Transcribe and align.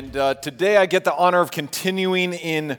And 0.00 0.16
uh, 0.16 0.32
today 0.32 0.78
I 0.78 0.86
get 0.86 1.04
the 1.04 1.14
honor 1.14 1.42
of 1.42 1.50
continuing 1.50 2.32
in 2.32 2.78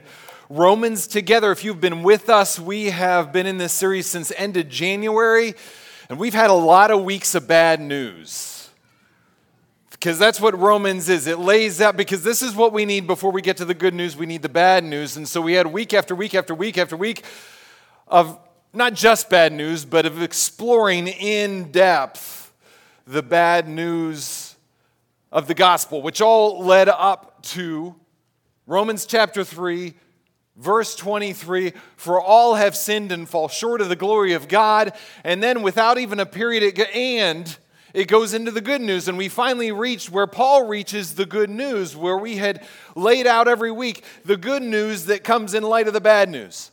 Romans 0.50 1.06
together. 1.06 1.52
If 1.52 1.62
you've 1.62 1.80
been 1.80 2.02
with 2.02 2.28
us, 2.28 2.58
we 2.58 2.86
have 2.86 3.32
been 3.32 3.46
in 3.46 3.58
this 3.58 3.72
series 3.72 4.08
since 4.08 4.32
end 4.36 4.56
of 4.56 4.68
January, 4.68 5.54
and 6.08 6.18
we've 6.18 6.34
had 6.34 6.50
a 6.50 6.52
lot 6.52 6.90
of 6.90 7.04
weeks 7.04 7.36
of 7.36 7.46
bad 7.46 7.80
news. 7.80 8.70
Because 9.92 10.18
that's 10.18 10.40
what 10.40 10.58
Romans 10.58 11.08
is. 11.08 11.28
It 11.28 11.38
lays 11.38 11.80
out, 11.80 11.96
because 11.96 12.24
this 12.24 12.42
is 12.42 12.56
what 12.56 12.72
we 12.72 12.84
need 12.84 13.06
before 13.06 13.30
we 13.30 13.40
get 13.40 13.56
to 13.58 13.64
the 13.64 13.72
good 13.72 13.94
news, 13.94 14.16
we 14.16 14.26
need 14.26 14.42
the 14.42 14.48
bad 14.48 14.82
news. 14.82 15.16
And 15.16 15.28
so 15.28 15.40
we 15.40 15.52
had 15.52 15.68
week 15.68 15.94
after 15.94 16.16
week 16.16 16.34
after 16.34 16.56
week 16.56 16.76
after 16.76 16.96
week 16.96 17.22
of 18.08 18.36
not 18.72 18.94
just 18.94 19.30
bad 19.30 19.52
news, 19.52 19.84
but 19.84 20.06
of 20.06 20.20
exploring 20.20 21.06
in 21.06 21.70
depth 21.70 22.52
the 23.06 23.22
bad 23.22 23.68
news 23.68 24.41
of 25.32 25.46
the 25.46 25.54
gospel, 25.54 26.02
which 26.02 26.20
all 26.20 26.62
led 26.62 26.88
up 26.88 27.42
to 27.42 27.96
Romans 28.66 29.06
chapter 29.06 29.42
3, 29.42 29.94
verse 30.56 30.94
23 30.94 31.72
For 31.96 32.20
all 32.20 32.54
have 32.54 32.76
sinned 32.76 33.10
and 33.10 33.28
fall 33.28 33.48
short 33.48 33.80
of 33.80 33.88
the 33.88 33.96
glory 33.96 34.34
of 34.34 34.46
God. 34.46 34.92
And 35.24 35.42
then, 35.42 35.62
without 35.62 35.98
even 35.98 36.20
a 36.20 36.26
period, 36.26 36.62
it, 36.62 36.78
and 36.94 37.56
it 37.94 38.08
goes 38.08 38.34
into 38.34 38.50
the 38.50 38.60
good 38.60 38.82
news. 38.82 39.08
And 39.08 39.16
we 39.16 39.28
finally 39.28 39.72
reached 39.72 40.10
where 40.10 40.26
Paul 40.26 40.66
reaches 40.66 41.14
the 41.14 41.26
good 41.26 41.50
news, 41.50 41.96
where 41.96 42.18
we 42.18 42.36
had 42.36 42.64
laid 42.94 43.26
out 43.26 43.48
every 43.48 43.72
week 43.72 44.04
the 44.24 44.36
good 44.36 44.62
news 44.62 45.06
that 45.06 45.24
comes 45.24 45.54
in 45.54 45.62
light 45.62 45.88
of 45.88 45.94
the 45.94 46.00
bad 46.00 46.28
news. 46.28 46.70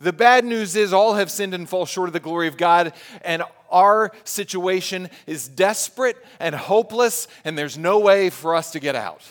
The 0.00 0.12
bad 0.12 0.44
news 0.44 0.76
is 0.76 0.92
all 0.92 1.14
have 1.14 1.30
sinned 1.30 1.54
and 1.54 1.68
fall 1.68 1.84
short 1.84 2.08
of 2.08 2.12
the 2.12 2.20
glory 2.20 2.46
of 2.46 2.56
God, 2.56 2.92
and 3.22 3.42
our 3.70 4.12
situation 4.24 5.10
is 5.26 5.48
desperate 5.48 6.16
and 6.40 6.54
hopeless, 6.54 7.28
and 7.44 7.56
there's 7.56 7.78
no 7.78 7.98
way 7.98 8.30
for 8.30 8.54
us 8.54 8.72
to 8.72 8.80
get 8.80 8.94
out. 8.94 9.22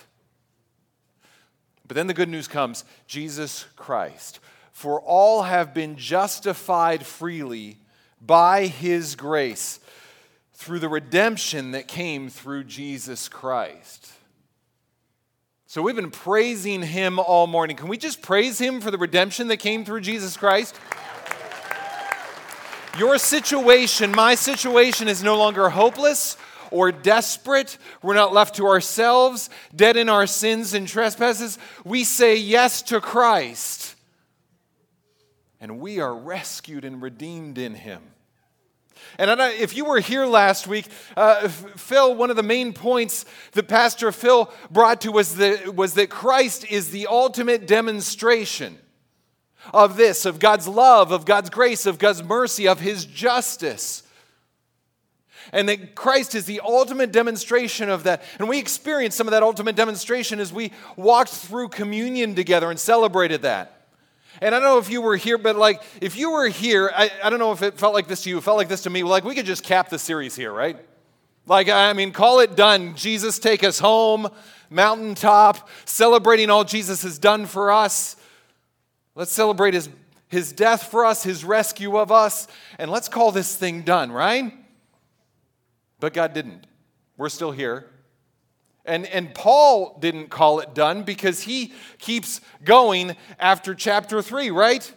But 1.88 1.96
then 1.96 2.08
the 2.08 2.14
good 2.14 2.30
news 2.30 2.48
comes 2.48 2.84
Jesus 3.08 3.66
Christ. 3.76 4.40
For 4.72 5.02
all 5.02 5.44
have 5.44 5.74
been 5.74 5.96
justified 5.96 7.06
freely 7.06 7.78
by 8.22 8.68
his 8.68 9.16
grace 9.16 9.80
through 10.54 10.80
the 10.80 10.90
redemption 10.90 11.72
that 11.72 11.88
came 11.88 12.30
through 12.30 12.66
Jesus 12.66 13.30
Christ. 13.30 14.12
So 15.66 15.82
we've 15.82 15.96
been 15.96 16.12
praising 16.12 16.82
him 16.82 17.20
all 17.20 17.46
morning. 17.46 17.76
Can 17.76 17.90
we 17.90 17.98
just 17.98 18.22
praise 18.22 18.60
him 18.60 18.80
for 18.80 18.90
the 18.90 18.98
redemption 18.98 19.50
that 19.50 19.58
came 19.58 19.84
through 19.84 20.02
Jesus 20.02 20.38
Christ? 20.38 20.80
Your 22.98 23.18
situation, 23.20 24.12
my 24.12 24.34
situation, 24.36 25.08
is 25.08 25.22
no 25.22 25.38
longer 25.38 25.70
hopeless 25.70 26.36
or 26.72 26.92
desperate. 26.92 27.78
We're 28.02 28.16
not 28.16 28.34
left 28.34 28.56
to 28.56 28.66
ourselves, 28.66 29.50
dead 29.76 29.98
in 29.98 30.10
our 30.10 30.26
sins 30.26 30.74
and 30.74 30.88
trespasses. 30.88 31.60
We 31.86 32.04
say 32.04 32.38
yes 32.38 32.82
to 32.84 33.00
Christ. 33.00 33.96
And 35.62 35.80
we 35.80 36.00
are 36.00 36.16
rescued 36.16 36.86
and 36.86 37.02
redeemed 37.02 37.58
in 37.58 37.76
him. 37.76 38.02
And 39.20 39.30
if 39.42 39.76
you 39.76 39.86
were 39.86 40.00
here 40.00 40.26
last 40.26 40.68
week, 40.68 40.88
uh, 41.16 41.48
Phil, 41.48 42.16
one 42.16 42.30
of 42.30 42.36
the 42.36 42.44
main 42.44 42.74
points 42.74 43.26
that 43.54 43.68
Pastor 43.68 44.12
Phil 44.12 44.52
brought 44.70 45.02
to 45.02 45.12
that, 45.12 45.76
was 45.76 45.94
that 45.94 46.10
Christ 46.10 46.66
is 46.70 46.90
the 46.90 47.08
ultimate 47.08 47.68
demonstration 47.68 48.78
of 49.74 49.98
this, 49.98 50.26
of 50.26 50.40
God's 50.40 50.68
love, 50.68 51.12
of 51.12 51.26
God's 51.26 51.50
grace, 51.50 51.86
of 51.86 52.00
God's 52.00 52.24
mercy, 52.24 52.68
of 52.68 52.80
His 52.80 53.06
justice. 53.06 54.04
And 55.54 55.70
that 55.70 55.96
Christ 55.96 56.36
is 56.36 56.46
the 56.46 56.60
ultimate 56.62 57.12
demonstration 57.12 57.90
of 57.90 58.04
that. 58.04 58.24
And 58.40 58.50
we 58.50 58.60
experienced 58.60 59.18
some 59.18 59.28
of 59.28 59.32
that 59.32 59.44
ultimate 59.44 59.76
demonstration 59.76 60.40
as 60.40 60.52
we 60.52 60.72
walked 60.96 61.32
through 61.32 61.70
communion 61.70 62.36
together 62.36 62.70
and 62.70 62.80
celebrated 62.80 63.44
that. 63.44 63.74
And 64.42 64.54
I 64.54 64.60
don't 64.60 64.68
know 64.68 64.78
if 64.78 64.90
you 64.90 65.02
were 65.02 65.16
here, 65.16 65.38
but 65.38 65.56
like, 65.56 65.82
if 66.02 66.18
you 66.18 66.32
were 66.32 66.48
here, 66.48 66.92
I, 66.96 67.10
I 67.24 67.30
don't 67.30 67.40
know 67.40 67.54
if 67.54 67.64
it 67.64 67.80
felt 67.80 67.94
like 67.94 68.08
this 68.08 68.24
to 68.24 68.30
you, 68.30 68.38
it 68.38 68.44
felt 68.44 68.58
like 68.58 68.68
this 68.68 68.84
to 68.84 68.90
me. 68.90 69.04
Like, 69.04 69.24
we 69.24 69.34
could 69.34 69.46
just 69.46 69.64
cap 69.64 69.90
the 69.90 69.98
series 69.98 70.36
here, 70.36 70.52
right? 70.52 70.78
Like, 71.48 71.70
I 71.70 71.94
mean, 71.94 72.12
call 72.12 72.42
it 72.42 72.56
done. 72.56 72.96
Jesus, 72.96 73.40
take 73.40 73.64
us 73.64 73.80
home, 73.80 74.28
mountaintop, 74.70 75.70
celebrating 75.86 76.50
all 76.50 76.66
Jesus 76.66 77.04
has 77.04 77.18
done 77.18 77.46
for 77.46 77.72
us. 77.72 78.18
Let's 79.18 79.32
celebrate 79.32 79.74
his, 79.74 79.90
his 80.28 80.52
death 80.52 80.92
for 80.92 81.04
us, 81.04 81.24
his 81.24 81.44
rescue 81.44 81.98
of 81.98 82.12
us, 82.12 82.48
and 82.78 82.92
let's 82.92 83.10
call 83.10 83.32
this 83.32 83.56
thing 83.56 83.82
done, 83.82 84.12
right? 84.12 84.54
But 86.00 86.14
God 86.14 86.34
didn't. 86.36 86.68
We're 87.18 87.30
still 87.30 87.52
here. 87.52 87.90
And, 88.86 89.08
and 89.08 89.34
Paul 89.34 89.98
didn't 90.00 90.30
call 90.30 90.60
it 90.60 90.76
done 90.76 91.02
because 91.02 91.42
he 91.42 91.74
keeps 91.98 92.42
going 92.64 93.18
after 93.40 93.74
chapter 93.74 94.22
3, 94.22 94.52
right? 94.52 94.94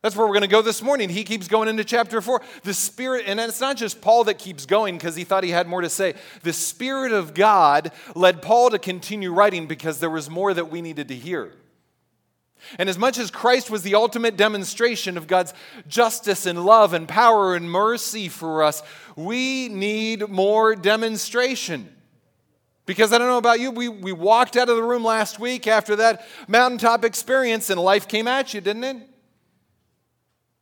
That's 0.00 0.16
where 0.16 0.26
we're 0.26 0.32
going 0.32 0.40
to 0.40 0.48
go 0.48 0.62
this 0.62 0.80
morning. 0.80 1.10
He 1.10 1.22
keeps 1.22 1.46
going 1.46 1.68
into 1.68 1.84
chapter 1.84 2.22
4. 2.22 2.40
The 2.62 2.72
Spirit, 2.72 3.24
and 3.26 3.38
it's 3.38 3.60
not 3.60 3.76
just 3.76 4.00
Paul 4.00 4.24
that 4.24 4.38
keeps 4.38 4.64
going 4.64 4.96
because 4.96 5.14
he 5.14 5.24
thought 5.24 5.44
he 5.44 5.50
had 5.50 5.68
more 5.68 5.82
to 5.82 5.90
say. 5.90 6.14
The 6.42 6.54
Spirit 6.54 7.12
of 7.12 7.34
God 7.34 7.92
led 8.14 8.40
Paul 8.40 8.70
to 8.70 8.78
continue 8.78 9.30
writing 9.30 9.66
because 9.66 10.00
there 10.00 10.08
was 10.08 10.30
more 10.30 10.54
that 10.54 10.70
we 10.70 10.80
needed 10.80 11.08
to 11.08 11.14
hear. 11.14 11.52
And 12.78 12.88
as 12.88 12.98
much 12.98 13.18
as 13.18 13.30
Christ 13.30 13.70
was 13.70 13.82
the 13.82 13.94
ultimate 13.94 14.36
demonstration 14.36 15.16
of 15.16 15.26
God's 15.26 15.54
justice 15.86 16.46
and 16.46 16.64
love 16.64 16.92
and 16.92 17.08
power 17.08 17.54
and 17.54 17.70
mercy 17.70 18.28
for 18.28 18.62
us, 18.62 18.82
we 19.16 19.68
need 19.68 20.28
more 20.28 20.74
demonstration. 20.74 21.94
Because 22.86 23.12
I 23.12 23.18
don't 23.18 23.28
know 23.28 23.38
about 23.38 23.60
you, 23.60 23.70
we, 23.70 23.88
we 23.88 24.12
walked 24.12 24.56
out 24.56 24.68
of 24.68 24.76
the 24.76 24.82
room 24.82 25.04
last 25.04 25.38
week 25.38 25.66
after 25.66 25.96
that 25.96 26.26
mountaintop 26.48 27.04
experience 27.04 27.68
and 27.68 27.80
life 27.80 28.08
came 28.08 28.26
at 28.26 28.54
you, 28.54 28.60
didn't 28.60 28.84
it? 28.84 28.96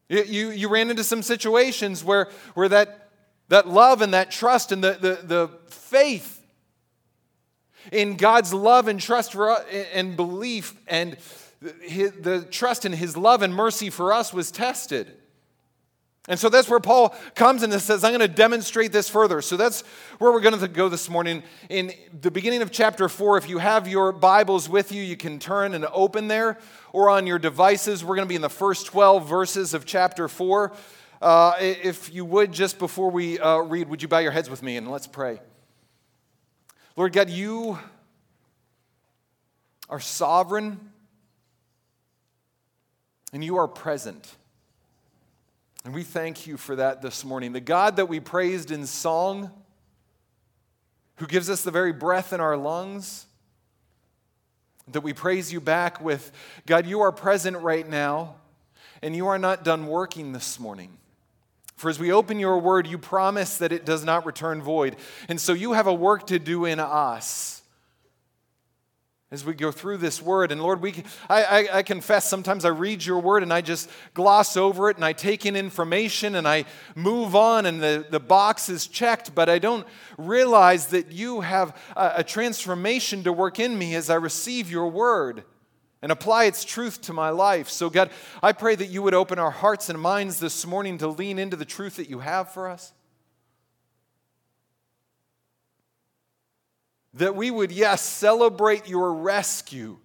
You, 0.08 0.22
you, 0.24 0.50
you 0.50 0.68
ran 0.68 0.90
into 0.90 1.04
some 1.04 1.22
situations 1.22 2.02
where, 2.02 2.28
where 2.54 2.68
that, 2.68 3.10
that 3.48 3.68
love 3.68 4.02
and 4.02 4.14
that 4.14 4.30
trust 4.30 4.72
and 4.72 4.82
the, 4.82 4.98
the, 5.00 5.20
the 5.22 5.50
faith 5.68 6.35
in 7.92 8.16
God's 8.16 8.52
love 8.52 8.88
and 8.88 9.00
trust 9.00 9.32
for, 9.32 9.56
and 9.92 10.16
belief 10.16 10.74
and 10.86 11.16
the, 11.60 12.46
trust 12.50 12.84
in 12.84 12.92
his 12.92 13.16
love 13.16 13.42
and 13.42 13.54
mercy 13.54 13.90
for 13.90 14.12
us 14.12 14.32
was 14.32 14.50
tested. 14.50 15.12
And 16.28 16.38
so 16.40 16.48
that's 16.48 16.68
where 16.68 16.80
Paul 16.80 17.14
comes 17.36 17.62
and 17.62 17.72
says, 17.80 18.02
I'm 18.02 18.10
going 18.10 18.20
to 18.20 18.28
demonstrate 18.28 18.90
this 18.90 19.08
further. 19.08 19.40
So 19.40 19.56
that's 19.56 19.82
where 20.18 20.32
we're 20.32 20.40
going 20.40 20.58
to 20.58 20.68
go 20.68 20.88
this 20.88 21.08
morning. 21.08 21.44
In 21.68 21.92
the 22.20 22.32
beginning 22.32 22.62
of 22.62 22.72
chapter 22.72 23.08
4, 23.08 23.38
if 23.38 23.48
you 23.48 23.58
have 23.58 23.86
your 23.86 24.10
Bibles 24.10 24.68
with 24.68 24.90
you, 24.90 25.02
you 25.02 25.16
can 25.16 25.38
turn 25.38 25.72
and 25.72 25.86
open 25.92 26.26
there, 26.26 26.58
or 26.92 27.10
on 27.10 27.28
your 27.28 27.38
devices. 27.38 28.04
We're 28.04 28.16
going 28.16 28.26
to 28.26 28.28
be 28.28 28.34
in 28.34 28.42
the 28.42 28.48
first 28.48 28.86
12 28.86 29.28
verses 29.28 29.72
of 29.72 29.84
chapter 29.84 30.26
4. 30.26 30.72
Uh, 31.22 31.54
if 31.60 32.12
you 32.12 32.24
would, 32.24 32.52
just 32.52 32.80
before 32.80 33.10
we 33.10 33.38
uh, 33.38 33.58
read, 33.58 33.88
would 33.88 34.02
you 34.02 34.08
bow 34.08 34.18
your 34.18 34.32
heads 34.32 34.50
with 34.50 34.64
me 34.64 34.76
and 34.76 34.90
let's 34.90 35.06
pray? 35.06 35.40
Lord 36.96 37.12
God, 37.12 37.28
you 37.28 37.78
are 39.90 40.00
sovereign 40.00 40.80
and 43.32 43.44
you 43.44 43.58
are 43.58 43.68
present. 43.68 44.34
And 45.84 45.94
we 45.94 46.02
thank 46.02 46.46
you 46.46 46.56
for 46.56 46.74
that 46.76 47.02
this 47.02 47.22
morning. 47.24 47.52
The 47.52 47.60
God 47.60 47.96
that 47.96 48.06
we 48.06 48.18
praised 48.18 48.70
in 48.70 48.86
song, 48.86 49.50
who 51.16 51.26
gives 51.26 51.50
us 51.50 51.62
the 51.62 51.70
very 51.70 51.92
breath 51.92 52.32
in 52.32 52.40
our 52.40 52.56
lungs, 52.56 53.26
that 54.88 55.02
we 55.02 55.12
praise 55.12 55.52
you 55.52 55.60
back 55.60 56.00
with 56.00 56.32
God, 56.64 56.86
you 56.86 57.02
are 57.02 57.12
present 57.12 57.58
right 57.58 57.86
now, 57.86 58.36
and 59.02 59.14
you 59.14 59.26
are 59.26 59.38
not 59.38 59.64
done 59.64 59.86
working 59.86 60.32
this 60.32 60.58
morning. 60.58 60.96
For 61.76 61.90
as 61.90 61.98
we 61.98 62.10
open 62.10 62.38
your 62.38 62.58
word, 62.58 62.86
you 62.86 62.96
promise 62.96 63.58
that 63.58 63.70
it 63.70 63.84
does 63.84 64.02
not 64.02 64.24
return 64.24 64.62
void. 64.62 64.96
And 65.28 65.38
so 65.40 65.52
you 65.52 65.74
have 65.74 65.86
a 65.86 65.94
work 65.94 66.26
to 66.28 66.38
do 66.38 66.64
in 66.64 66.80
us 66.80 67.62
as 69.30 69.44
we 69.44 69.52
go 69.52 69.70
through 69.70 69.98
this 69.98 70.22
word. 70.22 70.52
And 70.52 70.62
Lord, 70.62 70.80
we, 70.80 70.94
I, 71.28 71.44
I, 71.44 71.78
I, 71.78 71.82
confess 71.82 72.30
sometimes 72.30 72.64
I 72.64 72.68
read 72.68 73.04
your 73.04 73.18
word 73.18 73.42
and 73.42 73.52
I 73.52 73.60
just 73.60 73.90
gloss 74.14 74.56
over 74.56 74.88
it 74.88 74.96
and 74.96 75.04
I 75.04 75.12
take 75.12 75.44
in 75.44 75.56
information 75.56 76.36
and 76.36 76.46
I 76.46 76.64
move 76.94 77.34
on 77.34 77.66
and 77.66 77.82
the, 77.82 78.06
the 78.08 78.20
box 78.20 78.68
is 78.68 78.86
checked, 78.86 79.34
but 79.34 79.48
I 79.48 79.58
don't 79.58 79.86
realize 80.16 80.86
that 80.88 81.10
you 81.10 81.40
have 81.40 81.76
a, 81.96 82.14
a 82.18 82.24
transformation 82.24 83.24
to 83.24 83.32
work 83.32 83.58
in 83.58 83.76
me 83.76 83.96
as 83.96 84.08
I 84.08 84.14
receive 84.14 84.70
your 84.70 84.88
word 84.88 85.44
and 86.02 86.12
apply 86.12 86.44
its 86.44 86.64
truth 86.64 87.00
to 87.02 87.12
my 87.12 87.30
life. 87.30 87.68
So, 87.68 87.90
God, 87.90 88.10
I 88.42 88.52
pray 88.52 88.74
that 88.74 88.86
you 88.86 89.02
would 89.02 89.14
open 89.14 89.38
our 89.38 89.50
hearts 89.50 89.88
and 89.88 90.00
minds 90.00 90.40
this 90.40 90.66
morning 90.66 90.98
to 90.98 91.08
lean 91.08 91.38
into 91.38 91.56
the 91.56 91.64
truth 91.64 91.96
that 91.96 92.10
you 92.10 92.20
have 92.20 92.52
for 92.52 92.68
us. 92.68 92.92
that 97.16 97.34
we 97.34 97.50
would, 97.50 97.72
yes, 97.72 98.02
celebrate 98.02 98.88
your 98.88 99.12
rescue 99.12 99.96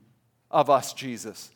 of 0.49 0.69
us, 0.69 0.93
Jesus. 0.93 1.51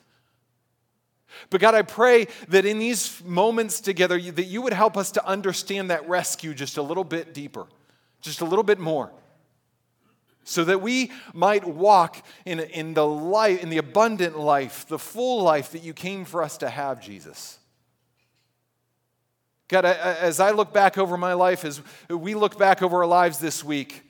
But 1.50 1.62
God, 1.62 1.76
I 1.76 1.82
pray 1.82 2.28
that 2.50 2.66
in 2.66 2.80
these 2.80 3.22
moments 3.24 3.82
together, 3.82 4.20
that 4.20 4.46
you 4.46 4.62
would 4.62 4.74
help 4.74 4.98
us 4.98 5.12
to 5.12 5.26
understand 5.26 5.90
that 5.90 6.08
rescue 6.08 6.54
just 6.54 6.78
a 6.78 6.82
little 6.82 7.04
bit 7.04 7.34
deeper, 7.34 7.68
just 8.22 8.42
a 8.42 8.46
little 8.46 8.64
bit 8.64 8.80
more. 8.80 9.12
So 10.46 10.64
that 10.64 10.80
we 10.80 11.12
might 11.34 11.66
walk 11.66 12.24
in, 12.46 12.60
in 12.60 12.94
the 12.94 13.06
life, 13.06 13.62
in 13.62 13.70
the 13.70 13.80
abundant 13.80 14.40
life, 14.40 14.88
the 14.88 15.00
full 15.00 15.42
life 15.42 15.72
that 15.72 15.84
you 15.84 15.92
came 15.92 16.24
for 16.24 16.42
us 16.42 16.58
to 16.60 16.70
have, 16.70 17.02
Jesus. 17.02 17.58
God, 19.68 19.86
as 19.86 20.40
I 20.40 20.52
look 20.52 20.72
back 20.72 21.00
over 21.00 21.18
my 21.18 21.34
life, 21.34 21.66
as 21.66 21.82
we 22.08 22.36
look 22.36 22.60
back 22.60 22.84
over 22.84 22.98
our 22.98 23.08
lives 23.08 23.40
this 23.40 23.64
week, 23.64 24.04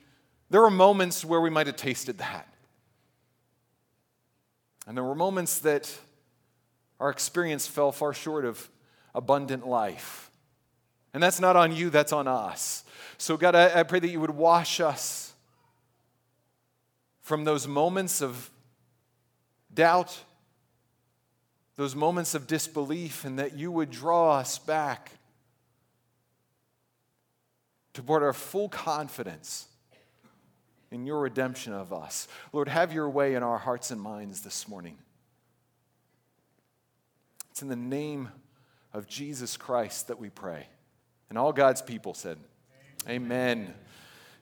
there 0.50 0.60
were 0.60 0.70
moments 0.70 1.24
where 1.24 1.40
we 1.40 1.48
might 1.48 1.66
have 1.66 1.76
tasted 1.76 2.18
that. 2.18 2.46
And 4.86 4.94
there 4.94 5.04
were 5.04 5.14
moments 5.14 5.60
that 5.60 5.92
our 7.00 7.08
experience 7.08 7.66
fell 7.66 7.92
far 7.92 8.12
short 8.12 8.44
of 8.44 8.68
abundant 9.14 9.66
life. 9.66 10.30
And 11.14 11.22
that's 11.22 11.40
not 11.40 11.56
on 11.56 11.74
you, 11.74 11.88
that's 11.88 12.12
on 12.12 12.28
us. 12.28 12.84
So, 13.16 13.38
God, 13.38 13.54
I, 13.54 13.80
I 13.80 13.82
pray 13.84 14.00
that 14.00 14.08
you 14.08 14.20
would 14.20 14.30
wash 14.30 14.80
us 14.80 15.25
from 17.26 17.42
those 17.42 17.66
moments 17.66 18.22
of 18.22 18.52
doubt, 19.74 20.16
those 21.74 21.96
moments 21.96 22.36
of 22.36 22.46
disbelief, 22.46 23.24
and 23.24 23.40
that 23.40 23.58
you 23.58 23.72
would 23.72 23.90
draw 23.90 24.36
us 24.36 24.60
back 24.60 25.10
to 27.94 28.00
toward 28.00 28.22
our 28.22 28.32
full 28.32 28.68
confidence 28.68 29.66
in 30.92 31.04
your 31.04 31.18
redemption 31.18 31.72
of 31.72 31.92
us. 31.92 32.28
Lord, 32.52 32.68
have 32.68 32.92
your 32.92 33.10
way 33.10 33.34
in 33.34 33.42
our 33.42 33.58
hearts 33.58 33.90
and 33.90 34.00
minds 34.00 34.42
this 34.42 34.68
morning. 34.68 34.96
It's 37.50 37.60
in 37.60 37.66
the 37.66 37.74
name 37.74 38.28
of 38.92 39.08
Jesus 39.08 39.56
Christ 39.56 40.06
that 40.06 40.20
we 40.20 40.30
pray. 40.30 40.68
And 41.28 41.36
all 41.36 41.52
God's 41.52 41.82
people 41.82 42.14
said, 42.14 42.38
Amen. 43.08 43.62
Amen. 43.62 43.74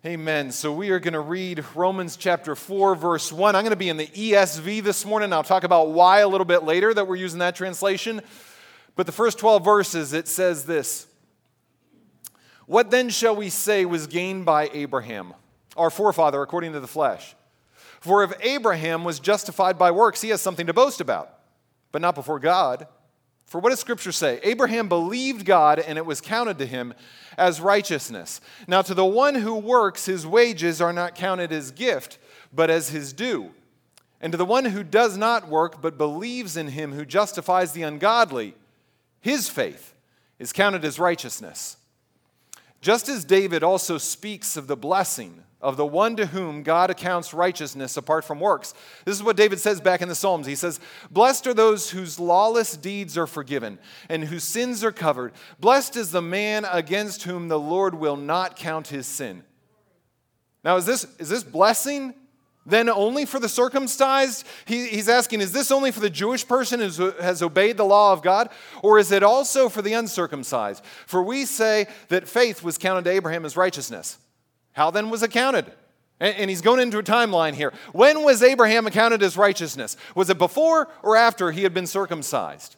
Amen. 0.06 0.53
So 0.53 0.71
we 0.71 0.91
are 0.91 1.01
going 1.01 1.15
to 1.15 1.21
read 1.21 1.65
Romans 1.75 2.19
chapter 2.19 2.55
4, 2.55 2.95
verse 2.95 3.33
1. 3.33 3.56
I'm 3.56 3.62
going 3.62 3.71
to 3.71 3.77
be 3.77 3.89
in 3.89 3.97
the 3.97 4.09
ESV 4.09 4.83
this 4.83 5.06
morning. 5.06 5.33
I'll 5.33 5.43
talk 5.43 5.65
about 5.65 5.93
why 5.93 6.19
a 6.19 6.29
little 6.29 6.45
bit 6.45 6.62
later 6.62 6.93
that 6.93 7.09
we're 7.09 7.17
using 7.17 7.39
that 7.39 7.56
translation. 7.56 8.21
But 8.97 9.06
the 9.06 9.12
first 9.12 9.39
12 9.39 9.65
verses, 9.65 10.12
it 10.12 10.29
says 10.29 10.67
this 10.67 11.06
What 12.67 12.91
then 12.91 13.09
shall 13.09 13.35
we 13.35 13.49
say 13.49 13.87
was 13.87 14.06
gained 14.06 14.45
by 14.45 14.69
Abraham, 14.75 15.33
our 15.75 15.89
forefather, 15.89 16.43
according 16.43 16.75
to 16.75 16.81
the 16.81 16.87
flesh? 16.87 17.35
For 18.01 18.23
if 18.23 18.35
Abraham 18.43 19.05
was 19.05 19.19
justified 19.19 19.79
by 19.79 19.91
works, 19.91 20.21
he 20.21 20.29
has 20.29 20.43
something 20.43 20.67
to 20.67 20.75
boast 20.75 21.01
about, 21.01 21.33
but 21.93 22.03
not 22.03 22.15
before 22.15 22.41
God. 22.41 22.89
For 23.46 23.61
what 23.61 23.70
does 23.70 23.81
Scripture 23.81 24.12
say? 24.12 24.41
Abraham 24.43 24.88
believed 24.88 25.44
God, 25.44 25.79
and 25.79 25.99
it 25.99 26.06
was 26.06 26.20
counted 26.20 26.58
to 26.58 26.67
him 26.67 26.94
as 27.37 27.61
righteousness. 27.61 28.41
Now, 28.67 28.82
to 28.82 28.94
the 28.94 29.05
one 29.05 29.35
who 29.35 29.55
works, 29.55 30.06
his 30.06 30.26
wages 30.26 30.81
are 30.81 30.93
not 30.93 31.14
counted 31.14 31.52
as 31.52 31.70
gift, 31.70 32.19
but 32.52 32.70
as 32.70 32.88
his 32.88 33.12
due. 33.12 33.50
And 34.20 34.32
to 34.32 34.37
the 34.37 34.44
one 34.44 34.64
who 34.64 34.82
does 34.82 35.17
not 35.17 35.49
work, 35.49 35.82
but 35.82 35.99
believes 35.99 36.56
in 36.56 36.69
him 36.69 36.93
who 36.93 37.05
justifies 37.05 37.73
the 37.73 37.82
ungodly, 37.82 38.55
his 39.20 39.49
faith 39.49 39.94
is 40.38 40.52
counted 40.52 40.85
as 40.85 40.99
righteousness. 40.99 41.76
Just 42.81 43.08
as 43.08 43.25
David 43.25 43.62
also 43.62 43.99
speaks 43.99 44.56
of 44.56 44.67
the 44.67 44.76
blessing 44.76 45.43
of 45.64 45.78
the 45.78 45.87
one 45.87 46.14
to 46.16 46.26
whom 46.26 46.62
God 46.62 46.90
accounts 46.90 47.32
righteousness 47.32 47.96
apart 47.96 48.25
from 48.25 48.38
works. 48.38 48.75
This 49.06 49.16
is 49.16 49.22
what 49.22 49.37
David 49.37 49.58
says 49.58 49.81
back 49.81 50.02
in 50.02 50.08
the 50.08 50.14
Psalms. 50.14 50.46
He 50.46 50.55
says, 50.55 50.78
Blessed 51.11 51.46
are 51.46 51.55
those 51.55 51.90
whose 51.90 52.20
lawless 52.20 52.76
deeds 52.76 53.16
are 53.16 53.26
forgiven 53.26 53.78
and 54.11 54.25
whose 54.25 54.44
sins 54.44 54.84
are 54.84 54.93
covered. 54.93 55.32
Blessed 55.58 55.96
is 55.96 56.12
the 56.12 56.22
man 56.22 56.66
against 56.70 57.22
whom 57.22 57.49
the 57.49 57.58
Lord 57.58 57.94
will 57.94 58.16
not 58.16 58.56
count 58.56 58.88
his 58.88 59.06
sin. 59.06 59.43
Now, 60.62 60.76
is 60.76 60.84
this, 60.84 61.06
is 61.19 61.31
this 61.31 61.43
blessing 61.43 62.14
then 62.67 62.90
only 62.90 63.25
for 63.25 63.40
the 63.40 63.49
circumcised? 63.49 64.46
He, 64.67 64.88
he's 64.88 65.08
asking, 65.08 65.40
is 65.40 65.52
this 65.52 65.70
only 65.70 65.90
for 65.90 66.00
the 66.00 66.10
Jewish 66.10 66.46
person 66.46 66.81
who 66.81 67.10
has 67.12 67.43
obeyed 67.43 67.78
the 67.78 67.84
law 67.84 68.12
of 68.12 68.20
God? 68.22 68.50
Or 68.82 68.99
is 68.99 69.12
it 69.12 69.22
also 69.22 69.70
for 69.70 69.81
the 69.81 69.94
uncircumcised? 69.94 70.84
For 71.06 71.22
we 71.22 71.46
say 71.46 71.87
that 72.08 72.28
faith 72.28 72.62
was 72.62 72.76
counted 72.76 73.05
to 73.05 73.10
Abraham 73.10 73.46
as 73.46 73.56
righteousness. 73.56 74.19
How 74.75 74.91
then 74.91 75.09
was 75.09 75.23
it 75.23 75.31
counted? 75.31 75.73
And 76.21 76.49
he's 76.49 76.61
going 76.61 76.81
into 76.81 76.99
a 76.99 77.03
timeline 77.03 77.55
here. 77.55 77.73
When 77.93 78.23
was 78.23 78.43
Abraham 78.43 78.87
accounted 78.87 79.23
as 79.23 79.37
righteousness? 79.37 79.97
Was 80.15 80.31
it 80.31 80.38
before 80.38 80.88
or 81.03 81.17
after 81.17 81.50
he 81.50 81.65
had 81.65 81.75
been 81.75 81.87
circumcised? 81.87 82.76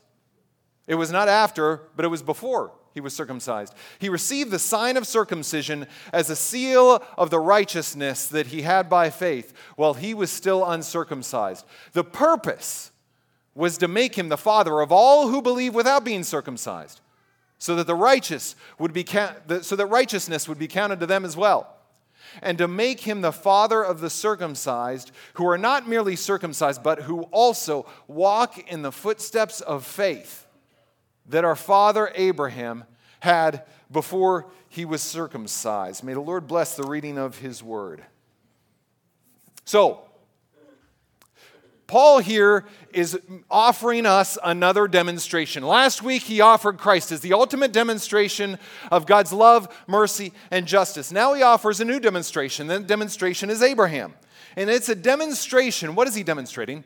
It 0.87 0.95
was 0.95 1.11
not 1.11 1.29
after, 1.29 1.83
but 1.97 2.05
it 2.05 2.09
was 2.09 2.23
before 2.23 2.73
he 2.95 3.01
was 3.01 3.15
circumcised. 3.15 3.75
He 3.99 4.09
received 4.09 4.51
the 4.51 4.59
sign 4.59 4.97
of 4.97 5.07
circumcision 5.07 5.87
as 6.13 6.31
a 6.31 6.37
seal 6.37 7.03
of 7.19 7.29
the 7.29 7.39
righteousness 7.39 8.27
that 8.29 8.49
he 8.49 8.63
had 8.63 8.89
by 8.89 9.11
faith 9.11 9.53
while 9.77 9.95
he 9.95 10.15
was 10.15 10.31
still 10.31 10.65
uncircumcised. 10.65 11.67
The 11.93 12.05
purpose 12.05 12.91
was 13.55 13.79
to 13.79 13.89
make 13.89 14.17
him 14.17 14.29
the 14.29 14.39
father 14.39 14.81
of 14.81 14.93
all 14.93 15.29
who 15.29 15.43
believe 15.43 15.75
without 15.75 16.05
being 16.05 16.25
circumcised, 16.25 17.01
so 17.59 17.77
that 17.77 17.87
the 17.87 17.95
righteous 17.95 18.57
would 18.79 18.93
be 18.93 19.05
so 19.61 19.77
that 19.77 19.87
righteousness 19.87 20.49
would 20.49 20.59
be 20.59 20.69
counted 20.69 21.01
to 21.01 21.07
them 21.07 21.25
as 21.25 21.37
well 21.37 21.76
and 22.43 22.59
to 22.59 22.69
make 22.69 23.01
him 23.01 23.21
the 23.21 23.33
father 23.33 23.83
of 23.83 24.01
the 24.01 24.11
circumcised, 24.11 25.11
who 25.35 25.47
are 25.47 25.59
not 25.59 25.89
merely 25.89 26.17
circumcised, 26.17 26.83
but 26.83 27.03
who 27.03 27.23
also 27.25 27.87
walk 28.07 28.71
in 28.71 28.83
the 28.83 28.93
footsteps 28.93 29.61
of 29.61 29.85
faith 29.85 30.47
that 31.29 31.45
our 31.45 31.57
father 31.57 32.13
Abraham 32.15 32.85
had 33.21 33.65
before 33.91 34.47
he 34.69 34.85
was 34.85 35.03
circumcised. 35.03 36.05
May 36.05 36.15
the 36.15 36.21
Lord 36.21 36.47
bless 36.47 36.77
the 36.77 36.87
reading 36.87 37.19
of 37.19 37.39
his 37.39 37.63
word. 37.63 38.03
So, 39.65 40.06
Paul 41.87 42.19
here 42.19 42.65
is 42.93 43.19
offering 43.49 44.07
us 44.07 44.37
another 44.43 44.89
demonstration. 44.89 45.63
Last 45.63 46.03
week, 46.03 46.23
he 46.23 46.41
offered 46.41 46.79
Christ 46.79 47.13
as 47.13 47.21
the 47.21 47.33
ultimate 47.33 47.73
demonstration 47.73 48.59
of 48.91 49.07
God's 49.07 49.33
love, 49.33 49.69
mercy, 49.87 50.33
and 50.51 50.67
justice. 50.67 51.13
Now 51.13 51.35
he 51.35 51.43
offers 51.43 51.81
a 51.81 51.85
new 51.85 52.01
demonstration. 52.01 52.67
That 52.67 52.87
demonstration 52.89 53.51
is 53.51 53.63
Abraham. 53.63 54.15
And 54.57 54.69
it's 54.69 54.89
a 54.89 54.95
demonstration. 54.97 55.95
What 55.95 56.09
is 56.09 56.15
he 56.15 56.25
demonstrating? 56.25 56.83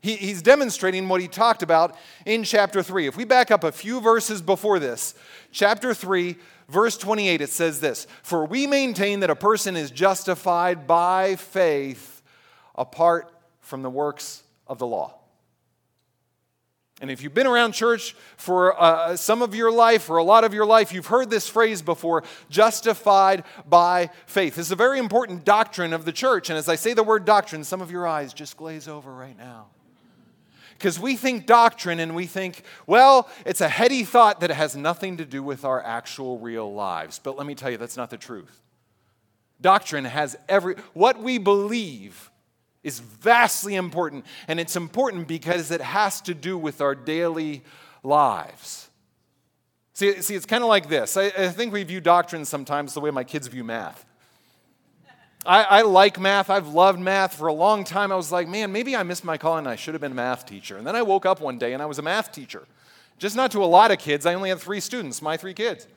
He, 0.00 0.16
he's 0.16 0.42
demonstrating 0.42 1.08
what 1.08 1.20
he 1.22 1.28
talked 1.28 1.62
about 1.62 1.96
in 2.26 2.44
chapter 2.44 2.82
3. 2.82 3.06
If 3.06 3.16
we 3.16 3.24
back 3.24 3.50
up 3.50 3.64
a 3.64 3.72
few 3.72 4.00
verses 4.00 4.42
before 4.42 4.78
this, 4.78 5.14
chapter 5.50 5.94
3, 5.94 6.36
verse 6.68 6.98
28, 6.98 7.40
it 7.40 7.50
says 7.50 7.80
this 7.80 8.06
For 8.22 8.44
we 8.44 8.66
maintain 8.66 9.20
that 9.20 9.30
a 9.30 9.36
person 9.36 9.76
is 9.76 9.90
justified 9.90 10.86
by 10.86 11.36
faith 11.36 12.22
apart 12.74 13.32
from 13.66 13.82
the 13.82 13.90
works 13.90 14.44
of 14.68 14.78
the 14.78 14.86
law. 14.86 15.12
And 17.00 17.10
if 17.10 17.20
you've 17.20 17.34
been 17.34 17.48
around 17.48 17.72
church 17.72 18.14
for 18.38 18.80
uh, 18.80 19.16
some 19.16 19.42
of 19.42 19.54
your 19.54 19.70
life 19.70 20.08
or 20.08 20.16
a 20.16 20.22
lot 20.22 20.44
of 20.44 20.54
your 20.54 20.64
life, 20.64 20.94
you've 20.94 21.08
heard 21.08 21.28
this 21.28 21.46
phrase 21.46 21.82
before 21.82 22.22
justified 22.48 23.44
by 23.68 24.10
faith. 24.24 24.56
Is 24.56 24.70
a 24.70 24.76
very 24.76 24.98
important 24.98 25.44
doctrine 25.44 25.92
of 25.92 26.06
the 26.06 26.12
church. 26.12 26.48
And 26.48 26.56
as 26.56 26.70
I 26.70 26.76
say 26.76 26.94
the 26.94 27.02
word 27.02 27.26
doctrine, 27.26 27.64
some 27.64 27.82
of 27.82 27.90
your 27.90 28.06
eyes 28.06 28.32
just 28.32 28.56
glaze 28.56 28.88
over 28.88 29.12
right 29.12 29.36
now. 29.36 29.66
Because 30.78 30.98
we 30.98 31.16
think 31.16 31.44
doctrine 31.44 32.00
and 32.00 32.14
we 32.14 32.26
think, 32.26 32.62
well, 32.86 33.28
it's 33.44 33.60
a 33.60 33.68
heady 33.68 34.04
thought 34.04 34.40
that 34.40 34.50
has 34.50 34.76
nothing 34.76 35.16
to 35.16 35.24
do 35.24 35.42
with 35.42 35.64
our 35.64 35.82
actual 35.82 36.38
real 36.38 36.72
lives. 36.72 37.18
But 37.18 37.36
let 37.36 37.46
me 37.46 37.54
tell 37.54 37.70
you, 37.70 37.78
that's 37.78 37.96
not 37.96 38.10
the 38.10 38.16
truth. 38.16 38.62
Doctrine 39.60 40.04
has 40.04 40.36
every, 40.48 40.76
what 40.94 41.20
we 41.20 41.38
believe 41.38 42.30
is 42.86 43.00
vastly 43.00 43.74
important. 43.74 44.24
And 44.46 44.60
it's 44.60 44.76
important 44.76 45.26
because 45.26 45.72
it 45.72 45.80
has 45.80 46.20
to 46.22 46.34
do 46.34 46.56
with 46.56 46.80
our 46.80 46.94
daily 46.94 47.64
lives. 48.04 48.88
See, 49.92 50.22
see 50.22 50.36
it's 50.36 50.46
kind 50.46 50.62
of 50.62 50.68
like 50.68 50.88
this. 50.88 51.16
I, 51.16 51.24
I, 51.26 51.48
think 51.48 51.72
we 51.72 51.82
view 51.82 52.00
doctrine 52.00 52.44
sometimes 52.44 52.94
the 52.94 53.00
way 53.00 53.10
my 53.10 53.24
kids 53.24 53.48
view 53.48 53.64
math. 53.64 54.04
I, 55.44 55.62
I, 55.64 55.82
like 55.82 56.20
math. 56.20 56.48
I've 56.48 56.68
loved 56.68 57.00
math 57.00 57.34
for 57.34 57.48
a 57.48 57.52
long 57.52 57.82
time. 57.82 58.12
I 58.12 58.16
was 58.16 58.30
like, 58.30 58.46
man, 58.46 58.70
maybe 58.70 58.94
I 58.94 59.02
missed 59.02 59.24
my 59.24 59.36
calling. 59.36 59.66
I 59.66 59.74
should 59.74 59.94
have 59.94 60.00
been 60.00 60.12
a 60.12 60.16
math 60.16 60.46
teacher. 60.46 60.76
And 60.76 60.86
then 60.86 60.94
I 60.94 61.02
woke 61.02 61.26
up 61.26 61.40
one 61.40 61.58
day 61.58 61.72
and 61.72 61.82
I 61.82 61.86
was 61.86 61.98
a 61.98 62.02
math 62.02 62.30
teacher. 62.30 62.68
Just 63.18 63.34
not 63.34 63.50
to 63.52 63.64
a 63.64 63.66
lot 63.66 63.90
of 63.90 63.98
kids. 63.98 64.26
I 64.26 64.34
only 64.34 64.50
had 64.50 64.60
three 64.60 64.80
students, 64.80 65.20
my 65.20 65.36
three 65.36 65.54
kids. 65.54 65.88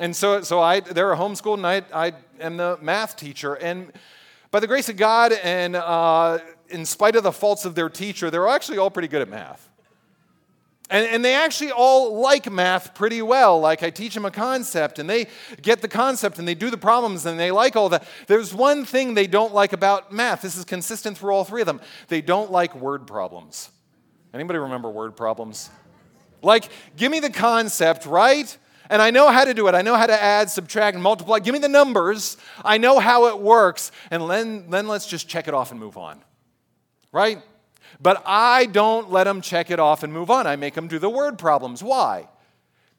And 0.00 0.16
so, 0.16 0.40
so 0.40 0.60
I, 0.60 0.80
they're 0.80 1.14
homeschooled, 1.14 1.58
and 1.58 1.66
I, 1.66 1.82
I 1.92 2.12
am 2.40 2.56
the 2.56 2.78
math 2.80 3.16
teacher. 3.16 3.54
And 3.54 3.92
by 4.54 4.60
the 4.60 4.68
grace 4.68 4.88
of 4.88 4.96
God 4.96 5.32
and 5.32 5.74
uh, 5.74 6.38
in 6.68 6.86
spite 6.86 7.16
of 7.16 7.24
the 7.24 7.32
faults 7.32 7.64
of 7.64 7.74
their 7.74 7.88
teacher, 7.88 8.30
they're 8.30 8.46
actually 8.46 8.78
all 8.78 8.88
pretty 8.88 9.08
good 9.08 9.20
at 9.20 9.28
math. 9.28 9.68
And, 10.88 11.08
and, 11.08 11.24
they 11.24 11.34
actually 11.34 11.72
all 11.72 12.20
like 12.20 12.48
math 12.48 12.94
pretty 12.94 13.20
well. 13.20 13.58
Like 13.58 13.82
I 13.82 13.90
teach 13.90 14.14
them 14.14 14.24
a 14.24 14.30
concept 14.30 15.00
and 15.00 15.10
they 15.10 15.26
get 15.60 15.82
the 15.82 15.88
concept 15.88 16.38
and 16.38 16.46
they 16.46 16.54
do 16.54 16.70
the 16.70 16.76
problems 16.76 17.26
and 17.26 17.36
they 17.36 17.50
like 17.50 17.74
all 17.74 17.88
that. 17.88 18.06
There's 18.28 18.54
one 18.54 18.84
thing 18.84 19.14
they 19.14 19.26
don't 19.26 19.52
like 19.52 19.72
about 19.72 20.12
math. 20.12 20.42
This 20.42 20.56
is 20.56 20.64
consistent 20.64 21.18
through 21.18 21.32
all 21.32 21.42
three 21.42 21.62
of 21.62 21.66
them. 21.66 21.80
They 22.06 22.20
don't 22.20 22.52
like 22.52 22.76
word 22.76 23.08
problems. 23.08 23.70
Anybody 24.32 24.60
remember 24.60 24.88
word 24.88 25.16
problems? 25.16 25.68
Like, 26.42 26.68
give 26.96 27.10
me 27.10 27.18
the 27.18 27.30
concept, 27.30 28.06
right? 28.06 28.56
And 28.90 29.00
I 29.00 29.10
know 29.10 29.30
how 29.30 29.44
to 29.44 29.54
do 29.54 29.66
it. 29.68 29.74
I 29.74 29.82
know 29.82 29.94
how 29.94 30.06
to 30.06 30.22
add, 30.22 30.50
subtract, 30.50 30.94
and 30.94 31.02
multiply. 31.02 31.38
Give 31.38 31.52
me 31.52 31.58
the 31.58 31.68
numbers. 31.68 32.36
I 32.64 32.78
know 32.78 32.98
how 32.98 33.26
it 33.26 33.38
works. 33.38 33.90
And 34.10 34.28
then, 34.28 34.70
then 34.70 34.88
let's 34.88 35.06
just 35.06 35.28
check 35.28 35.48
it 35.48 35.54
off 35.54 35.70
and 35.70 35.80
move 35.80 35.96
on. 35.96 36.20
Right? 37.12 37.42
But 38.00 38.22
I 38.26 38.66
don't 38.66 39.10
let 39.10 39.24
them 39.24 39.40
check 39.40 39.70
it 39.70 39.80
off 39.80 40.02
and 40.02 40.12
move 40.12 40.30
on. 40.30 40.46
I 40.46 40.56
make 40.56 40.74
them 40.74 40.88
do 40.88 40.98
the 40.98 41.08
word 41.08 41.38
problems. 41.38 41.82
Why? 41.82 42.28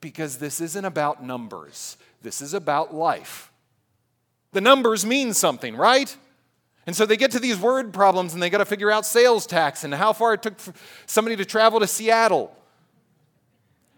Because 0.02 0.38
this 0.38 0.62
isn't 0.62 0.86
about 0.86 1.24
numbers, 1.24 1.98
this 2.22 2.42
is 2.42 2.54
about 2.54 2.94
life. 2.94 3.52
The 4.52 4.62
numbers 4.62 5.06
mean 5.06 5.34
something, 5.34 5.76
right? 5.76 6.16
And 6.88 6.96
so 6.96 7.06
they 7.06 7.18
get 7.18 7.32
to 7.32 7.40
these 7.40 7.60
word 7.60 7.94
problems 7.94 8.34
and 8.34 8.42
they 8.42 8.50
got 8.50 8.60
to 8.60 8.66
figure 8.66 8.92
out 8.92 9.06
sales 9.06 9.46
tax 9.46 9.84
and 9.84 9.94
how 9.94 10.14
far 10.14 10.34
it 10.34 10.44
took 10.44 10.54
somebody 11.08 11.36
to 11.36 11.44
travel 11.44 11.80
to 11.80 11.88
Seattle. 11.88 12.56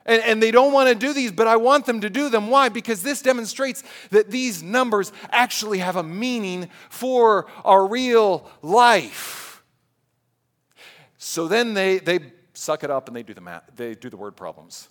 And, 0.08 0.24
and 0.24 0.42
they 0.42 0.52
don't 0.52 0.72
want 0.72 0.90
to 0.90 0.96
do 0.96 1.14
these, 1.14 1.32
but 1.32 1.48
I 1.48 1.58
want 1.58 1.86
them 1.86 2.02
to 2.02 2.10
do 2.10 2.30
them. 2.30 2.48
Why? 2.50 2.70
Because 2.70 3.04
this 3.04 3.22
demonstrates 3.22 3.84
that 4.10 4.32
these 4.32 4.64
numbers 4.64 5.12
actually 5.32 5.80
have 5.80 5.98
a 5.98 6.04
meaning 6.04 6.70
for 6.90 7.46
our 7.66 7.86
real 7.86 8.50
life. 8.62 9.64
So 11.18 11.48
then 11.48 11.74
they, 11.74 12.00
they 12.00 12.20
suck 12.54 12.84
it 12.84 12.90
up 12.90 13.08
and 13.08 13.16
they 13.16 13.24
do 13.24 13.34
the 13.34 13.42
math, 13.42 13.64
they 13.76 13.96
do 13.96 14.10
the 14.10 14.18
word 14.18 14.36
problems. 14.36 14.88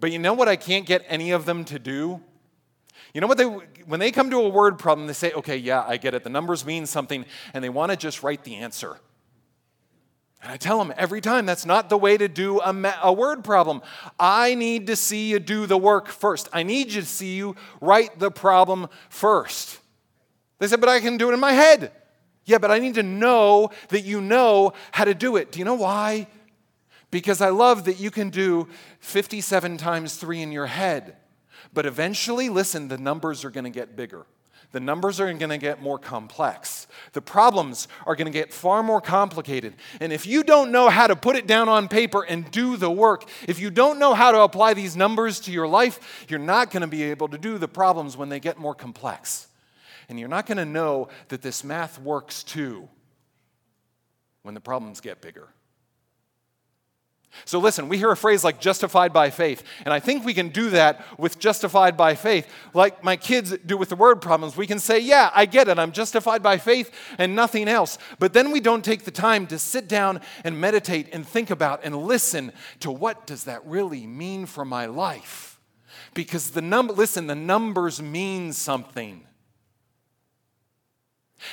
But 0.00 0.10
you 0.10 0.18
know 0.18 0.34
what 0.34 0.48
I 0.48 0.56
can't 0.56 0.86
get 0.86 1.04
any 1.08 1.30
of 1.30 1.44
them 1.44 1.64
to 1.66 1.78
do? 1.78 2.20
You 3.14 3.20
know 3.20 3.26
what 3.26 3.38
they 3.38 3.44
when 3.44 4.00
they 4.00 4.10
come 4.10 4.30
to 4.30 4.38
a 4.38 4.48
word 4.48 4.78
problem, 4.78 5.06
they 5.06 5.12
say, 5.12 5.32
"Okay, 5.32 5.56
yeah, 5.56 5.84
I 5.86 5.96
get 5.96 6.14
it. 6.14 6.22
The 6.22 6.30
numbers 6.30 6.64
mean 6.64 6.86
something," 6.86 7.24
and 7.52 7.64
they 7.64 7.68
want 7.68 7.90
to 7.90 7.96
just 7.96 8.22
write 8.22 8.44
the 8.44 8.56
answer. 8.56 8.98
And 10.42 10.50
I 10.50 10.56
tell 10.56 10.78
them 10.78 10.92
every 10.96 11.20
time 11.20 11.44
that's 11.44 11.66
not 11.66 11.90
the 11.90 11.98
way 11.98 12.16
to 12.16 12.26
do 12.26 12.60
a, 12.60 12.72
ma- 12.72 12.94
a 13.02 13.12
word 13.12 13.44
problem. 13.44 13.82
I 14.18 14.54
need 14.54 14.86
to 14.86 14.96
see 14.96 15.30
you 15.30 15.38
do 15.38 15.66
the 15.66 15.76
work 15.76 16.08
first. 16.08 16.48
I 16.52 16.62
need 16.62 16.92
you 16.92 17.02
to 17.02 17.06
see 17.06 17.36
you 17.36 17.56
write 17.80 18.18
the 18.18 18.30
problem 18.30 18.88
first. 19.10 19.78
They 20.58 20.66
said, 20.66 20.80
"But 20.80 20.88
I 20.88 21.00
can 21.00 21.16
do 21.18 21.30
it 21.30 21.34
in 21.34 21.40
my 21.40 21.52
head." 21.52 21.92
Yeah, 22.46 22.58
but 22.58 22.70
I 22.70 22.78
need 22.78 22.94
to 22.94 23.02
know 23.02 23.70
that 23.88 24.00
you 24.00 24.20
know 24.20 24.72
how 24.92 25.04
to 25.04 25.14
do 25.14 25.36
it. 25.36 25.52
Do 25.52 25.58
you 25.58 25.64
know 25.64 25.74
why? 25.74 26.26
Because 27.10 27.40
I 27.40 27.50
love 27.50 27.84
that 27.84 28.00
you 28.00 28.10
can 28.10 28.30
do 28.30 28.66
57 29.00 29.76
times 29.76 30.16
3 30.16 30.42
in 30.42 30.52
your 30.52 30.66
head. 30.66 31.16
But 31.72 31.86
eventually, 31.86 32.48
listen, 32.48 32.88
the 32.88 32.98
numbers 32.98 33.44
are 33.44 33.50
going 33.50 33.64
to 33.64 33.70
get 33.70 33.94
bigger. 33.94 34.26
The 34.72 34.80
numbers 34.80 35.18
are 35.18 35.32
going 35.32 35.50
to 35.50 35.58
get 35.58 35.82
more 35.82 35.98
complex. 35.98 36.86
The 37.12 37.20
problems 37.20 37.88
are 38.06 38.14
going 38.14 38.26
to 38.26 38.32
get 38.32 38.52
far 38.52 38.82
more 38.82 39.00
complicated. 39.00 39.74
And 40.00 40.12
if 40.12 40.26
you 40.26 40.44
don't 40.44 40.70
know 40.70 40.88
how 40.88 41.08
to 41.08 41.16
put 41.16 41.34
it 41.34 41.48
down 41.48 41.68
on 41.68 41.88
paper 41.88 42.22
and 42.22 42.48
do 42.50 42.76
the 42.76 42.90
work, 42.90 43.28
if 43.48 43.58
you 43.58 43.70
don't 43.70 43.98
know 43.98 44.14
how 44.14 44.30
to 44.30 44.40
apply 44.42 44.74
these 44.74 44.96
numbers 44.96 45.40
to 45.40 45.50
your 45.50 45.66
life, 45.66 46.24
you're 46.28 46.38
not 46.38 46.70
going 46.70 46.82
to 46.82 46.86
be 46.86 47.02
able 47.02 47.28
to 47.28 47.38
do 47.38 47.58
the 47.58 47.66
problems 47.66 48.16
when 48.16 48.28
they 48.28 48.38
get 48.38 48.58
more 48.58 48.74
complex. 48.74 49.48
And 50.08 50.20
you're 50.20 50.28
not 50.28 50.46
going 50.46 50.58
to 50.58 50.64
know 50.64 51.08
that 51.28 51.42
this 51.42 51.64
math 51.64 52.00
works 52.00 52.44
too 52.44 52.88
when 54.42 54.54
the 54.54 54.60
problems 54.60 55.00
get 55.00 55.20
bigger. 55.20 55.48
So, 57.44 57.58
listen, 57.58 57.88
we 57.88 57.96
hear 57.96 58.10
a 58.10 58.16
phrase 58.16 58.42
like 58.42 58.60
justified 58.60 59.12
by 59.12 59.30
faith, 59.30 59.62
and 59.84 59.94
I 59.94 60.00
think 60.00 60.24
we 60.24 60.34
can 60.34 60.48
do 60.48 60.70
that 60.70 61.04
with 61.18 61.38
justified 61.38 61.96
by 61.96 62.14
faith. 62.14 62.48
Like 62.74 63.04
my 63.04 63.16
kids 63.16 63.56
do 63.64 63.76
with 63.76 63.88
the 63.88 63.96
word 63.96 64.20
problems, 64.20 64.56
we 64.56 64.66
can 64.66 64.78
say, 64.78 64.98
Yeah, 64.98 65.30
I 65.34 65.46
get 65.46 65.68
it, 65.68 65.78
I'm 65.78 65.92
justified 65.92 66.42
by 66.42 66.58
faith 66.58 66.90
and 67.18 67.34
nothing 67.34 67.68
else. 67.68 67.98
But 68.18 68.32
then 68.32 68.50
we 68.50 68.60
don't 68.60 68.84
take 68.84 69.04
the 69.04 69.10
time 69.10 69.46
to 69.48 69.58
sit 69.58 69.88
down 69.88 70.20
and 70.44 70.60
meditate 70.60 71.08
and 71.12 71.26
think 71.26 71.50
about 71.50 71.80
and 71.84 71.96
listen 71.96 72.52
to 72.80 72.90
what 72.90 73.26
does 73.26 73.44
that 73.44 73.64
really 73.64 74.06
mean 74.06 74.46
for 74.46 74.64
my 74.64 74.86
life? 74.86 75.60
Because 76.14 76.50
the 76.50 76.62
number, 76.62 76.92
listen, 76.92 77.26
the 77.26 77.34
numbers 77.34 78.02
mean 78.02 78.52
something. 78.52 79.24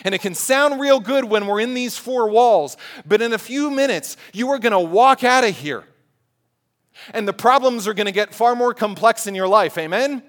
And 0.04 0.14
it 0.14 0.22
can 0.22 0.36
sound 0.36 0.80
real 0.80 1.00
good 1.00 1.26
when 1.26 1.48
we're 1.48 1.62
in 1.62 1.74
these 1.74 1.98
four 1.98 2.30
walls, 2.30 2.78
but 3.06 3.22
in 3.22 3.34
a 3.34 3.38
few 3.38 3.72
minutes, 3.72 4.18
you 4.34 4.50
are 4.50 4.60
going 4.60 4.72
to 4.72 4.80
walk 4.80 5.24
out 5.24 5.44
of 5.44 5.58
here. 5.58 5.84
And 7.14 7.28
the 7.28 7.34
problems 7.34 7.88
are 7.88 7.94
going 7.94 8.08
to 8.08 8.12
get 8.12 8.34
far 8.34 8.56
more 8.56 8.74
complex 8.74 9.28
in 9.28 9.36
your 9.36 9.48
life. 9.48 9.78
Amen? 9.78 10.24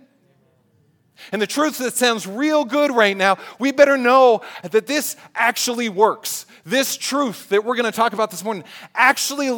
And 1.32 1.42
the 1.42 1.46
truth 1.46 1.78
that 1.78 1.94
sounds 1.94 2.26
real 2.26 2.64
good 2.64 2.92
right 2.92 3.16
now, 3.16 3.38
we 3.58 3.72
better 3.72 3.96
know 3.96 4.42
that 4.62 4.86
this 4.86 5.16
actually 5.34 5.88
works. 5.88 6.46
This 6.64 6.96
truth 6.96 7.48
that 7.48 7.64
we're 7.64 7.74
going 7.74 7.90
to 7.90 7.96
talk 7.96 8.12
about 8.12 8.30
this 8.30 8.44
morning 8.44 8.64
actually 8.94 9.50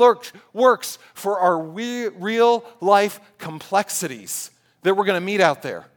works 0.55 0.99
for 1.13 1.39
our 1.39 1.61
real 1.61 2.65
life 2.81 3.21
complexities 3.39 4.51
that 4.83 4.97
we're 4.97 5.05
going 5.05 5.21
to 5.21 5.25
meet 5.27 5.41
out 5.41 5.61
there 5.61 5.90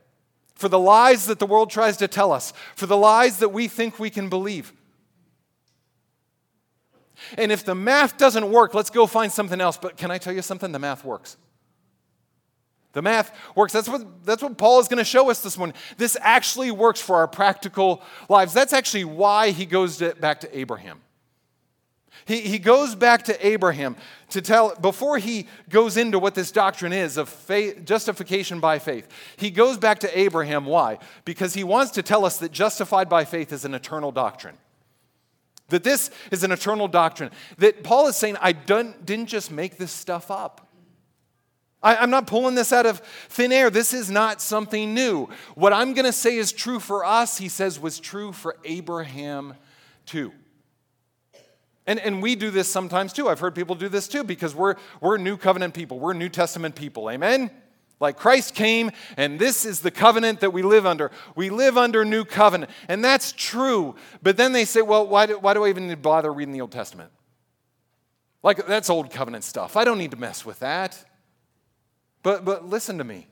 for 0.55 0.69
the 0.69 0.79
lies 0.79 1.25
that 1.27 1.39
the 1.39 1.45
world 1.45 1.69
tries 1.69 1.97
to 1.97 2.07
tell 2.07 2.31
us, 2.31 2.53
for 2.75 2.85
the 2.85 2.97
lies 2.97 3.39
that 3.39 3.49
we 3.49 3.67
think 3.67 3.99
we 3.99 4.09
can 4.09 4.29
believe. 4.29 4.73
And 7.37 7.51
if 7.51 7.63
the 7.63 7.75
math 7.75 8.17
doesn't 8.17 8.51
work, 8.51 8.73
let's 8.73 8.89
go 8.89 9.07
find 9.07 9.31
something 9.31 9.61
else. 9.61 9.77
But 9.77 9.97
can 9.97 10.11
I 10.11 10.17
tell 10.17 10.33
you 10.33 10.41
something? 10.41 10.71
The 10.71 10.79
math 10.79 11.05
works. 11.05 11.37
The 12.93 13.01
math 13.01 13.35
works. 13.55 13.73
That's 13.73 13.89
what, 13.89 14.23
that's 14.23 14.43
what 14.43 14.57
Paul 14.57 14.79
is 14.79 14.87
going 14.87 14.99
to 14.99 15.03
show 15.03 15.29
us 15.31 15.41
this 15.41 15.57
morning. 15.57 15.75
This 15.97 16.15
actually 16.21 16.69
works 16.71 17.01
for 17.01 17.15
our 17.15 17.27
practical 17.27 18.03
lives. 18.29 18.53
That's 18.53 18.73
actually 18.73 19.05
why 19.05 19.51
he 19.51 19.65
goes 19.65 19.97
to, 19.97 20.13
back 20.15 20.41
to 20.41 20.57
Abraham. 20.57 21.01
He, 22.25 22.41
he 22.41 22.59
goes 22.59 22.95
back 22.95 23.23
to 23.23 23.45
Abraham 23.45 23.95
to 24.29 24.41
tell, 24.41 24.75
before 24.75 25.17
he 25.17 25.47
goes 25.69 25.97
into 25.97 26.19
what 26.19 26.35
this 26.35 26.51
doctrine 26.51 26.93
is 26.93 27.17
of 27.17 27.29
faith, 27.29 27.85
justification 27.85 28.59
by 28.59 28.79
faith, 28.79 29.07
he 29.37 29.51
goes 29.51 29.77
back 29.77 29.99
to 29.99 30.17
Abraham. 30.17 30.65
Why? 30.65 30.99
Because 31.25 31.53
he 31.53 31.63
wants 31.63 31.91
to 31.91 32.03
tell 32.03 32.25
us 32.25 32.37
that 32.37 32.51
justified 32.51 33.09
by 33.09 33.25
faith 33.25 33.51
is 33.51 33.65
an 33.65 33.73
eternal 33.73 34.11
doctrine. 34.11 34.57
That 35.69 35.83
this 35.83 36.11
is 36.31 36.43
an 36.43 36.51
eternal 36.51 36.87
doctrine. 36.87 37.31
That 37.57 37.83
Paul 37.83 38.07
is 38.07 38.15
saying, 38.15 38.37
I 38.39 38.51
didn't 38.51 39.27
just 39.27 39.51
make 39.51 39.77
this 39.77 39.91
stuff 39.91 40.31
up. 40.31 40.67
I, 41.81 41.97
I'm 41.97 42.09
not 42.09 42.27
pulling 42.27 42.55
this 42.55 42.71
out 42.71 42.85
of 42.85 42.99
thin 43.27 43.51
air. 43.51 43.69
This 43.69 43.93
is 43.93 44.09
not 44.09 44.41
something 44.41 44.93
new. 44.93 45.27
What 45.55 45.73
I'm 45.73 45.93
going 45.93 46.05
to 46.05 46.13
say 46.13 46.37
is 46.37 46.51
true 46.51 46.79
for 46.79 47.03
us, 47.03 47.37
he 47.37 47.49
says, 47.49 47.79
was 47.79 47.99
true 47.99 48.31
for 48.31 48.55
Abraham 48.63 49.55
too. 50.05 50.31
And, 51.85 51.99
and 51.99 52.21
we 52.21 52.35
do 52.35 52.49
this 52.49 52.67
sometimes 52.67 53.13
too. 53.13 53.27
I've 53.27 53.39
heard 53.39 53.55
people 53.55 53.75
do 53.75 53.89
this 53.89 54.07
too 54.07 54.23
because 54.23 54.55
we're, 54.55 54.75
we're 55.01 55.17
New 55.17 55.37
Covenant 55.37 55.73
people, 55.73 55.99
we're 55.99 56.13
New 56.13 56.29
Testament 56.29 56.75
people. 56.75 57.09
Amen? 57.09 57.51
Like 57.99 58.17
Christ 58.17 58.55
came, 58.55 58.91
and 59.15 59.39
this 59.39 59.65
is 59.65 59.79
the 59.79 59.91
covenant 59.91 60.41
that 60.41 60.51
we 60.51 60.61
live 60.61 60.85
under. 60.85 61.11
We 61.35 61.49
live 61.49 61.77
under 61.77 62.03
New 62.03 62.25
Covenant. 62.25 62.71
And 62.89 63.03
that's 63.03 63.31
true. 63.31 63.95
But 64.21 64.35
then 64.35 64.51
they 64.51 64.65
say, 64.65 64.81
well, 64.81 65.07
why 65.07 65.25
do, 65.25 65.39
why 65.39 65.53
do 65.53 65.63
I 65.63 65.69
even 65.69 65.93
bother 66.01 66.33
reading 66.33 66.53
the 66.53 66.61
Old 66.61 66.71
Testament? 66.71 67.11
Like, 68.41 68.67
that's 68.67 68.89
Old 68.89 69.09
Covenant 69.09 69.45
stuff. 69.45 69.77
I 69.77 69.85
don't 69.85 69.97
need 69.97 70.11
to 70.11 70.17
mess 70.17 70.45
with 70.45 70.59
that. 70.59 71.01
But, 72.23 72.43
but 72.43 72.65
listen 72.67 72.97
to 72.97 73.03
me. 73.03 73.27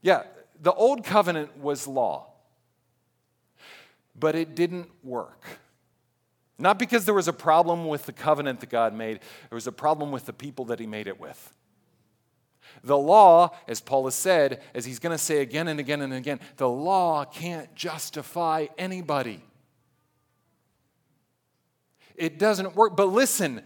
Yeah, 0.00 0.22
the 0.62 0.72
Old 0.72 1.04
Covenant 1.04 1.58
was 1.58 1.86
law, 1.86 2.28
but 4.18 4.34
it 4.34 4.54
didn't 4.54 4.88
work. 5.02 5.44
Not 6.58 6.78
because 6.78 7.04
there 7.04 7.14
was 7.14 7.28
a 7.28 7.32
problem 7.32 7.86
with 7.86 8.06
the 8.06 8.12
covenant 8.12 8.60
that 8.60 8.70
God 8.70 8.94
made, 8.94 9.20
there 9.50 9.56
was 9.56 9.66
a 9.66 9.72
problem 9.72 10.10
with 10.10 10.26
the 10.26 10.32
people 10.32 10.64
that 10.66 10.80
He 10.80 10.86
made 10.86 11.06
it 11.06 11.20
with. 11.20 11.52
The 12.82 12.96
law, 12.96 13.50
as 13.68 13.80
Paul 13.80 14.04
has 14.04 14.14
said, 14.14 14.62
as 14.74 14.84
he's 14.84 14.98
going 14.98 15.12
to 15.12 15.18
say 15.22 15.40
again 15.40 15.68
and 15.68 15.80
again 15.80 16.02
and 16.02 16.12
again, 16.12 16.40
the 16.56 16.68
law 16.68 17.24
can't 17.24 17.74
justify 17.74 18.66
anybody. 18.76 19.42
It 22.16 22.38
doesn't 22.38 22.74
work. 22.74 22.96
But 22.96 23.06
listen, 23.06 23.62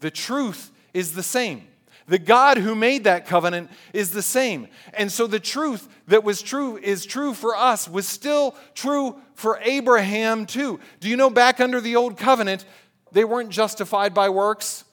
the 0.00 0.10
truth 0.10 0.70
is 0.94 1.12
the 1.12 1.22
same. 1.22 1.66
The 2.08 2.18
God 2.18 2.56
who 2.56 2.74
made 2.74 3.04
that 3.04 3.26
covenant 3.26 3.70
is 3.92 4.12
the 4.12 4.22
same. 4.22 4.68
And 4.94 5.12
so 5.12 5.26
the 5.26 5.38
truth 5.38 5.86
that 6.08 6.24
was 6.24 6.40
true 6.40 6.78
is 6.78 7.04
true 7.04 7.34
for 7.34 7.54
us 7.54 7.86
was 7.86 8.08
still 8.08 8.56
true 8.74 9.16
for 9.34 9.60
Abraham 9.62 10.46
too. 10.46 10.80
Do 11.00 11.08
you 11.08 11.16
know 11.16 11.28
back 11.28 11.60
under 11.60 11.82
the 11.82 11.96
old 11.96 12.16
covenant, 12.16 12.64
they 13.12 13.24
weren't 13.24 13.50
justified 13.50 14.14
by 14.14 14.30
works? 14.30 14.84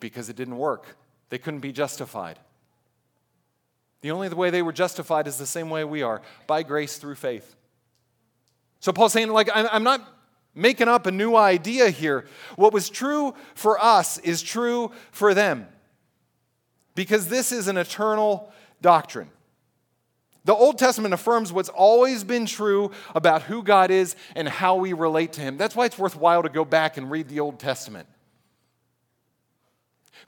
Because 0.00 0.28
it 0.28 0.36
didn't 0.36 0.58
work. 0.58 0.96
They 1.28 1.38
couldn't 1.38 1.60
be 1.60 1.72
justified. 1.72 2.38
The 4.00 4.10
only 4.10 4.28
way 4.28 4.50
they 4.50 4.62
were 4.62 4.72
justified 4.72 5.28
is 5.28 5.38
the 5.38 5.46
same 5.46 5.70
way 5.70 5.84
we 5.84 6.02
are 6.02 6.22
by 6.46 6.64
grace 6.64 6.98
through 6.98 7.14
faith. 7.14 7.54
So 8.80 8.92
Paul's 8.92 9.12
saying, 9.12 9.30
like, 9.30 9.48
I'm 9.54 9.84
not 9.84 10.06
making 10.54 10.88
up 10.88 11.06
a 11.06 11.12
new 11.12 11.34
idea 11.34 11.90
here. 11.90 12.26
What 12.56 12.72
was 12.72 12.88
true 12.88 13.34
for 13.54 13.82
us 13.82 14.18
is 14.18 14.42
true 14.42 14.92
for 15.10 15.34
them 15.34 15.66
because 16.94 17.28
this 17.28 17.52
is 17.52 17.68
an 17.68 17.76
eternal 17.76 18.52
doctrine. 18.80 19.30
The 20.44 20.54
Old 20.54 20.78
Testament 20.78 21.14
affirms 21.14 21.52
what's 21.52 21.70
always 21.70 22.22
been 22.22 22.44
true 22.44 22.90
about 23.14 23.42
who 23.42 23.62
God 23.62 23.90
is 23.90 24.14
and 24.36 24.46
how 24.46 24.76
we 24.76 24.92
relate 24.92 25.32
to 25.34 25.40
Him. 25.40 25.56
That's 25.56 25.74
why 25.74 25.86
it's 25.86 25.98
worthwhile 25.98 26.42
to 26.42 26.50
go 26.50 26.64
back 26.66 26.98
and 26.98 27.10
read 27.10 27.28
the 27.28 27.40
Old 27.40 27.58
Testament. 27.58 28.06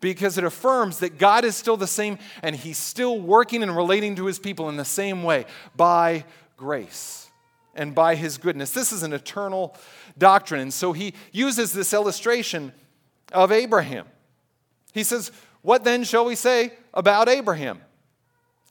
because 0.00 0.37
it 0.37 0.45
affirms 0.45 0.99
that 0.99 1.18
God 1.18 1.45
is 1.45 1.56
still 1.56 1.76
the 1.76 1.87
same 1.87 2.18
and 2.42 2.54
He's 2.54 2.78
still 2.78 3.21
working 3.21 3.62
and 3.62 3.75
relating 3.75 4.16
to 4.16 4.26
His 4.26 4.38
people 4.38 4.68
in 4.68 4.76
the 4.76 4.85
same 4.85 5.23
way 5.23 5.47
by 5.75 6.25
grace 6.56 7.30
and 7.75 7.95
by 7.95 8.14
His 8.14 8.38
goodness. 8.38 8.71
This 8.71 8.92
is 8.92 9.02
an 9.02 9.12
eternal 9.12 9.76
doctrine. 10.18 10.61
And 10.61 10.73
so 10.73 10.92
He 10.92 11.14
uses 11.32 11.73
this 11.73 11.92
illustration 11.92 12.73
of 13.32 13.52
Abraham. 13.52 14.06
He 14.92 15.02
says, 15.02 15.30
What 15.62 15.85
then 15.85 16.04
shall 16.04 16.25
we 16.25 16.35
say 16.35 16.73
about 16.94 17.28
Abraham? 17.28 17.80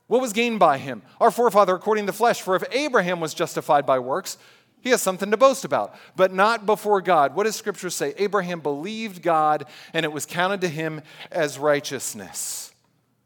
What 0.08 0.22
was 0.22 0.34
gained 0.34 0.60
by 0.60 0.78
him? 0.78 1.02
Our 1.20 1.32
forefather 1.32 1.74
according 1.74 2.06
to 2.06 2.12
the 2.12 2.18
flesh. 2.18 2.42
For 2.42 2.56
if 2.56 2.64
Abraham 2.72 3.20
was 3.20 3.34
justified 3.34 3.86
by 3.86 4.00
works, 4.00 4.38
he 4.82 4.92
has 4.92 5.02
something 5.02 5.32
to 5.32 5.38
boast 5.38 5.66
about, 5.66 5.96
but 6.16 6.32
not 6.32 6.68
before 6.68 7.02
God. 7.02 7.34
What 7.34 7.46
does 7.46 7.56
Scripture 7.56 7.90
say? 7.90 8.14
Abraham 8.18 8.60
believed 8.60 9.24
God, 9.24 9.66
and 9.94 10.04
it 10.04 10.12
was 10.12 10.28
counted 10.28 10.62
to 10.62 10.68
him 10.68 11.02
as 11.32 11.58
righteousness. 11.58 12.72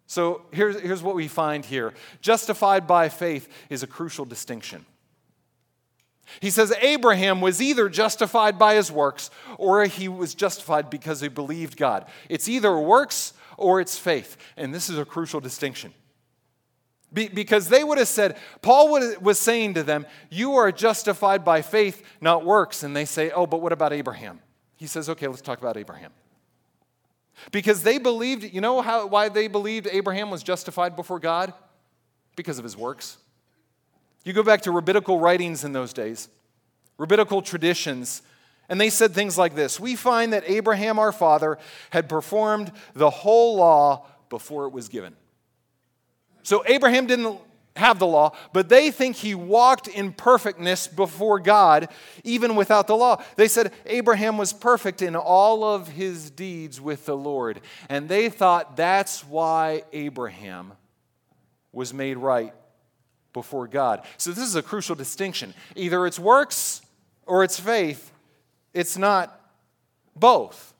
So 0.07 0.43
here's, 0.51 0.79
here's 0.79 1.03
what 1.03 1.15
we 1.15 1.27
find 1.27 1.65
here 1.65 1.93
justified 2.21 2.87
by 2.87 3.09
faith 3.09 3.49
is 3.69 3.83
a 3.83 3.87
crucial 3.87 4.23
distinction. 4.23 4.85
He 6.39 6.49
says 6.49 6.73
Abraham 6.81 7.41
was 7.41 7.61
either 7.61 7.89
justified 7.89 8.57
by 8.59 8.75
his 8.75 8.91
works 8.91 9.29
or 9.57 9.83
he 9.85 10.07
was 10.07 10.35
justified 10.35 10.89
because 10.89 11.21
he 11.21 11.27
believed 11.27 11.77
God. 11.77 12.05
It's 12.29 12.47
either 12.47 12.77
works 12.77 13.33
or 13.57 13.81
it's 13.81 13.97
faith. 13.97 14.37
And 14.55 14.73
this 14.73 14.89
is 14.89 14.97
a 14.97 15.05
crucial 15.05 15.39
distinction. 15.39 15.93
Be, 17.11 17.27
because 17.27 17.69
they 17.69 17.83
would 17.83 17.97
have 17.97 18.07
said, 18.07 18.37
Paul 18.61 18.91
would, 18.91 19.21
was 19.21 19.39
saying 19.39 19.73
to 19.75 19.83
them, 19.83 20.05
You 20.29 20.55
are 20.55 20.71
justified 20.71 21.43
by 21.43 21.61
faith, 21.61 22.03
not 22.21 22.45
works. 22.45 22.83
And 22.83 22.95
they 22.95 23.05
say, 23.05 23.31
Oh, 23.31 23.47
but 23.47 23.61
what 23.61 23.71
about 23.71 23.93
Abraham? 23.93 24.39
He 24.77 24.85
says, 24.85 25.09
Okay, 25.09 25.27
let's 25.27 25.41
talk 25.41 25.57
about 25.57 25.75
Abraham. 25.75 26.11
Because 27.51 27.83
they 27.83 27.97
believed, 27.97 28.43
you 28.53 28.61
know 28.61 28.81
how, 28.81 29.07
why 29.07 29.29
they 29.29 29.47
believed 29.47 29.87
Abraham 29.91 30.29
was 30.29 30.43
justified 30.43 30.95
before 30.95 31.19
God? 31.19 31.53
Because 32.35 32.59
of 32.59 32.63
his 32.63 32.77
works. 32.77 33.17
You 34.29 34.33
go 34.33 34.43
back 34.43 34.61
to 34.61 34.71
rabbinical 34.71 35.19
writings 35.19 35.63
in 35.63 35.73
those 35.73 35.91
days, 35.91 36.29
rabbinical 36.99 37.41
traditions, 37.41 38.21
and 38.69 38.79
they 38.79 38.91
said 38.91 39.15
things 39.15 39.39
like 39.39 39.55
this 39.55 39.79
We 39.79 39.95
find 39.95 40.33
that 40.33 40.43
Abraham, 40.45 40.99
our 40.99 41.11
father, 41.11 41.57
had 41.89 42.07
performed 42.07 42.71
the 42.93 43.09
whole 43.09 43.55
law 43.55 44.05
before 44.29 44.67
it 44.67 44.69
was 44.71 44.87
given. 44.87 45.15
So 46.43 46.63
Abraham 46.67 47.07
didn't 47.07 47.39
have 47.75 47.97
the 47.97 48.05
law, 48.05 48.35
but 48.53 48.69
they 48.69 48.91
think 48.91 49.15
he 49.15 49.33
walked 49.33 49.87
in 49.87 50.13
perfectness 50.13 50.87
before 50.87 51.39
God 51.39 51.89
even 52.23 52.55
without 52.55 52.85
the 52.85 52.95
law. 52.95 53.23
They 53.35 53.47
said 53.47 53.73
Abraham 53.87 54.37
was 54.37 54.53
perfect 54.53 55.01
in 55.01 55.15
all 55.15 55.63
of 55.63 55.87
his 55.87 56.29
deeds 56.29 56.79
with 56.79 57.07
the 57.07 57.17
Lord. 57.17 57.61
And 57.89 58.07
they 58.07 58.29
thought 58.29 58.77
that's 58.77 59.25
why 59.25 59.85
Abraham 59.91 60.73
was 61.71 61.95
made 61.95 62.17
right 62.17 62.53
before 63.33 63.67
God. 63.67 64.03
So 64.17 64.31
this 64.31 64.43
is 64.43 64.55
a 64.55 64.61
crucial 64.61 64.95
distinction. 64.95 65.53
Either 65.75 66.05
it's 66.05 66.19
works 66.19 66.81
or 67.25 67.43
it's 67.43 67.59
faith, 67.59 68.11
it's 68.73 68.97
not 68.97 69.39
both. 70.15 70.73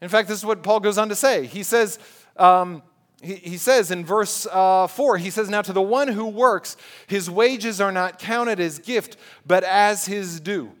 In 0.00 0.08
fact, 0.08 0.28
this 0.28 0.38
is 0.38 0.46
what 0.46 0.62
Paul 0.62 0.80
goes 0.80 0.98
on 0.98 1.08
to 1.08 1.16
say. 1.16 1.46
He 1.46 1.62
says, 1.62 1.98
um, 2.36 2.82
he, 3.20 3.56
says 3.56 3.90
in 3.90 4.04
verse 4.04 4.46
uh, 4.50 4.86
4, 4.86 5.18
he 5.18 5.30
says, 5.30 5.50
Now 5.50 5.62
to 5.62 5.72
the 5.72 5.82
one 5.82 6.06
who 6.06 6.26
works, 6.26 6.76
his 7.08 7.28
wages 7.28 7.80
are 7.80 7.90
not 7.90 8.20
counted 8.20 8.60
as 8.60 8.78
gift, 8.78 9.16
but 9.44 9.64
as 9.64 10.06
his 10.06 10.38
due. 10.38 10.72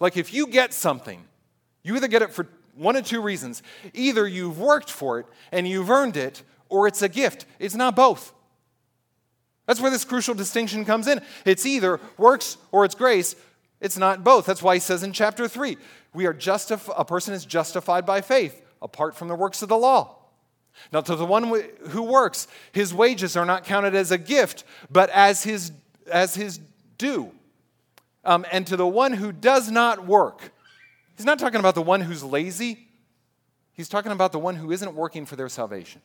Like 0.00 0.16
if 0.16 0.32
you 0.32 0.46
get 0.46 0.72
something, 0.72 1.22
you 1.82 1.94
either 1.96 2.08
get 2.08 2.22
it 2.22 2.32
for 2.32 2.46
one 2.74 2.96
of 2.96 3.04
two 3.04 3.20
reasons. 3.20 3.62
Either 3.92 4.26
you've 4.26 4.58
worked 4.58 4.90
for 4.90 5.20
it 5.20 5.26
and 5.52 5.68
you've 5.68 5.90
earned 5.90 6.16
it, 6.16 6.42
or 6.70 6.86
it's 6.86 7.02
a 7.02 7.08
gift. 7.08 7.44
It's 7.58 7.74
not 7.74 7.94
both. 7.94 8.32
That's 9.68 9.82
where 9.82 9.90
this 9.90 10.06
crucial 10.06 10.34
distinction 10.34 10.86
comes 10.86 11.06
in. 11.06 11.20
It's 11.44 11.66
either 11.66 12.00
works 12.16 12.56
or 12.72 12.86
it's 12.86 12.94
grace. 12.94 13.36
It's 13.82 13.98
not 13.98 14.24
both. 14.24 14.46
That's 14.46 14.62
why 14.62 14.74
he 14.74 14.80
says 14.80 15.02
in 15.02 15.12
chapter 15.12 15.46
3, 15.46 15.76
we 16.14 16.24
are 16.24 16.32
justif- 16.32 16.90
a 16.96 17.04
person 17.04 17.34
is 17.34 17.44
justified 17.44 18.06
by 18.06 18.22
faith 18.22 18.62
apart 18.80 19.14
from 19.14 19.28
the 19.28 19.34
works 19.34 19.60
of 19.60 19.68
the 19.68 19.76
law. 19.76 20.16
Now, 20.90 21.02
to 21.02 21.14
the 21.14 21.26
one 21.26 21.62
who 21.90 22.02
works, 22.02 22.48
his 22.72 22.94
wages 22.94 23.36
are 23.36 23.44
not 23.44 23.64
counted 23.64 23.94
as 23.94 24.10
a 24.10 24.16
gift, 24.16 24.64
but 24.90 25.10
as 25.10 25.42
his, 25.42 25.70
as 26.10 26.34
his 26.34 26.60
due. 26.96 27.30
Um, 28.24 28.46
and 28.50 28.66
to 28.68 28.76
the 28.76 28.86
one 28.86 29.12
who 29.12 29.32
does 29.32 29.70
not 29.70 30.06
work, 30.06 30.50
he's 31.14 31.26
not 31.26 31.38
talking 31.38 31.60
about 31.60 31.74
the 31.74 31.82
one 31.82 32.00
who's 32.00 32.24
lazy, 32.24 32.88
he's 33.74 33.90
talking 33.90 34.12
about 34.12 34.32
the 34.32 34.38
one 34.38 34.54
who 34.54 34.72
isn't 34.72 34.94
working 34.94 35.26
for 35.26 35.36
their 35.36 35.50
salvation. 35.50 36.00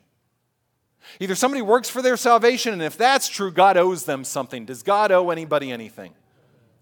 Either 1.20 1.34
somebody 1.34 1.62
works 1.62 1.88
for 1.88 2.02
their 2.02 2.16
salvation, 2.16 2.72
and 2.72 2.82
if 2.82 2.96
that's 2.96 3.28
true, 3.28 3.50
God 3.50 3.76
owes 3.76 4.04
them 4.04 4.24
something. 4.24 4.64
Does 4.64 4.82
God 4.82 5.12
owe 5.12 5.30
anybody 5.30 5.70
anything? 5.70 6.12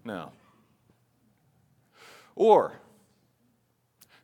No. 0.03 0.31
Or 2.35 2.73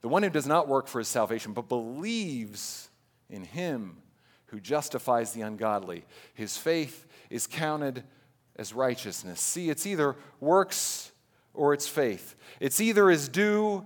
the 0.01 0.07
one 0.07 0.23
who 0.23 0.29
does 0.29 0.47
not 0.47 0.67
work 0.67 0.87
for 0.87 0.99
his 0.99 1.07
salvation, 1.07 1.53
but 1.53 1.69
believes 1.69 2.89
in 3.29 3.43
him 3.43 3.97
who 4.47 4.59
justifies 4.59 5.33
the 5.33 5.41
ungodly. 5.41 6.05
His 6.33 6.57
faith 6.57 7.05
is 7.29 7.45
counted 7.45 8.03
as 8.55 8.73
righteousness. 8.73 9.39
See, 9.39 9.69
it's 9.69 9.85
either 9.85 10.15
works 10.39 11.11
or 11.53 11.73
it's 11.73 11.87
faith. 11.87 12.35
It's 12.59 12.81
either 12.81 13.09
his 13.09 13.29
due 13.29 13.85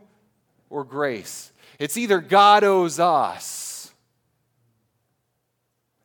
or 0.70 0.84
grace. 0.84 1.52
It's 1.80 1.98
either 1.98 2.22
God 2.22 2.64
owes 2.64 3.00
us 3.00 3.73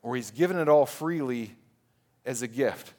or 0.02 0.16
he's 0.16 0.30
given 0.30 0.58
it 0.58 0.68
all 0.68 0.86
freely 0.86 1.56
as 2.24 2.42
a 2.42 2.48
gift. 2.48 2.92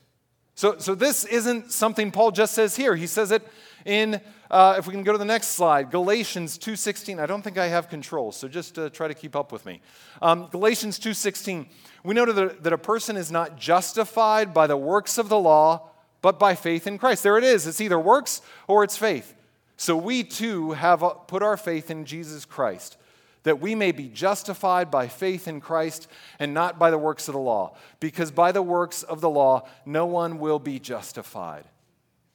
So, 0.55 0.77
so 0.77 0.93
this 0.93 1.23
isn't 1.23 1.71
something 1.71 2.11
Paul 2.11 2.31
just 2.31 2.53
says 2.53 2.75
here. 2.75 2.93
He 2.95 3.07
says 3.07 3.31
it 3.31 3.47
in, 3.85 4.19
uh, 4.51 4.75
if 4.77 4.87
we 4.87 4.93
can 4.93 5.03
go 5.03 5.13
to 5.13 5.17
the 5.17 5.23
next 5.23 5.49
slide, 5.49 5.89
Galatians 5.89 6.57
2.16. 6.57 7.17
I 7.17 7.25
don't 7.25 7.41
think 7.41 7.57
I 7.57 7.67
have 7.67 7.87
control, 7.87 8.33
so 8.33 8.49
just 8.49 8.77
uh, 8.77 8.89
try 8.89 9.07
to 9.07 9.13
keep 9.13 9.37
up 9.37 9.53
with 9.53 9.65
me. 9.65 9.79
Um, 10.21 10.47
Galatians 10.51 10.99
2.16, 10.99 11.67
we 12.03 12.13
know 12.13 12.25
that, 12.25 12.63
that 12.63 12.73
a 12.73 12.77
person 12.77 13.15
is 13.15 13.31
not 13.31 13.57
justified 13.57 14.53
by 14.53 14.67
the 14.67 14.75
works 14.75 15.17
of 15.17 15.29
the 15.29 15.39
law, 15.39 15.91
but 16.21 16.37
by 16.37 16.55
faith 16.55 16.87
in 16.87 16.97
Christ. 16.97 17.23
There 17.23 17.37
it 17.37 17.45
is. 17.45 17.65
It's 17.65 17.79
either 17.79 17.97
works 17.97 18.41
or 18.67 18.83
it's 18.83 18.97
faith. 18.97 19.33
So 19.77 19.95
we 19.95 20.25
too 20.25 20.71
have 20.71 21.03
uh, 21.03 21.11
put 21.11 21.41
our 21.41 21.55
faith 21.55 21.89
in 21.89 22.03
Jesus 22.03 22.43
Christ 22.43 22.97
that 23.43 23.61
we 23.61 23.75
may 23.75 23.91
be 23.91 24.09
justified 24.09 24.91
by 24.91 25.07
faith 25.07 25.47
in 25.47 25.61
Christ 25.61 26.07
and 26.39 26.53
not 26.53 26.77
by 26.77 26.91
the 26.91 26.97
works 26.97 27.27
of 27.27 27.33
the 27.33 27.39
law. 27.39 27.75
Because 27.99 28.31
by 28.31 28.51
the 28.51 28.61
works 28.61 29.03
of 29.03 29.21
the 29.21 29.29
law, 29.29 29.67
no 29.85 30.05
one 30.05 30.39
will 30.39 30.59
be 30.59 30.79
justified. 30.79 31.65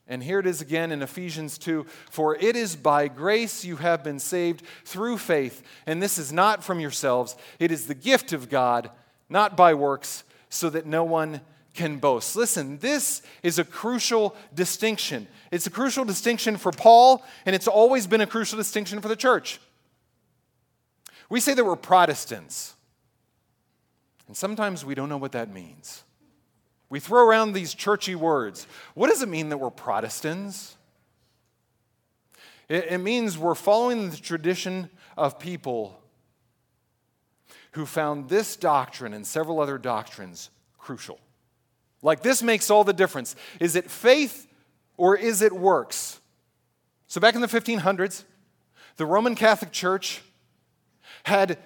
And 0.06 0.22
here 0.22 0.38
it 0.38 0.46
is 0.46 0.60
again 0.60 0.92
in 0.92 1.02
Ephesians 1.02 1.56
2 1.58 1.86
For 2.10 2.36
it 2.36 2.56
is 2.56 2.76
by 2.76 3.08
grace 3.08 3.64
you 3.64 3.76
have 3.76 4.04
been 4.04 4.18
saved 4.18 4.62
through 4.84 5.18
faith, 5.18 5.62
and 5.86 6.02
this 6.02 6.18
is 6.18 6.32
not 6.32 6.62
from 6.62 6.80
yourselves, 6.80 7.36
it 7.58 7.70
is 7.70 7.86
the 7.86 7.94
gift 7.94 8.32
of 8.32 8.50
God, 8.50 8.90
not 9.28 9.56
by 9.56 9.72
works, 9.72 10.24
so 10.50 10.68
that 10.70 10.86
no 10.86 11.04
one 11.04 11.40
can 11.72 11.98
boast. 11.98 12.36
Listen, 12.36 12.78
this 12.78 13.22
is 13.42 13.58
a 13.58 13.64
crucial 13.64 14.36
distinction. 14.54 15.26
It's 15.50 15.66
a 15.66 15.70
crucial 15.70 16.04
distinction 16.04 16.56
for 16.56 16.70
Paul, 16.70 17.24
and 17.46 17.56
it's 17.56 17.66
always 17.66 18.06
been 18.06 18.20
a 18.20 18.26
crucial 18.26 18.58
distinction 18.58 19.00
for 19.00 19.08
the 19.08 19.16
church. 19.16 19.58
We 21.28 21.40
say 21.40 21.54
that 21.54 21.64
we're 21.64 21.76
Protestants, 21.76 22.74
and 24.26 24.37
sometimes 24.37 24.84
we 24.84 24.94
don't 24.94 25.08
know 25.08 25.16
what 25.16 25.32
that 25.32 25.52
means. 25.52 26.04
We 26.88 27.00
throw 27.00 27.26
around 27.26 27.52
these 27.52 27.74
churchy 27.74 28.14
words. 28.14 28.66
What 28.94 29.08
does 29.08 29.22
it 29.22 29.28
mean 29.28 29.48
that 29.48 29.58
we're 29.58 29.70
Protestants? 29.70 30.76
It, 32.68 32.87
it 32.90 32.98
means 32.98 33.37
we're 33.37 33.54
following 33.54 34.10
the 34.10 34.16
tradition 34.16 34.90
of 35.16 35.38
people 35.38 36.00
who 37.72 37.87
found 37.87 38.28
this 38.28 38.56
doctrine 38.56 39.12
and 39.12 39.26
several 39.26 39.60
other 39.60 39.78
doctrines 39.78 40.50
crucial. 40.78 41.18
Like 42.02 42.22
this 42.22 42.42
makes 42.42 42.70
all 42.70 42.84
the 42.84 42.92
difference. 42.92 43.34
Is 43.58 43.74
it 43.74 43.90
faith 43.90 44.46
or 44.96 45.16
is 45.16 45.42
it 45.42 45.52
works? 45.52 46.20
So, 47.06 47.20
back 47.20 47.34
in 47.34 47.40
the 47.40 47.46
1500s, 47.46 48.24
the 48.96 49.06
Roman 49.06 49.34
Catholic 49.34 49.72
Church 49.72 50.22
had 51.24 51.58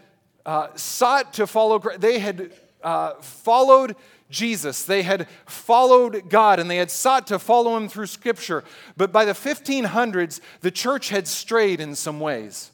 uh, 0.46 0.68
sought 0.74 1.34
to 1.34 1.46
follow, 1.46 1.78
they 1.98 2.18
had 2.18 2.52
uh, 2.82 3.14
followed 3.20 3.96
Jesus. 4.30 4.84
They 4.84 5.02
had 5.02 5.28
followed 5.46 6.28
God 6.28 6.58
and 6.58 6.70
they 6.70 6.76
had 6.76 6.90
sought 6.90 7.26
to 7.28 7.38
follow 7.38 7.76
him 7.76 7.88
through 7.88 8.06
Scripture. 8.06 8.64
But 8.96 9.12
by 9.12 9.24
the 9.24 9.32
1500s, 9.32 10.40
the 10.60 10.70
church 10.70 11.10
had 11.10 11.26
strayed 11.26 11.80
in 11.80 11.94
some 11.94 12.20
ways. 12.20 12.70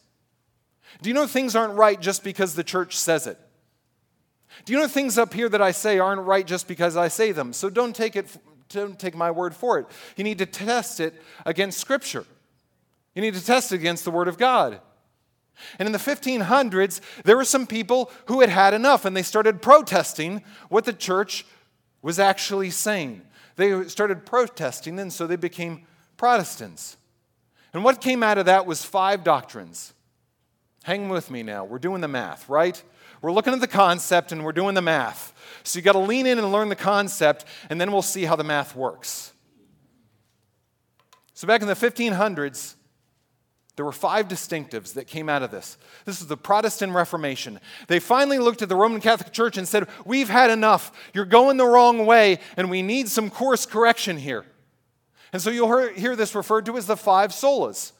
Do 1.02 1.10
you 1.10 1.14
know 1.14 1.26
things 1.26 1.56
aren't 1.56 1.74
right 1.74 2.00
just 2.00 2.22
because 2.22 2.54
the 2.54 2.64
church 2.64 2.96
says 2.96 3.26
it? 3.26 3.38
Do 4.64 4.72
you 4.72 4.78
know 4.78 4.88
things 4.88 5.18
up 5.18 5.34
here 5.34 5.48
that 5.48 5.60
I 5.60 5.72
say 5.72 5.98
aren't 5.98 6.22
right 6.22 6.46
just 6.46 6.68
because 6.68 6.96
I 6.96 7.08
say 7.08 7.32
them? 7.32 7.52
So 7.52 7.68
don't 7.68 7.94
take 7.94 8.16
it 8.16 8.36
don't 8.70 8.98
take 8.98 9.14
my 9.14 9.30
word 9.30 9.54
for 9.54 9.78
it. 9.78 9.86
You 10.16 10.24
need 10.24 10.38
to 10.38 10.46
test 10.46 10.98
it 10.98 11.14
against 11.46 11.78
scripture. 11.78 12.24
You 13.14 13.22
need 13.22 13.34
to 13.34 13.44
test 13.44 13.72
it 13.72 13.76
against 13.76 14.04
the 14.04 14.10
word 14.10 14.26
of 14.26 14.38
God. 14.38 14.80
And 15.78 15.86
in 15.86 15.92
the 15.92 15.98
1500s, 15.98 17.00
there 17.24 17.36
were 17.36 17.44
some 17.44 17.66
people 17.66 18.10
who 18.26 18.40
had 18.40 18.50
had 18.50 18.74
enough 18.74 19.04
and 19.04 19.16
they 19.16 19.22
started 19.22 19.62
protesting 19.62 20.42
what 20.68 20.84
the 20.84 20.92
church 20.92 21.46
was 22.02 22.18
actually 22.18 22.70
saying. 22.70 23.22
They 23.56 23.84
started 23.88 24.26
protesting, 24.26 24.98
and 24.98 25.12
so 25.12 25.26
they 25.26 25.36
became 25.36 25.86
Protestants. 26.16 26.96
And 27.72 27.82
what 27.82 28.00
came 28.00 28.22
out 28.22 28.38
of 28.38 28.46
that 28.46 28.66
was 28.66 28.84
five 28.84 29.24
doctrines. 29.24 29.92
Hang 30.84 31.08
with 31.08 31.30
me 31.30 31.42
now. 31.42 31.64
We're 31.64 31.78
doing 31.78 32.00
the 32.00 32.08
math, 32.08 32.48
right? 32.48 32.80
We're 33.20 33.32
looking 33.32 33.52
at 33.52 33.60
the 33.60 33.66
concept 33.66 34.32
and 34.32 34.44
we're 34.44 34.52
doing 34.52 34.74
the 34.74 34.82
math. 34.82 35.32
So 35.64 35.78
you 35.78 35.82
got 35.82 35.92
to 35.92 35.98
lean 35.98 36.26
in 36.26 36.38
and 36.38 36.52
learn 36.52 36.68
the 36.68 36.76
concept, 36.76 37.46
and 37.70 37.80
then 37.80 37.90
we'll 37.90 38.02
see 38.02 38.24
how 38.24 38.36
the 38.36 38.44
math 38.44 38.76
works. 38.76 39.32
So 41.32 41.48
back 41.48 41.62
in 41.62 41.68
the 41.68 41.74
1500s, 41.74 42.74
there 43.76 43.84
were 43.84 43.92
five 43.92 44.28
distinctives 44.28 44.94
that 44.94 45.06
came 45.06 45.28
out 45.28 45.42
of 45.42 45.50
this. 45.50 45.76
This 46.04 46.20
is 46.20 46.28
the 46.28 46.36
Protestant 46.36 46.92
Reformation. 46.92 47.58
They 47.88 47.98
finally 47.98 48.38
looked 48.38 48.62
at 48.62 48.68
the 48.68 48.76
Roman 48.76 49.00
Catholic 49.00 49.32
Church 49.32 49.56
and 49.56 49.66
said, 49.66 49.88
We've 50.04 50.28
had 50.28 50.50
enough. 50.50 50.92
You're 51.12 51.24
going 51.24 51.56
the 51.56 51.66
wrong 51.66 52.06
way, 52.06 52.38
and 52.56 52.70
we 52.70 52.82
need 52.82 53.08
some 53.08 53.30
course 53.30 53.66
correction 53.66 54.16
here. 54.16 54.44
And 55.32 55.42
so 55.42 55.50
you'll 55.50 55.88
hear 55.88 56.14
this 56.14 56.36
referred 56.36 56.66
to 56.66 56.76
as 56.76 56.86
the 56.86 56.96
five 56.96 57.32
solas. 57.32 57.90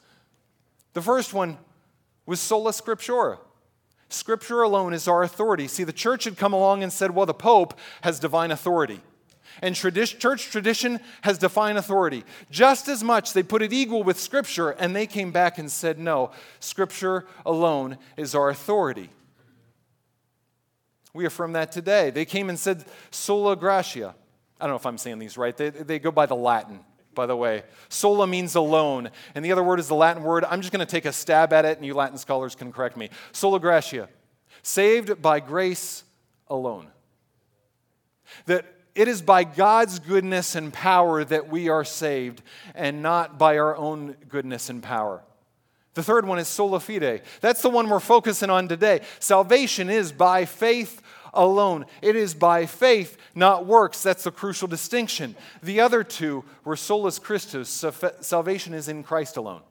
The 0.93 1.01
first 1.01 1.33
one 1.33 1.57
was 2.25 2.39
sola 2.39 2.71
scriptura. 2.71 3.37
Scripture 4.07 4.61
alone 4.61 4.93
is 4.93 5.09
our 5.09 5.23
authority. 5.23 5.67
See, 5.67 5.83
the 5.83 5.91
church 5.91 6.23
had 6.23 6.37
come 6.37 6.53
along 6.53 6.83
and 6.83 6.93
said, 6.93 7.11
Well, 7.11 7.25
the 7.25 7.33
Pope 7.33 7.77
has 8.01 8.19
divine 8.19 8.51
authority. 8.51 9.01
And 9.61 9.75
church 9.75 10.49
tradition 10.49 10.99
has 11.21 11.37
defined 11.37 11.77
authority. 11.77 12.23
Just 12.51 12.87
as 12.87 13.03
much, 13.03 13.33
they 13.33 13.43
put 13.43 13.61
it 13.61 13.71
equal 13.71 14.03
with 14.03 14.19
Scripture, 14.19 14.71
and 14.71 14.95
they 14.95 15.07
came 15.07 15.31
back 15.31 15.57
and 15.57 15.71
said, 15.71 15.97
no, 15.97 16.31
Scripture 16.59 17.25
alone 17.45 17.97
is 18.17 18.35
our 18.35 18.49
authority. 18.49 19.09
We 21.13 21.25
affirm 21.25 21.53
that 21.53 21.71
today. 21.71 22.09
They 22.09 22.25
came 22.25 22.49
and 22.49 22.59
said, 22.59 22.83
sola 23.09 23.55
gratia. 23.55 24.13
I 24.59 24.65
don't 24.65 24.71
know 24.71 24.77
if 24.77 24.85
I'm 24.85 24.97
saying 24.97 25.19
these 25.19 25.37
right. 25.37 25.55
They, 25.55 25.69
they 25.69 25.97
go 25.99 26.11
by 26.11 26.25
the 26.25 26.35
Latin, 26.35 26.81
by 27.13 27.25
the 27.25 27.37
way. 27.37 27.63
Sola 27.87 28.27
means 28.27 28.55
alone, 28.55 29.09
and 29.33 29.45
the 29.45 29.53
other 29.53 29.63
word 29.63 29.79
is 29.79 29.87
the 29.87 29.95
Latin 29.95 30.23
word. 30.23 30.43
I'm 30.43 30.59
just 30.59 30.73
going 30.73 30.85
to 30.85 30.91
take 30.91 31.05
a 31.05 31.13
stab 31.13 31.53
at 31.53 31.63
it, 31.63 31.77
and 31.77 31.85
you 31.85 31.93
Latin 31.93 32.17
scholars 32.17 32.53
can 32.53 32.73
correct 32.73 32.97
me. 32.97 33.09
Sola 33.31 33.61
gratia, 33.61 34.09
saved 34.61 35.21
by 35.21 35.39
grace 35.39 36.03
alone. 36.49 36.87
That 38.47 38.65
it 38.95 39.07
is 39.07 39.21
by 39.21 39.43
God's 39.43 39.99
goodness 39.99 40.55
and 40.55 40.73
power 40.73 41.23
that 41.23 41.49
we 41.49 41.69
are 41.69 41.83
saved, 41.83 42.41
and 42.73 43.01
not 43.01 43.37
by 43.37 43.57
our 43.57 43.75
own 43.75 44.15
goodness 44.29 44.69
and 44.69 44.81
power. 44.81 45.21
The 45.93 46.03
third 46.03 46.25
one 46.25 46.39
is 46.39 46.47
sola 46.47 46.79
fide. 46.79 47.21
That's 47.41 47.61
the 47.61 47.69
one 47.69 47.89
we're 47.89 47.99
focusing 47.99 48.49
on 48.49 48.67
today. 48.67 49.01
Salvation 49.19 49.89
is 49.89 50.11
by 50.11 50.45
faith 50.45 51.01
alone. 51.33 51.85
It 52.01 52.15
is 52.15 52.33
by 52.33 52.65
faith, 52.65 53.17
not 53.33 53.65
works. 53.65 54.01
That's 54.01 54.23
the 54.23 54.31
crucial 54.31 54.67
distinction. 54.67 55.35
The 55.61 55.81
other 55.81 56.03
two 56.03 56.43
were 56.63 56.75
solus 56.75 57.19
Christus. 57.19 57.85
Salvation 58.21 58.73
is 58.73 58.87
in 58.87 59.03
Christ 59.03 59.37
alone 59.37 59.61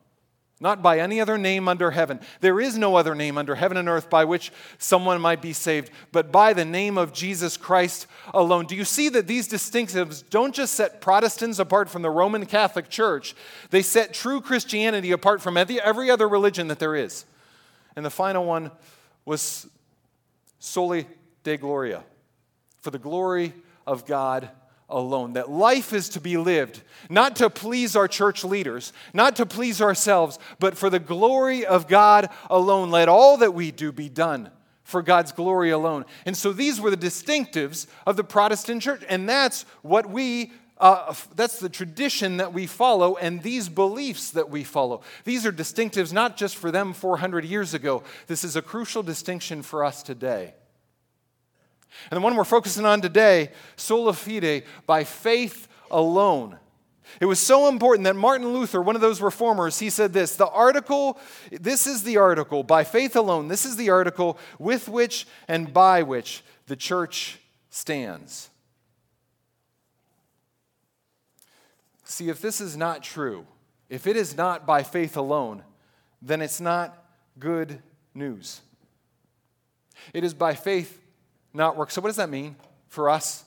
not 0.64 0.82
by 0.82 0.98
any 0.98 1.20
other 1.20 1.36
name 1.36 1.68
under 1.68 1.90
heaven. 1.90 2.18
There 2.40 2.58
is 2.58 2.78
no 2.78 2.96
other 2.96 3.14
name 3.14 3.36
under 3.36 3.54
heaven 3.54 3.76
and 3.76 3.86
earth 3.86 4.08
by 4.08 4.24
which 4.24 4.50
someone 4.78 5.20
might 5.20 5.42
be 5.42 5.52
saved, 5.52 5.90
but 6.10 6.32
by 6.32 6.54
the 6.54 6.64
name 6.64 6.96
of 6.96 7.12
Jesus 7.12 7.58
Christ 7.58 8.06
alone. 8.32 8.64
Do 8.64 8.74
you 8.74 8.86
see 8.86 9.10
that 9.10 9.26
these 9.26 9.46
distinctives 9.46 10.24
don't 10.30 10.54
just 10.54 10.72
set 10.72 11.02
Protestants 11.02 11.58
apart 11.58 11.90
from 11.90 12.00
the 12.00 12.08
Roman 12.08 12.46
Catholic 12.46 12.88
Church, 12.88 13.36
they 13.68 13.82
set 13.82 14.14
true 14.14 14.40
Christianity 14.40 15.12
apart 15.12 15.42
from 15.42 15.58
every 15.58 16.10
other 16.10 16.26
religion 16.26 16.68
that 16.68 16.78
there 16.78 16.96
is? 16.96 17.26
And 17.94 18.04
the 18.04 18.10
final 18.10 18.46
one 18.46 18.70
was 19.26 19.68
soli 20.58 21.06
Deo 21.42 21.58
gloria, 21.58 22.02
for 22.80 22.90
the 22.90 22.98
glory 22.98 23.52
of 23.86 24.06
God 24.06 24.48
alone. 24.88 25.34
That 25.34 25.50
life 25.50 25.92
is 25.92 26.08
to 26.10 26.20
be 26.20 26.36
lived, 26.36 26.82
not 27.08 27.36
to 27.36 27.50
please 27.50 27.96
our 27.96 28.08
church 28.08 28.44
leaders, 28.44 28.92
not 29.12 29.36
to 29.36 29.46
please 29.46 29.80
ourselves, 29.80 30.38
but 30.58 30.76
for 30.76 30.90
the 30.90 30.98
glory 30.98 31.64
of 31.64 31.88
God 31.88 32.28
alone. 32.50 32.90
Let 32.90 33.08
all 33.08 33.36
that 33.38 33.54
we 33.54 33.70
do 33.70 33.92
be 33.92 34.08
done 34.08 34.50
for 34.84 35.02
God's 35.02 35.32
glory 35.32 35.70
alone. 35.70 36.04
And 36.26 36.36
so 36.36 36.52
these 36.52 36.80
were 36.80 36.90
the 36.90 36.96
distinctives 36.96 37.86
of 38.06 38.16
the 38.16 38.24
Protestant 38.24 38.82
church. 38.82 39.02
And 39.08 39.28
that's 39.28 39.64
what 39.82 40.08
we. 40.08 40.52
Uh, 40.76 41.14
that's 41.36 41.60
the 41.60 41.68
tradition 41.68 42.38
that 42.38 42.52
we 42.52 42.66
follow 42.66 43.14
and 43.14 43.40
these 43.44 43.68
beliefs 43.68 44.32
that 44.32 44.50
we 44.50 44.64
follow. 44.64 45.02
These 45.22 45.46
are 45.46 45.52
distinctives 45.52 46.12
not 46.12 46.36
just 46.36 46.56
for 46.56 46.72
them 46.72 46.92
400 46.92 47.44
years 47.44 47.74
ago. 47.74 48.02
This 48.26 48.42
is 48.42 48.56
a 48.56 48.60
crucial 48.60 49.04
distinction 49.04 49.62
for 49.62 49.84
us 49.84 50.02
today. 50.02 50.54
And 52.10 52.16
the 52.16 52.20
one 52.20 52.36
we're 52.36 52.44
focusing 52.44 52.84
on 52.84 53.00
today, 53.00 53.50
sola 53.76 54.12
fide, 54.12 54.64
by 54.86 55.04
faith 55.04 55.68
alone. 55.90 56.58
It 57.20 57.26
was 57.26 57.38
so 57.38 57.68
important 57.68 58.04
that 58.04 58.16
Martin 58.16 58.48
Luther, 58.48 58.82
one 58.82 58.96
of 58.96 59.00
those 59.00 59.20
reformers, 59.20 59.78
he 59.78 59.90
said 59.90 60.12
this 60.12 60.36
the 60.36 60.48
article, 60.48 61.18
this 61.50 61.86
is 61.86 62.02
the 62.02 62.16
article, 62.16 62.62
by 62.62 62.84
faith 62.84 63.14
alone, 63.14 63.48
this 63.48 63.64
is 63.64 63.76
the 63.76 63.90
article 63.90 64.38
with 64.58 64.88
which 64.88 65.26
and 65.46 65.72
by 65.72 66.02
which 66.02 66.42
the 66.66 66.76
church 66.76 67.38
stands. 67.70 68.50
See, 72.04 72.28
if 72.28 72.40
this 72.40 72.60
is 72.60 72.76
not 72.76 73.02
true, 73.02 73.46
if 73.88 74.06
it 74.06 74.16
is 74.16 74.36
not 74.36 74.66
by 74.66 74.82
faith 74.82 75.16
alone, 75.16 75.62
then 76.20 76.40
it's 76.40 76.60
not 76.60 77.04
good 77.38 77.82
news. 78.14 78.60
It 80.12 80.24
is 80.24 80.34
by 80.34 80.54
faith 80.54 81.00
not 81.54 81.76
work. 81.76 81.90
So, 81.90 82.00
what 82.00 82.08
does 82.08 82.16
that 82.16 82.28
mean 82.28 82.56
for 82.88 83.08
us? 83.08 83.44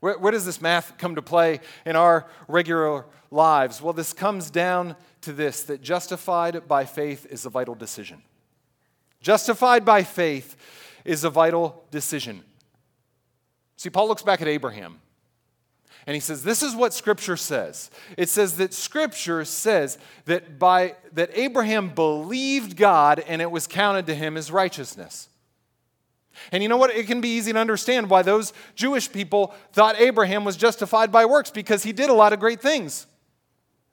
Where, 0.00 0.18
where, 0.18 0.32
does 0.32 0.44
this 0.44 0.60
math 0.60 0.98
come 0.98 1.14
to 1.14 1.22
play 1.22 1.60
in 1.86 1.96
our 1.96 2.26
regular 2.46 3.06
lives? 3.30 3.80
Well, 3.80 3.94
this 3.94 4.12
comes 4.12 4.50
down 4.50 4.96
to 5.22 5.32
this 5.32 5.62
that 5.62 5.80
justified 5.80 6.68
by 6.68 6.84
faith 6.84 7.26
is 7.30 7.46
a 7.46 7.50
vital 7.50 7.74
decision. 7.74 8.22
Justified 9.22 9.84
by 9.86 10.02
faith 10.02 10.56
is 11.04 11.24
a 11.24 11.30
vital 11.30 11.84
decision. 11.90 12.42
See, 13.76 13.88
Paul 13.88 14.08
looks 14.08 14.22
back 14.22 14.42
at 14.42 14.48
Abraham 14.48 15.00
and 16.06 16.14
he 16.14 16.20
says, 16.20 16.42
This 16.42 16.62
is 16.62 16.74
what 16.74 16.92
Scripture 16.92 17.36
says. 17.36 17.90
It 18.18 18.28
says 18.28 18.58
that 18.58 18.74
Scripture 18.74 19.44
says 19.44 19.98
that, 20.26 20.58
by, 20.58 20.96
that 21.12 21.30
Abraham 21.32 21.88
believed 21.88 22.76
God 22.76 23.24
and 23.26 23.40
it 23.40 23.50
was 23.50 23.66
counted 23.66 24.06
to 24.06 24.14
him 24.14 24.36
as 24.36 24.50
righteousness. 24.50 25.28
And 26.52 26.62
you 26.62 26.68
know 26.68 26.76
what? 26.76 26.90
It 26.90 27.06
can 27.06 27.20
be 27.20 27.36
easy 27.36 27.52
to 27.52 27.58
understand 27.58 28.10
why 28.10 28.22
those 28.22 28.52
Jewish 28.74 29.10
people 29.10 29.54
thought 29.72 30.00
Abraham 30.00 30.44
was 30.44 30.56
justified 30.56 31.10
by 31.10 31.24
works 31.24 31.50
because 31.50 31.82
he 31.82 31.92
did 31.92 32.10
a 32.10 32.14
lot 32.14 32.32
of 32.32 32.40
great 32.40 32.60
things. 32.60 33.06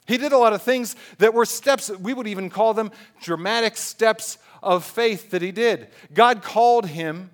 He 0.06 0.16
did 0.18 0.32
a 0.32 0.38
lot 0.38 0.52
of 0.52 0.62
things 0.62 0.96
that 1.18 1.32
were 1.32 1.44
steps, 1.44 1.88
we 1.88 2.12
would 2.12 2.26
even 2.26 2.50
call 2.50 2.74
them 2.74 2.90
dramatic 3.20 3.76
steps 3.76 4.38
of 4.62 4.84
faith 4.84 5.30
that 5.30 5.42
he 5.42 5.52
did. 5.52 5.88
God 6.12 6.42
called 6.42 6.86
him 6.86 7.30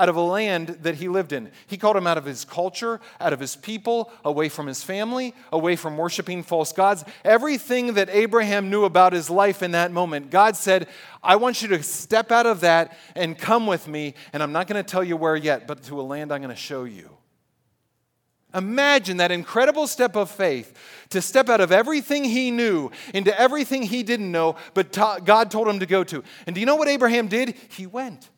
out 0.00 0.08
of 0.08 0.16
a 0.16 0.22
land 0.22 0.78
that 0.80 0.94
he 0.94 1.08
lived 1.08 1.30
in. 1.30 1.50
He 1.66 1.76
called 1.76 1.94
him 1.94 2.06
out 2.06 2.16
of 2.16 2.24
his 2.24 2.46
culture, 2.46 3.00
out 3.20 3.34
of 3.34 3.38
his 3.38 3.54
people, 3.54 4.10
away 4.24 4.48
from 4.48 4.66
his 4.66 4.82
family, 4.82 5.34
away 5.52 5.76
from 5.76 5.98
worshiping 5.98 6.42
false 6.42 6.72
gods. 6.72 7.04
Everything 7.22 7.92
that 7.94 8.08
Abraham 8.08 8.70
knew 8.70 8.86
about 8.86 9.12
his 9.12 9.28
life 9.28 9.62
in 9.62 9.72
that 9.72 9.92
moment, 9.92 10.30
God 10.30 10.56
said, 10.56 10.88
I 11.22 11.36
want 11.36 11.60
you 11.60 11.68
to 11.68 11.82
step 11.82 12.32
out 12.32 12.46
of 12.46 12.60
that 12.60 12.96
and 13.14 13.36
come 13.36 13.66
with 13.66 13.86
me, 13.86 14.14
and 14.32 14.42
I'm 14.42 14.52
not 14.52 14.66
going 14.66 14.82
to 14.82 14.90
tell 14.90 15.04
you 15.04 15.18
where 15.18 15.36
yet, 15.36 15.66
but 15.66 15.82
to 15.84 16.00
a 16.00 16.02
land 16.02 16.32
I'm 16.32 16.40
going 16.40 16.48
to 16.48 16.56
show 16.56 16.84
you. 16.84 17.10
Imagine 18.54 19.18
that 19.18 19.30
incredible 19.30 19.86
step 19.86 20.16
of 20.16 20.30
faith 20.30 20.76
to 21.10 21.20
step 21.20 21.50
out 21.50 21.60
of 21.60 21.72
everything 21.72 22.24
he 22.24 22.50
knew 22.50 22.90
into 23.12 23.38
everything 23.38 23.82
he 23.82 24.02
didn't 24.02 24.32
know, 24.32 24.56
but 24.72 24.92
God 25.24 25.50
told 25.50 25.68
him 25.68 25.80
to 25.80 25.86
go 25.86 26.02
to. 26.04 26.24
And 26.46 26.54
do 26.54 26.60
you 26.60 26.66
know 26.66 26.76
what 26.76 26.88
Abraham 26.88 27.28
did? 27.28 27.54
He 27.68 27.86
went. 27.86 28.30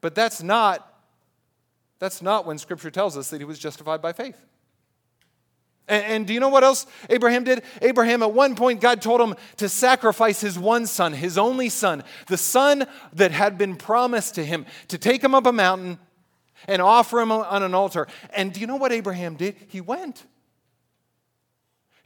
But 0.00 0.14
that's 0.14 0.42
not 0.42 0.86
that's 1.98 2.22
not 2.22 2.46
when 2.46 2.56
scripture 2.56 2.90
tells 2.90 3.16
us 3.16 3.28
that 3.28 3.40
he 3.40 3.44
was 3.44 3.58
justified 3.58 4.00
by 4.00 4.12
faith. 4.12 4.40
And, 5.86 6.04
and, 6.04 6.26
do 6.26 6.32
you 6.32 6.40
know 6.40 6.48
what 6.48 6.64
else 6.64 6.86
Abraham 7.10 7.44
did? 7.44 7.62
Abraham, 7.82 8.22
at 8.22 8.32
one 8.32 8.54
point, 8.54 8.80
God 8.80 9.02
told 9.02 9.20
him 9.20 9.34
to 9.56 9.68
sacrifice 9.68 10.40
his 10.40 10.58
one 10.58 10.86
son, 10.86 11.12
his 11.12 11.36
only 11.36 11.68
son, 11.68 12.04
the 12.28 12.38
son 12.38 12.86
that 13.12 13.32
had 13.32 13.58
been 13.58 13.76
promised 13.76 14.36
to 14.36 14.44
him, 14.44 14.66
to 14.88 14.98
take 14.98 15.22
him 15.22 15.34
up 15.34 15.46
a 15.46 15.52
mountain 15.52 15.98
and 16.68 16.80
offer 16.80 17.20
him 17.20 17.32
on 17.32 17.62
an 17.62 17.74
altar. 17.74 18.06
And 18.34 18.52
do 18.52 18.60
you 18.60 18.66
know 18.66 18.76
what 18.76 18.92
Abraham 18.92 19.34
did? 19.34 19.56
He 19.66 19.80
went. 19.80 20.24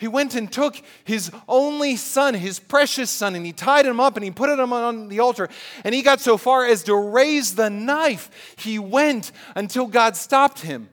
He 0.04 0.08
went 0.08 0.34
and 0.34 0.52
took 0.52 0.76
his 1.04 1.30
only 1.48 1.96
son, 1.96 2.34
his 2.34 2.58
precious 2.58 3.10
son, 3.10 3.34
and 3.34 3.46
he 3.46 3.54
tied 3.54 3.86
him 3.86 4.00
up 4.00 4.16
and 4.16 4.22
he 4.22 4.30
put 4.30 4.50
him 4.50 4.70
on 4.70 5.08
the 5.08 5.20
altar. 5.20 5.48
And 5.82 5.94
he 5.94 6.02
got 6.02 6.20
so 6.20 6.36
far 6.36 6.66
as 6.66 6.82
to 6.82 6.94
raise 6.94 7.54
the 7.54 7.70
knife. 7.70 8.54
He 8.58 8.78
went 8.78 9.32
until 9.56 9.86
God 9.86 10.14
stopped 10.14 10.60
him. 10.60 10.90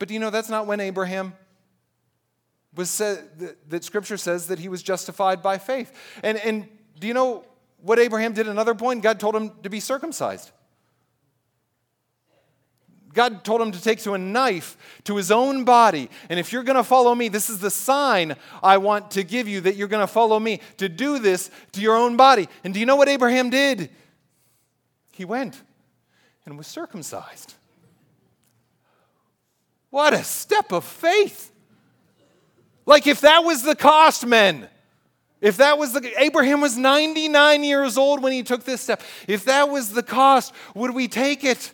But 0.00 0.08
do 0.08 0.14
you 0.14 0.18
know 0.18 0.30
that's 0.30 0.48
not 0.48 0.66
when 0.66 0.80
Abraham 0.80 1.32
was 2.74 2.90
said 2.90 3.54
that, 3.68 3.84
scripture 3.84 4.16
says 4.16 4.48
that 4.48 4.58
he 4.58 4.68
was 4.68 4.82
justified 4.82 5.40
by 5.40 5.58
faith. 5.58 5.92
And, 6.24 6.38
and 6.38 6.68
Do 6.98 7.06
you 7.06 7.14
know 7.14 7.44
what 7.80 8.00
Abraham 8.00 8.32
did 8.32 8.48
another 8.48 8.74
point? 8.74 9.04
God 9.04 9.20
told 9.20 9.36
him 9.36 9.52
to 9.62 9.70
be 9.70 9.78
circumcised. 9.78 10.50
God 13.14 13.44
told 13.44 13.60
him 13.60 13.72
to 13.72 13.82
take 13.82 14.00
to 14.02 14.14
a 14.14 14.18
knife 14.18 14.76
to 15.04 15.16
his 15.16 15.30
own 15.30 15.64
body. 15.64 16.10
And 16.28 16.38
if 16.38 16.52
you're 16.52 16.62
going 16.62 16.76
to 16.76 16.84
follow 16.84 17.14
me, 17.14 17.28
this 17.28 17.48
is 17.48 17.58
the 17.58 17.70
sign 17.70 18.36
I 18.62 18.78
want 18.78 19.12
to 19.12 19.22
give 19.22 19.48
you 19.48 19.62
that 19.62 19.76
you're 19.76 19.88
going 19.88 20.06
to 20.06 20.12
follow 20.12 20.38
me, 20.38 20.60
to 20.76 20.88
do 20.88 21.18
this 21.18 21.50
to 21.72 21.80
your 21.80 21.96
own 21.96 22.16
body. 22.16 22.48
And 22.64 22.74
do 22.74 22.80
you 22.80 22.86
know 22.86 22.96
what 22.96 23.08
Abraham 23.08 23.50
did? 23.50 23.90
He 25.12 25.24
went 25.24 25.60
and 26.44 26.56
was 26.56 26.66
circumcised. 26.66 27.54
What 29.90 30.14
a 30.14 30.22
step 30.22 30.72
of 30.72 30.84
faith. 30.84 31.50
Like 32.86 33.06
if 33.06 33.22
that 33.22 33.44
was 33.44 33.62
the 33.62 33.74
cost, 33.74 34.26
men. 34.26 34.68
If 35.40 35.58
that 35.58 35.78
was 35.78 35.92
the 35.92 36.12
Abraham 36.20 36.60
was 36.60 36.76
99 36.76 37.64
years 37.64 37.96
old 37.96 38.22
when 38.22 38.32
he 38.32 38.42
took 38.42 38.64
this 38.64 38.80
step. 38.80 39.02
If 39.26 39.44
that 39.44 39.68
was 39.68 39.92
the 39.92 40.02
cost, 40.02 40.52
would 40.74 40.94
we 40.94 41.06
take 41.06 41.44
it? 41.44 41.72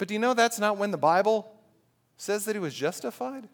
But 0.00 0.08
do 0.08 0.14
you 0.14 0.20
know 0.20 0.32
that's 0.32 0.58
not 0.58 0.78
when 0.78 0.92
the 0.92 0.96
Bible 0.96 1.52
says 2.16 2.46
that 2.46 2.56
he 2.56 2.58
was 2.58 2.74
justified? 2.74 3.44
It 3.44 3.50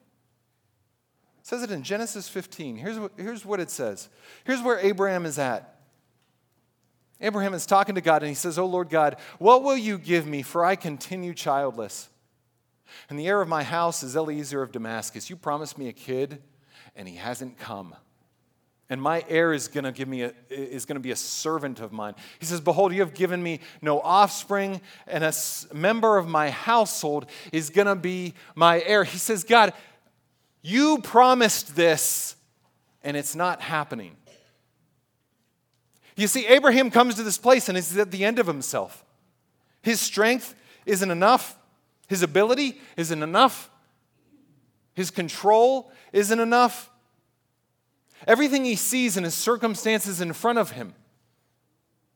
says 1.43 1.65
it 1.65 1.73
in 1.73 1.83
Genesis 1.83 2.29
15. 2.29 2.77
Here's 2.77 3.01
what, 3.01 3.11
here's 3.17 3.45
what 3.45 3.59
it 3.59 3.69
says. 3.69 4.09
Here's 4.45 4.63
where 4.63 4.79
Abraham 4.79 5.27
is 5.27 5.41
at. 5.41 5.81
Abraham 7.21 7.53
is 7.53 7.67
talking 7.67 7.97
to 7.97 8.01
God 8.01 8.23
and 8.23 8.29
he 8.29 8.37
says, 8.37 8.61
Oh 8.61 8.67
Lord 8.67 8.91
God, 8.91 9.17
what 9.41 9.65
will 9.65 9.77
you 9.77 9.99
give 9.99 10.25
me, 10.25 10.43
for 10.43 10.65
I 10.65 10.77
continue 10.77 11.35
childless? 11.35 12.11
And 13.11 13.19
the 13.19 13.27
heir 13.27 13.43
of 13.43 13.49
my 13.49 13.65
house 13.65 14.05
is 14.05 14.15
Eliezer 14.15 14.63
of 14.63 14.71
Damascus. 14.71 15.29
You 15.29 15.35
promised 15.35 15.77
me 15.77 15.89
a 15.89 15.93
kid, 15.93 16.41
and 16.95 17.09
he 17.09 17.17
hasn't 17.17 17.59
come 17.59 17.97
and 18.89 19.03
my 19.03 19.25
heir 19.29 19.53
is 19.53 19.69
going 19.69 19.85
to 19.85 19.93
give 19.93 20.09
me 20.09 20.23
a, 20.23 20.33
is 20.49 20.85
going 20.85 20.95
to 20.97 21.01
be 21.01 21.11
a 21.11 21.17
servant 21.17 21.81
of 21.81 21.93
mine. 21.93 22.15
He 22.39 22.47
says 22.47 22.61
behold 22.61 22.93
you 22.93 23.01
have 23.01 23.15
given 23.15 23.43
me 23.43 23.61
no 23.83 24.01
offspring 24.01 24.81
and 25.07 25.25
a 25.25 25.33
member 25.75 26.17
of 26.17 26.29
my 26.29 26.51
household 26.51 27.27
is 27.53 27.71
going 27.71 27.89
to 27.89 27.97
be 27.97 28.35
my 28.55 28.83
heir. 28.83 29.05
He 29.05 29.19
says 29.19 29.45
god 29.45 29.73
you 30.63 30.99
promised 30.99 31.77
this 31.77 32.37
and 33.03 33.17
it's 33.17 33.35
not 33.35 33.61
happening. 33.61 34.17
You 36.17 36.29
see 36.29 36.47
abraham 36.47 36.91
comes 36.91 37.17
to 37.17 37.23
this 37.23 37.39
place 37.39 37.69
and 37.69 37.77
is 37.77 37.97
at 37.97 38.11
the 38.11 38.25
end 38.25 38.39
of 38.39 38.47
himself. 38.47 39.05
His 39.83 40.01
strength 40.01 40.55
isn't 40.85 41.11
enough. 41.11 41.57
His 42.09 42.23
ability 42.23 42.81
isn't 42.97 43.23
enough. 43.23 43.69
His 44.95 45.11
control 45.11 45.91
isn't 46.13 46.41
enough 46.41 46.91
Everything 48.27 48.65
he 48.65 48.77
sees 48.77 49.17
in 49.17 49.25
his 49.25 49.35
circumstances 49.35 50.21
in 50.21 50.33
front 50.33 50.59
of 50.59 50.73
him, 50.73 50.95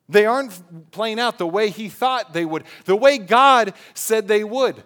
they 0.08 0.26
aren't 0.26 0.90
playing 0.90 1.20
out 1.20 1.38
the 1.38 1.46
way 1.46 1.70
he 1.70 1.88
thought 1.88 2.32
they 2.32 2.44
would, 2.44 2.64
the 2.84 2.96
way 2.96 3.18
God 3.18 3.74
said 3.94 4.26
they 4.26 4.42
would. 4.42 4.82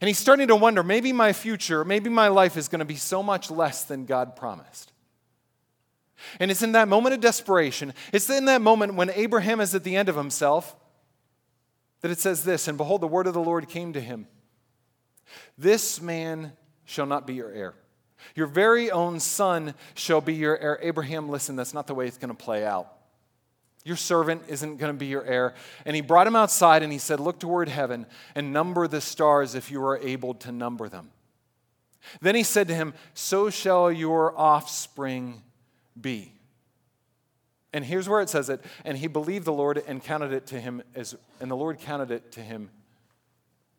And 0.00 0.08
he's 0.08 0.18
starting 0.18 0.48
to 0.48 0.56
wonder 0.56 0.82
maybe 0.82 1.12
my 1.12 1.32
future, 1.32 1.84
maybe 1.84 2.08
my 2.08 2.28
life 2.28 2.56
is 2.56 2.68
going 2.68 2.78
to 2.78 2.84
be 2.84 2.96
so 2.96 3.22
much 3.22 3.50
less 3.50 3.84
than 3.84 4.06
God 4.06 4.34
promised. 4.34 4.92
And 6.40 6.50
it's 6.50 6.62
in 6.62 6.72
that 6.72 6.88
moment 6.88 7.14
of 7.14 7.20
desperation, 7.20 7.92
it's 8.12 8.30
in 8.30 8.46
that 8.46 8.62
moment 8.62 8.94
when 8.94 9.10
Abraham 9.10 9.60
is 9.60 9.74
at 9.74 9.84
the 9.84 9.96
end 9.96 10.08
of 10.08 10.16
himself 10.16 10.76
that 12.00 12.10
it 12.10 12.18
says 12.18 12.44
this 12.44 12.68
And 12.68 12.78
behold, 12.78 13.00
the 13.00 13.08
word 13.08 13.26
of 13.26 13.34
the 13.34 13.40
Lord 13.40 13.68
came 13.68 13.92
to 13.92 14.00
him 14.00 14.26
This 15.58 16.00
man 16.00 16.52
shall 16.84 17.06
not 17.06 17.26
be 17.26 17.34
your 17.34 17.52
heir. 17.52 17.74
Your 18.34 18.46
very 18.46 18.90
own 18.90 19.20
son 19.20 19.74
shall 19.94 20.20
be 20.20 20.34
your 20.34 20.58
heir. 20.58 20.78
Abraham, 20.82 21.28
listen, 21.28 21.56
that's 21.56 21.74
not 21.74 21.86
the 21.86 21.94
way 21.94 22.06
it's 22.06 22.18
going 22.18 22.34
to 22.34 22.44
play 22.44 22.64
out. 22.64 22.92
Your 23.84 23.96
servant 23.96 24.42
isn't 24.48 24.76
going 24.76 24.92
to 24.92 24.98
be 24.98 25.06
your 25.06 25.24
heir. 25.24 25.54
And 25.84 25.96
he 25.96 26.02
brought 26.02 26.26
him 26.26 26.36
outside 26.36 26.82
and 26.82 26.92
he 26.92 26.98
said, 26.98 27.18
Look 27.18 27.40
toward 27.40 27.68
heaven 27.68 28.06
and 28.34 28.52
number 28.52 28.86
the 28.86 29.00
stars 29.00 29.54
if 29.54 29.70
you 29.70 29.84
are 29.84 29.98
able 29.98 30.34
to 30.34 30.52
number 30.52 30.88
them. 30.88 31.10
Then 32.20 32.34
he 32.34 32.42
said 32.42 32.68
to 32.68 32.74
him, 32.74 32.94
So 33.14 33.50
shall 33.50 33.90
your 33.90 34.38
offspring 34.38 35.42
be. 36.00 36.32
And 37.72 37.84
here's 37.84 38.08
where 38.08 38.20
it 38.20 38.28
says 38.28 38.50
it. 38.50 38.62
And 38.84 38.98
he 38.98 39.08
believed 39.08 39.46
the 39.46 39.52
Lord 39.52 39.82
and 39.86 40.02
counted 40.02 40.32
it 40.32 40.46
to 40.48 40.60
him 40.60 40.82
as, 40.94 41.16
and 41.40 41.50
the 41.50 41.56
Lord 41.56 41.80
counted 41.80 42.10
it 42.10 42.32
to 42.32 42.40
him 42.40 42.70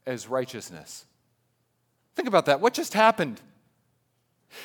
as 0.05 0.27
righteousness. 0.27 1.05
Think 2.15 2.27
about 2.27 2.45
that. 2.47 2.59
What 2.59 2.73
just 2.73 2.93
happened? 2.93 3.39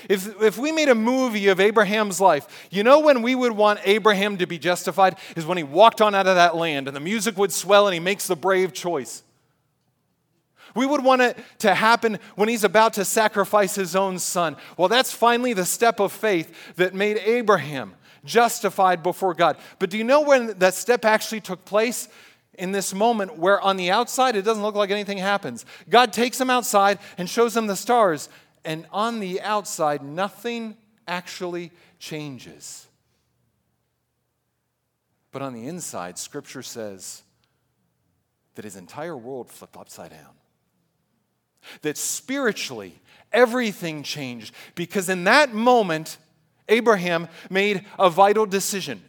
If, 0.09 0.41
if 0.43 0.59
we 0.59 0.73
made 0.73 0.89
a 0.89 0.95
movie 0.95 1.49
of 1.49 1.61
Abraham's 1.61 2.21
life, 2.21 2.69
you 2.71 2.83
know 2.83 3.01
when 3.01 3.23
we 3.23 3.35
would 3.35 3.53
want 3.53 3.81
Abraham 3.85 4.39
to 4.39 4.47
be 4.47 4.59
justified 4.59 5.17
is 5.37 5.47
when 5.47 5.59
he 5.59 5.65
walked 5.65 6.01
on 6.01 6.15
out 6.15 6.27
of 6.27 6.37
that 6.37 6.57
land 6.57 6.87
and 6.89 6.97
the 6.97 7.01
music 7.01 7.37
would 7.37 7.53
swell 7.53 7.87
and 7.87 7.95
he 7.95 8.01
makes 8.01 8.27
the 8.27 8.37
brave 8.37 8.73
choice. 8.73 9.23
We 10.75 10.87
would 10.87 11.03
want 11.03 11.23
it 11.23 11.39
to 11.61 11.75
happen 11.75 12.19
when 12.37 12.49
he's 12.49 12.65
about 12.65 12.95
to 12.95 13.05
sacrifice 13.05 13.75
his 13.75 13.97
own 13.97 14.19
son. 14.19 14.57
Well, 14.77 14.89
that's 14.89 15.13
finally 15.13 15.53
the 15.53 15.65
step 15.65 16.01
of 16.01 16.13
faith 16.13 16.75
that 16.77 16.95
made 16.95 17.19
Abraham 17.19 17.95
justified 18.25 19.03
before 19.03 19.35
God. 19.35 19.57
But 19.79 19.91
do 19.91 19.99
you 19.99 20.05
know 20.05 20.21
when 20.21 20.59
that 20.59 20.75
step 20.75 21.05
actually 21.05 21.41
took 21.41 21.65
place? 21.65 22.09
In 22.55 22.73
this 22.73 22.93
moment 22.93 23.39
where 23.39 23.61
on 23.61 23.77
the 23.77 23.93
outside 23.93 24.35
it 24.35 24.43
doesn't 24.43 24.65
look 24.65 24.75
like 24.75 24.91
anything 24.91 25.19
happens. 25.19 25.65
God 25.89 26.13
takes 26.13 26.41
him 26.41 26.51
outside 26.51 26.99
and 27.17 27.31
shows 27.31 27.57
him 27.57 27.69
the 27.69 27.77
stars 27.77 28.29
and 28.65 28.87
on 28.93 29.21
the 29.21 29.41
outside, 29.41 30.03
nothing 30.03 30.77
actually 31.07 31.73
changes. 31.99 32.87
But 35.33 35.43
on 35.43 35.53
the 35.53 35.67
inside, 35.67 36.19
Scripture 36.19 36.63
says 36.63 37.23
that 38.55 38.65
his 38.65 38.77
entire 38.77 39.17
world 39.17 39.51
flipped 39.51 39.77
upside 39.77 40.11
down. 40.11 40.35
That 41.83 41.97
spiritually, 41.97 42.95
everything 43.33 44.03
changed 44.03 44.55
because 44.75 45.09
in 45.09 45.25
that 45.25 45.53
moment, 45.53 46.19
Abraham 46.69 47.29
made 47.51 47.85
a 47.99 48.11
vital 48.11 48.47
decision. 48.47 49.03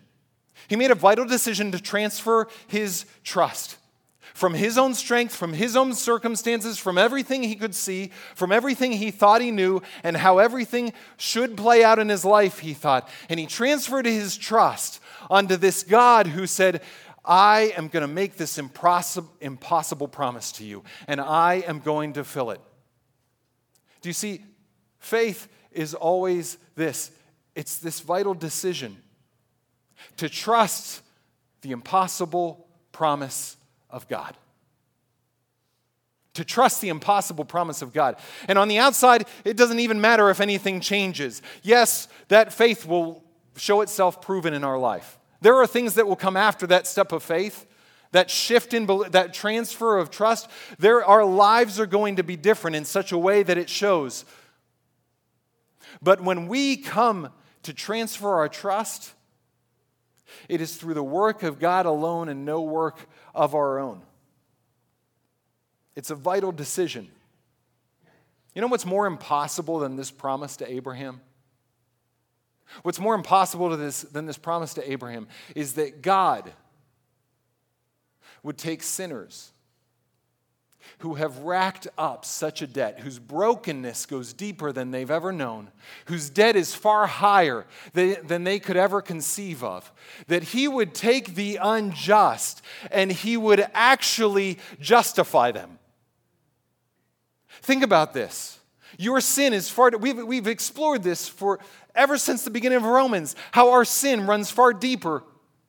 He 0.68 0.76
made 0.76 0.92
a 0.92 0.96
vital 0.96 1.26
decision 1.26 1.72
to 1.72 1.82
transfer 1.82 2.48
his 2.68 3.06
trust 3.24 3.78
from 4.34 4.54
his 4.54 4.78
own 4.78 4.94
strength, 4.94 5.36
from 5.36 5.54
his 5.54 5.76
own 5.76 5.94
circumstances, 5.94 6.78
from 6.78 6.98
everything 6.98 7.44
he 7.44 7.56
could 7.56 7.76
see, 7.76 8.12
from 8.36 8.52
everything 8.52 8.92
he 8.92 9.12
thought 9.12 9.42
he 9.42 9.52
knew, 9.52 9.82
and 10.04 10.18
how 10.18 10.38
everything 10.38 10.94
should 11.18 11.58
play 11.58 11.84
out 11.84 12.00
in 12.00 12.10
his 12.10 12.26
life, 12.26 12.60
he 12.60 12.74
thought. 12.74 13.10
And 13.30 13.40
he 13.40 13.46
transferred 13.46 14.06
his 14.06 14.38
trust 14.38 15.02
onto 15.30 15.56
this 15.56 15.84
God 15.84 16.28
who 16.28 16.48
said, 16.48 16.82
I 17.26 17.74
am 17.78 17.90
going 17.90 18.02
to 18.02 18.08
make 18.08 18.38
this 18.38 18.58
impossible, 18.58 19.32
impossible 19.42 20.08
promise 20.08 20.52
to 20.54 20.64
you, 20.64 20.84
and 21.08 21.20
I 21.20 21.64
am 21.68 21.80
going 21.80 22.14
to 22.14 22.24
fill 22.24 22.52
it. 22.52 22.62
Do 24.02 24.10
you 24.10 24.14
see? 24.14 24.44
Faith 25.00 25.48
is 25.72 25.94
always 25.94 26.58
this 26.76 27.12
it's 27.56 27.78
this 27.78 28.00
vital 28.00 28.34
decision 28.34 28.98
to 30.18 30.30
trust 30.30 31.02
the 31.62 31.72
impossible 31.72 32.68
promise 32.92 33.58
of 33.90 34.08
God. 34.08 34.36
To 36.36 36.46
trust 36.46 36.82
the 36.82 36.90
impossible 36.90 37.44
promise 37.44 37.82
of 37.82 37.92
God. 37.92 38.16
And 38.48 38.58
on 38.58 38.68
the 38.68 38.78
outside, 38.78 39.26
it 39.44 39.58
doesn't 39.58 39.80
even 39.80 40.00
matter 40.00 40.30
if 40.30 40.40
anything 40.40 40.80
changes. 40.80 41.42
Yes, 41.64 42.08
that 42.30 42.54
faith 42.54 42.86
will 42.86 43.24
show 43.58 43.82
itself 43.82 44.22
proven 44.22 44.54
in 44.54 44.64
our 44.64 44.78
life. 44.78 45.18
There 45.42 45.56
are 45.56 45.68
things 45.68 45.96
that 45.96 46.08
will 46.08 46.16
come 46.16 46.38
after 46.38 46.68
that 46.68 46.88
step 46.88 47.12
of 47.12 47.24
faith, 47.24 47.66
that 48.12 48.30
shift 48.30 48.74
in 48.74 48.88
that 49.12 49.34
transfer 49.34 49.98
of 49.98 50.10
trust. 50.10 50.50
There, 50.78 51.04
our 51.04 51.26
lives 51.26 51.80
are 51.80 51.86
going 51.86 52.18
to 52.18 52.24
be 52.24 52.36
different 52.36 52.76
in 52.76 52.86
such 52.86 53.12
a 53.12 53.18
way 53.18 53.44
that 53.44 53.58
it 53.58 53.70
shows. 53.70 54.26
But 56.02 56.22
when 56.22 56.48
we 56.48 56.78
come 56.78 57.30
to 57.64 57.74
transfer 57.74 58.36
our 58.36 58.50
trust, 58.50 59.14
it 60.48 60.62
is 60.62 60.76
through 60.76 60.94
the 60.94 61.04
work 61.04 61.44
of 61.44 61.60
God 61.60 61.86
alone 61.86 62.30
and 62.30 62.46
no 62.46 62.62
work 62.62 63.08
of 63.40 63.56
our 63.56 63.80
own. 63.80 64.02
It's 65.96 66.10
a 66.10 66.16
vital 66.16 66.52
decision. 66.52 67.08
You 68.54 68.62
know 68.62 68.68
what's 68.68 68.86
more 68.86 69.08
impossible 69.08 69.80
than 69.80 69.96
this 69.96 70.12
promise 70.12 70.58
to 70.58 70.70
Abraham? 70.70 71.22
What's 72.84 73.00
more 73.00 73.16
impossible 73.16 73.76
this, 73.78 74.02
than 74.02 74.26
this 74.26 74.38
promise 74.38 74.74
to 74.74 74.92
Abraham 74.92 75.30
is 75.56 75.74
that 75.74 76.02
God 76.02 76.52
would 78.44 78.58
take 78.58 78.84
sinners 78.84 79.52
who 81.00 81.16
have 81.16 81.40
racked 81.40 81.88
up 81.98 82.26
such 82.26 82.62
a 82.62 82.68
debt, 82.68 83.00
whose 83.00 83.20
brokenness 83.20 84.06
goes 84.06 84.34
deeper 84.34 84.72
than 84.72 84.92
they've 84.92 85.10
ever 85.10 85.32
known, 85.32 85.70
whose 86.06 86.30
debt 86.30 86.56
is 86.56 86.76
far 86.76 87.08
higher 87.08 87.66
than 87.94 88.44
they 88.44 88.60
could 88.60 88.76
ever 88.76 89.02
conceive 89.02 89.64
of, 89.64 89.92
that 90.28 90.44
he 90.44 90.68
would 90.68 90.94
take 90.94 91.36
the 91.36 91.58
unjust 91.62 92.62
and 92.92 93.12
he 93.12 93.38
would 93.38 93.66
actually 93.74 94.58
justify 94.82 95.52
them. 95.52 95.80
Think 97.62 97.84
about 97.84 98.14
this. 98.14 98.60
Your 98.98 99.22
sin 99.22 99.54
is 99.54 99.70
far, 99.70 99.92
we've, 99.92 100.18
we've 100.18 100.48
explored 100.48 101.04
this 101.04 101.28
for 101.28 101.60
ever 101.96 102.18
since 102.18 102.44
the 102.44 102.50
beginning 102.50 102.78
of 102.78 102.84
Romans, 102.84 103.36
how 103.52 103.72
our 103.72 103.86
sin 103.86 104.26
runs 104.26 104.50
far 104.50 104.74
deeper 104.74 105.24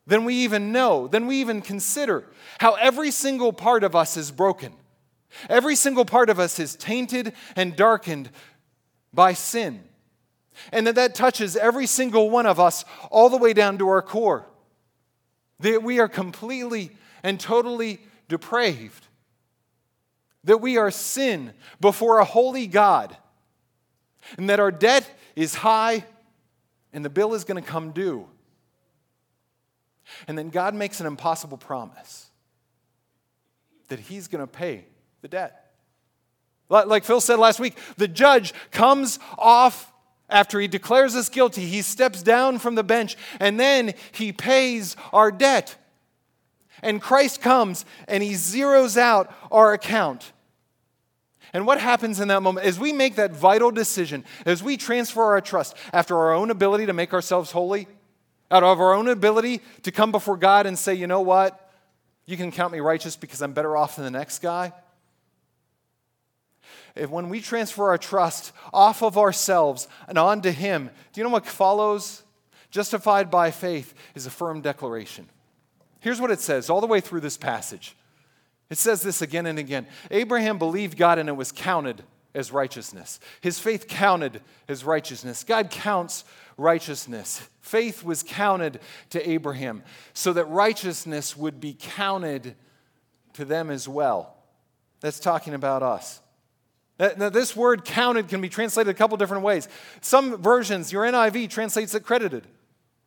than 0.07 0.25
we 0.25 0.35
even 0.35 0.73
know, 0.73 1.07
than 1.07 1.27
we 1.27 1.37
even 1.37 1.63
consider. 1.63 2.25
How 2.59 2.75
every 2.75 3.11
single 3.11 3.53
part 3.53 3.85
of 3.85 3.95
us 3.95 4.17
is 4.17 4.31
broken. 4.31 4.73
Every 5.49 5.77
single 5.77 6.05
part 6.05 6.31
of 6.31 6.39
us 6.39 6.59
is 6.59 6.77
tainted 6.77 7.33
and 7.57 7.77
darkened 7.77 8.31
by 9.13 9.33
sin. 9.33 9.83
And 10.73 10.87
that 10.87 10.97
that 10.97 11.15
touches 11.15 11.57
every 11.57 11.87
single 11.87 12.31
one 12.31 12.47
of 12.47 12.61
us 12.61 12.85
all 13.11 13.29
the 13.29 13.37
way 13.37 13.53
down 13.53 13.79
to 13.79 13.89
our 13.89 14.03
core. 14.03 14.47
That 15.61 15.83
we 15.83 16.01
are 16.01 16.09
completely 16.09 16.91
and 17.23 17.39
totally 17.39 18.01
depraved. 18.29 19.07
That 20.45 20.59
we 20.59 20.77
are 20.77 20.91
sin 20.91 21.53
before 21.81 22.19
a 22.19 22.25
holy 22.25 22.67
God. 22.67 23.17
And 24.37 24.51
that 24.51 24.61
our 24.61 24.71
debt 24.71 25.09
is 25.37 25.55
high 25.55 26.05
and 26.93 27.05
the 27.05 27.11
bill 27.11 27.35
is 27.35 27.45
going 27.45 27.63
to 27.63 27.69
come 27.69 27.93
due. 27.93 28.27
And 30.27 30.37
then 30.37 30.51
God 30.51 30.75
makes 30.75 31.01
an 31.01 31.07
impossible 31.07 31.59
promise 31.59 32.31
that 33.89 34.01
He's 34.01 34.29
going 34.29 34.41
to 34.41 34.51
pay 34.51 34.87
the 35.23 35.29
debt. 35.29 35.73
Like 36.69 37.05
Phil 37.05 37.21
said 37.21 37.39
last 37.39 37.59
week, 37.59 37.77
the 37.97 38.09
judge 38.09 38.55
comes 38.71 39.19
off 39.37 39.93
after 40.29 40.61
he 40.61 40.69
declares 40.69 41.17
us 41.17 41.29
guilty. 41.29 41.67
He 41.67 41.83
steps 41.83 42.23
down 42.23 42.59
from 42.59 42.77
the 42.77 42.85
bench 42.85 43.17
and 43.41 43.59
then 43.59 43.95
he 44.13 44.33
pays 44.33 44.97
our 45.13 45.33
debt. 45.33 45.77
And 46.83 47.03
Christ 47.03 47.43
comes 47.43 47.85
and 48.07 48.23
he 48.23 48.33
zeroes 48.33 48.97
out 48.97 49.35
our 49.51 49.73
account. 49.73 50.33
And 51.53 51.67
what 51.67 51.81
happens 51.81 52.21
in 52.21 52.29
that 52.29 52.43
moment 52.43 52.65
as 52.65 52.79
we 52.79 52.93
make 52.93 53.17
that 53.17 53.33
vital 53.33 53.73
decision, 53.73 54.25
as 54.47 54.63
we 54.63 54.77
transfer 54.77 55.25
our 55.25 55.41
trust 55.41 55.77
after 55.93 56.17
our 56.17 56.33
own 56.33 56.51
ability 56.51 56.87
to 56.87 56.93
make 56.93 57.13
ourselves 57.13 57.51
holy, 57.51 57.89
out 58.53 58.63
of 58.63 58.81
our 58.81 58.95
own 58.95 59.09
ability 59.09 59.61
to 59.83 59.91
come 59.91 60.13
before 60.13 60.37
God 60.37 60.67
and 60.67 60.79
say, 60.79 60.95
you 60.95 61.09
know 61.09 61.21
what? 61.21 61.71
You 62.27 62.37
can 62.37 62.53
count 62.53 62.73
me 62.73 62.79
righteous 62.79 63.17
because 63.17 63.43
I'm 63.43 63.53
better 63.53 63.77
off 63.77 63.97
than 63.97 64.05
the 64.05 64.11
next 64.13 64.41
guy. 64.41 64.73
If 66.95 67.11
when 67.11 67.29
we 67.29 67.41
transfer 67.41 67.89
our 67.89 67.99
trust 67.99 68.53
off 68.73 69.03
of 69.03 69.17
ourselves 69.17 69.89
and 70.09 70.19
onto 70.19 70.51
Him, 70.51 70.91
do 71.13 71.21
you 71.21 71.25
know 71.25 71.31
what 71.31 71.47
follows? 71.47 72.23
Justified 72.71 73.31
by 73.31 73.51
faith 73.51 73.95
is 74.15 74.27
a 74.27 74.31
firm 74.31 74.61
declaration. 74.61 75.29
Here's 76.01 76.21
what 76.21 76.31
it 76.31 76.41
says 76.41 76.71
all 76.71 76.81
the 76.81 76.87
way 76.87 77.01
through 77.01 77.21
this 77.21 77.37
passage 77.37 77.97
it 78.71 78.79
says 78.79 79.03
this 79.03 79.21
again 79.21 79.47
and 79.47 79.59
again 79.59 79.87
Abraham 80.11 80.59
believed 80.59 80.97
God 80.97 81.19
and 81.19 81.29
it 81.29 81.37
was 81.37 81.53
counted 81.53 82.03
as 82.35 82.53
righteousness. 82.53 83.19
His 83.41 83.59
faith 83.59 83.89
counted 83.89 84.41
as 84.69 84.85
righteousness. 84.85 85.43
God 85.43 85.71
counts 85.71 86.25
righteousness. 86.57 87.49
Faith 87.61 88.05
was 88.05 88.23
counted 88.23 88.81
to 89.11 89.29
Abraham 89.29 89.83
so 90.15 90.33
that 90.33 90.45
righteousness 90.45 91.37
would 91.37 91.61
be 91.61 91.77
counted 91.79 92.55
to 93.33 93.45
them 93.45 93.71
as 93.71 93.89
well. 93.89 94.37
That's 95.01 95.19
talking 95.19 95.55
about 95.55 95.83
us. 95.83 96.21
Uh, 97.01 97.11
now, 97.17 97.29
this 97.29 97.57
word 97.57 97.85
counted 97.85 98.29
can 98.29 98.41
be 98.41 98.49
translated 98.49 98.95
a 98.95 98.95
couple 98.95 99.17
different 99.17 99.43
ways. 99.43 99.69
Some 100.01 100.41
versions, 100.41 100.93
your 100.93 101.03
NIV 101.05 101.51
translates 101.51 101.95
it 101.95 102.05
credited. 102.05 102.47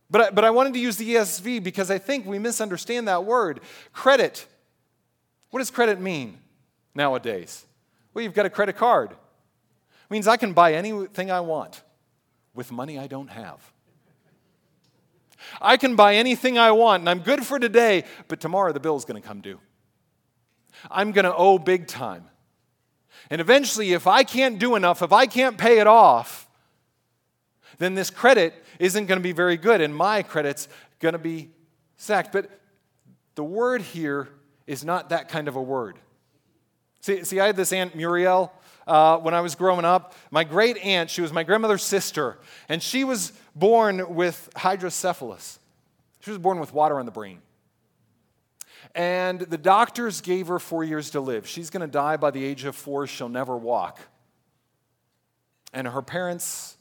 But 0.10 0.22
I, 0.22 0.30
but 0.32 0.44
I 0.44 0.50
wanted 0.50 0.74
to 0.74 0.80
use 0.80 0.98
the 0.98 1.16
ESV 1.16 1.64
because 1.64 1.90
I 1.90 1.98
think 2.00 2.26
we 2.26 2.40
misunderstand 2.40 3.08
that 3.08 3.24
word. 3.24 3.62
Credit 3.94 4.46
what 5.54 5.60
does 5.60 5.70
credit 5.70 6.02
mean 6.02 6.40
nowadays? 6.96 7.64
Well, 8.12 8.24
you've 8.24 8.34
got 8.34 8.48
a 8.48 8.50
credit 8.50 8.76
card. 8.76 9.12
It 9.12 9.18
means 10.10 10.28
I 10.28 10.36
can 10.36 10.54
buy 10.54 10.74
anything 10.74 11.30
I 11.30 11.42
want 11.42 11.84
with 12.56 12.72
money 12.72 12.98
I 12.98 13.06
don't 13.06 13.28
have. 13.28 13.62
I 15.62 15.78
can 15.78 15.96
buy 15.96 16.16
anything 16.16 16.58
I 16.58 16.72
want, 16.72 17.02
and 17.02 17.10
I'm 17.10 17.20
good 17.20 17.46
for 17.46 17.60
today, 17.60 18.06
but 18.28 18.40
tomorrow 18.40 18.74
the 18.74 18.80
bill's 18.80 19.06
going 19.06 19.22
to 19.22 19.28
come 19.28 19.42
due. 19.42 19.60
I'm 20.90 21.12
going 21.12 21.26
to 21.26 21.36
owe 21.36 21.60
big 21.60 21.86
time. 21.86 22.26
And 23.30 23.42
eventually, 23.42 23.94
if 23.94 24.08
I 24.08 24.24
can't 24.24 24.60
do 24.60 24.76
enough, 24.76 25.02
if 25.02 25.12
I 25.12 25.26
can't 25.26 25.58
pay 25.58 25.80
it 25.80 25.88
off, 25.88 26.48
then 27.78 27.96
this 27.96 28.10
credit 28.10 28.54
isn't 28.80 29.06
going 29.06 29.20
to 29.20 29.24
be 29.24 29.32
very 29.32 29.58
good, 29.58 29.82
and 29.82 29.96
my 29.96 30.24
credit's 30.24 30.68
going 31.00 31.14
to 31.14 31.20
be 31.20 31.50
sacked. 31.98 32.32
But 32.32 32.50
the 33.36 33.44
word 33.44 33.82
here 33.82 34.30
is 34.68 34.84
not 34.84 35.10
that 35.10 35.30
kind 35.30 35.48
of 35.48 35.56
a 35.56 35.62
word. 35.62 35.98
See, 37.02 37.24
see 37.24 37.40
I 37.40 37.48
had 37.48 37.56
this 37.56 37.74
Aunt 37.74 37.96
Muriel 37.96 38.54
uh, 38.88 39.18
when 39.18 39.34
I 39.34 39.42
was 39.42 39.56
growing 39.56 39.86
up. 39.86 40.16
My 40.32 40.44
great 40.44 40.78
aunt, 40.78 41.10
she 41.10 41.22
was 41.22 41.34
my 41.34 41.44
grandmother's 41.44 41.84
sister, 41.84 42.38
and 42.70 42.82
she 42.82 43.04
was 43.04 43.34
born 43.56 44.16
with 44.16 44.50
hydrocephalus. 44.56 45.60
She 46.22 46.30
was 46.30 46.38
born 46.40 46.60
with 46.60 46.74
water 46.74 47.00
on 47.00 47.06
the 47.06 47.12
brain. 47.12 47.42
And 48.96 49.40
the 49.40 49.58
doctors 49.58 50.22
gave 50.22 50.48
her 50.48 50.60
four 50.60 50.84
years 50.84 51.10
to 51.12 51.20
live. 51.20 51.48
She's 51.48 51.70
going 51.70 51.82
to 51.82 51.88
die 51.88 52.18
by 52.18 52.32
the 52.32 52.44
age 52.44 52.64
of 52.64 52.76
four. 52.76 53.08
She'll 53.08 53.30
never 53.30 53.58
walk. 53.58 54.00
And 55.74 55.88
her 55.88 56.04
parents 56.04 56.78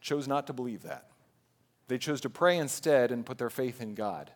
chose 0.00 0.26
not 0.26 0.48
to 0.48 0.52
believe 0.52 0.82
that. 0.82 1.10
They 1.86 1.98
chose 1.98 2.20
to 2.22 2.30
pray 2.30 2.58
instead 2.58 3.12
and 3.12 3.24
put 3.24 3.38
their 3.38 3.50
faith 3.50 3.80
in 3.80 3.94
God. 3.94 4.32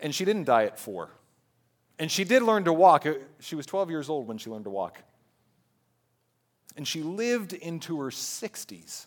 And 0.00 0.14
she 0.14 0.24
didn't 0.24 0.44
die 0.44 0.64
at 0.64 0.78
four. 0.78 1.10
And 1.98 2.10
she 2.10 2.24
did 2.24 2.42
learn 2.42 2.64
to 2.64 2.72
walk. 2.72 3.06
Uh, 3.06 3.14
she 3.40 3.54
was 3.54 3.66
12 3.66 3.90
years 3.90 4.08
old 4.08 4.26
when 4.26 4.38
she 4.38 4.50
learned 4.50 4.64
to 4.64 4.70
walk. 4.70 4.98
And 6.76 6.86
she 6.86 7.02
lived 7.02 7.52
into 7.52 8.00
her 8.00 8.10
60s 8.10 9.06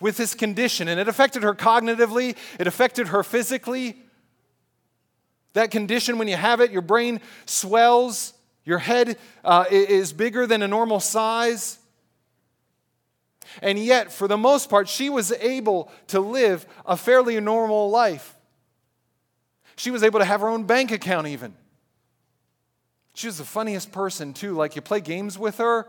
with 0.00 0.16
this 0.16 0.34
condition. 0.34 0.88
And 0.88 1.00
it 1.00 1.08
affected 1.08 1.42
her 1.42 1.54
cognitively, 1.54 2.36
it 2.58 2.66
affected 2.66 3.08
her 3.08 3.22
physically. 3.22 3.96
That 5.52 5.70
condition, 5.70 6.18
when 6.18 6.28
you 6.28 6.36
have 6.36 6.60
it, 6.60 6.70
your 6.70 6.82
brain 6.82 7.20
swells, 7.46 8.34
your 8.64 8.78
head 8.78 9.16
uh, 9.44 9.64
is 9.70 10.12
bigger 10.12 10.46
than 10.46 10.62
a 10.62 10.68
normal 10.68 11.00
size. 11.00 11.78
And 13.62 13.78
yet, 13.78 14.12
for 14.12 14.28
the 14.28 14.36
most 14.36 14.68
part, 14.68 14.88
she 14.88 15.08
was 15.08 15.32
able 15.32 15.90
to 16.08 16.20
live 16.20 16.66
a 16.84 16.96
fairly 16.96 17.40
normal 17.40 17.90
life. 17.90 18.36
She 19.76 19.90
was 19.90 20.02
able 20.02 20.18
to 20.18 20.24
have 20.24 20.40
her 20.40 20.48
own 20.48 20.64
bank 20.64 20.90
account, 20.90 21.28
even. 21.28 21.54
She 23.14 23.28
was 23.28 23.38
the 23.38 23.44
funniest 23.44 23.92
person, 23.92 24.34
too. 24.34 24.54
Like 24.54 24.76
you 24.76 24.82
play 24.82 25.00
games 25.00 25.38
with 25.38 25.58
her, 25.58 25.86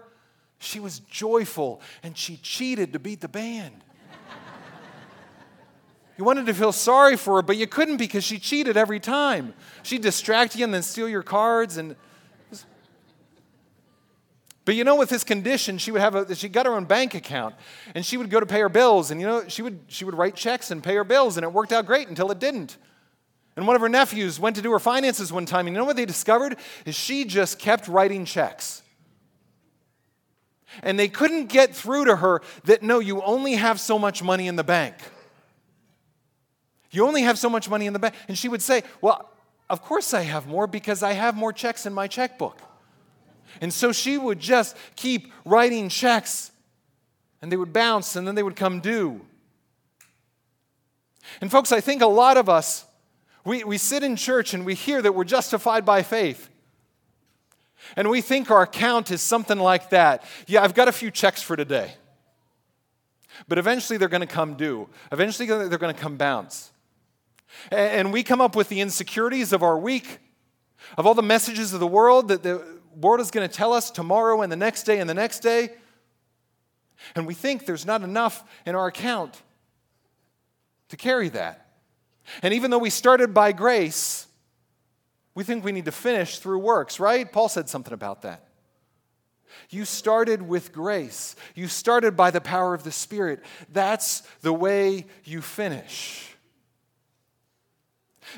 she 0.60 0.80
was 0.80 1.00
joyful 1.00 1.82
and 2.04 2.18
she 2.18 2.38
cheated 2.38 2.94
to 2.94 3.00
beat 3.00 3.22
the 3.22 3.28
band. 3.28 3.84
You 6.18 6.24
wanted 6.24 6.48
to 6.48 6.54
feel 6.54 6.72
sorry 6.72 7.16
for 7.16 7.36
her, 7.36 7.42
but 7.44 7.58
you 7.58 7.68
couldn't 7.68 7.98
because 7.98 8.24
she 8.24 8.40
cheated 8.40 8.76
every 8.76 9.00
time. 9.00 9.54
She'd 9.84 10.02
distract 10.02 10.56
you 10.56 10.64
and 10.64 10.74
then 10.74 10.82
steal 10.84 11.08
your 11.08 11.24
cards 11.24 11.78
and. 11.78 11.96
But 14.66 14.76
you 14.76 14.84
know, 14.84 14.98
with 14.98 15.08
this 15.08 15.24
condition, 15.24 15.78
she 15.78 15.92
would 15.92 16.02
have 16.02 16.16
a, 16.16 16.36
she 16.36 16.50
got 16.50 16.66
her 16.66 16.74
own 16.74 16.84
bank 16.84 17.14
account, 17.16 17.56
and 17.96 18.06
she 18.06 18.18
would 18.18 18.30
go 18.30 18.42
to 18.42 18.46
pay 18.46 18.60
her 18.60 18.68
bills, 18.68 19.12
and 19.12 19.22
you 19.22 19.26
know, 19.26 19.48
she 19.48 19.62
would 19.62 19.80
she 19.88 20.04
would 20.04 20.16
write 20.16 20.36
checks 20.36 20.72
and 20.72 20.84
pay 20.84 20.96
her 20.96 21.06
bills, 21.06 21.38
and 21.38 21.46
it 21.46 21.54
worked 21.54 21.72
out 21.72 21.86
great 21.86 22.10
until 22.10 22.32
it 22.32 22.40
didn't. 22.40 22.76
And 23.56 23.66
one 23.66 23.78
of 23.78 23.82
her 23.82 23.88
nephews 23.88 24.40
went 24.42 24.58
to 24.58 24.62
do 24.62 24.72
her 24.72 24.80
finances 24.80 25.32
one 25.32 25.46
time, 25.46 25.68
and 25.68 25.76
you 25.76 25.80
know 25.80 25.86
what 25.86 25.96
they 25.96 26.06
discovered? 26.06 26.58
Is 26.86 26.96
she 26.96 27.24
just 27.24 27.60
kept 27.60 27.88
writing 27.88 28.26
checks. 28.26 28.82
And 30.84 31.00
they 31.00 31.08
couldn't 31.08 31.48
get 31.48 31.74
through 31.74 32.06
to 32.06 32.18
her 32.18 32.42
that 32.66 32.84
no, 32.84 33.00
you 33.00 33.22
only 33.22 33.54
have 33.54 33.80
so 33.80 33.98
much 33.98 34.22
money 34.22 34.48
in 34.48 34.58
the 34.58 34.66
bank. 34.66 34.96
You 36.98 37.06
only 37.06 37.22
have 37.22 37.38
so 37.38 37.48
much 37.48 37.70
money 37.70 37.86
in 37.86 37.94
the 37.94 38.00
bank. 38.00 38.16
And 38.28 38.36
she 38.36 38.50
would 38.50 38.64
say, 38.64 38.82
Well, 39.02 39.30
of 39.70 39.84
course 39.84 40.16
I 40.16 40.24
have 40.24 40.48
more 40.48 40.66
because 40.66 41.04
I 41.04 41.14
have 41.14 41.36
more 41.36 41.54
checks 41.54 41.86
in 41.86 41.94
my 41.94 42.08
checkbook. 42.08 42.60
And 43.62 43.72
so 43.72 43.92
she 43.92 44.18
would 44.18 44.40
just 44.40 44.76
keep 44.96 45.32
writing 45.46 45.90
checks, 45.90 46.52
and 47.40 47.52
they 47.52 47.56
would 47.56 47.72
bounce, 47.72 48.16
and 48.16 48.28
then 48.28 48.34
they 48.34 48.42
would 48.42 48.56
come 48.56 48.80
due. 48.80 49.22
And, 51.40 51.52
folks, 51.52 51.72
I 51.72 51.82
think 51.82 52.02
a 52.02 52.08
lot 52.08 52.36
of 52.36 52.50
us 52.50 52.84
we, 53.46 53.64
we 53.64 53.78
sit 53.78 54.02
in 54.02 54.16
church 54.16 54.56
and 54.56 54.66
we 54.66 54.74
hear 54.74 55.00
that 55.00 55.14
we're 55.14 55.24
justified 55.24 55.86
by 55.86 56.02
faith. 56.02 56.50
And 57.96 58.10
we 58.10 58.22
think 58.22 58.50
our 58.50 58.64
account 58.64 59.12
is 59.12 59.22
something 59.22 59.60
like 59.60 59.92
that. 59.92 60.24
Yeah, 60.48 60.64
I've 60.64 60.74
got 60.74 60.88
a 60.88 60.92
few 60.92 61.12
checks 61.12 61.44
for 61.44 61.56
today. 61.56 61.94
But 63.48 63.60
eventually 63.60 63.98
they're 63.98 64.08
going 64.08 64.22
to 64.22 64.28
come 64.28 64.56
due. 64.56 64.90
Eventually 65.12 65.48
they're 65.48 65.78
going 65.78 65.94
to 65.94 66.02
come 66.02 66.18
bounce. 66.18 66.72
And 67.72 68.14
we 68.14 68.24
come 68.24 68.42
up 68.42 68.56
with 68.56 68.70
the 68.70 68.82
insecurities 68.82 69.54
of 69.54 69.64
our 69.64 69.78
week, 69.78 70.20
of 70.98 71.06
all 71.06 71.14
the 71.14 71.22
messages 71.22 71.74
of 71.74 71.80
the 71.80 71.88
world 71.88 72.28
that 72.28 72.44
the 72.44 72.66
world 72.96 73.20
is 73.20 73.32
going 73.32 73.48
to 73.48 73.54
tell 73.54 73.74
us 73.74 73.92
tomorrow 73.92 74.42
and 74.42 74.52
the 74.52 74.56
next 74.56 74.84
day 74.84 75.00
and 75.00 75.10
the 75.10 75.14
next 75.14 75.40
day. 75.40 75.70
And 77.16 77.28
we 77.28 77.34
think 77.34 77.66
there's 77.66 77.86
not 77.86 78.02
enough 78.02 78.44
in 78.66 78.76
our 78.76 78.88
account 78.88 79.42
to 80.90 80.98
carry 80.98 81.30
that. 81.30 81.70
And 82.42 82.54
even 82.54 82.72
though 82.72 82.78
we 82.78 82.90
started 82.90 83.34
by 83.34 83.52
grace, 83.52 84.28
We 85.38 85.44
think 85.44 85.64
we 85.64 85.72
need 85.72 85.86
to 85.86 85.92
finish 85.92 86.40
through 86.40 86.58
works, 86.58 87.00
right? 87.00 87.32
Paul 87.32 87.48
said 87.48 87.70
something 87.70 87.94
about 87.94 88.24
that. 88.24 88.48
You 89.70 89.86
started 89.86 90.42
with 90.42 90.74
grace. 90.74 91.36
You 91.54 91.68
started 91.68 92.18
by 92.18 92.32
the 92.32 92.42
power 92.42 92.74
of 92.74 92.84
the 92.84 92.92
Spirit. 92.92 93.44
That's 93.72 94.22
the 94.42 94.52
way 94.52 95.06
you 95.26 95.44
finish. 95.44 96.27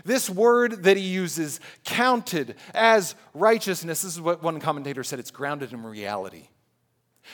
This 0.06 0.30
word 0.30 0.84
that 0.84 0.98
he 0.98 1.04
uses, 1.04 1.60
counted 1.84 2.56
as 2.74 3.16
righteousness, 3.34 4.02
this 4.02 4.14
is 4.14 4.22
what 4.22 4.44
one 4.44 4.60
commentator 4.60 5.04
said, 5.04 5.20
it's 5.20 5.32
grounded 5.32 5.74
in 5.74 5.84
reality. 5.84 6.48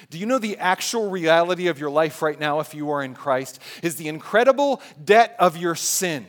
Do 0.10 0.18
you 0.18 0.26
know 0.26 0.40
the 0.40 0.58
actual 0.58 1.10
reality 1.10 1.68
of 1.68 1.80
your 1.80 1.90
life 1.90 2.22
right 2.22 2.40
now, 2.40 2.60
if 2.60 2.74
you 2.74 2.90
are 2.92 3.04
in 3.04 3.14
Christ, 3.14 3.62
is 3.82 3.96
the 3.96 4.08
incredible 4.08 4.82
debt 5.04 5.36
of 5.40 5.58
your 5.58 5.76
sin? 5.76 6.26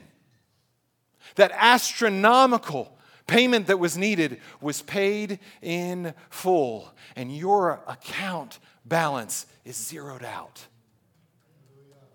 That 1.35 1.53
astronomical 1.55 2.97
payment 3.27 3.67
that 3.67 3.79
was 3.79 3.97
needed 3.97 4.41
was 4.61 4.83
paid 4.83 5.41
in 5.63 6.15
full, 6.31 6.93
and 7.17 7.37
your 7.37 7.83
account 7.89 8.59
balance 8.85 9.47
is 9.65 9.77
zeroed 9.77 10.25
out. 10.25 10.67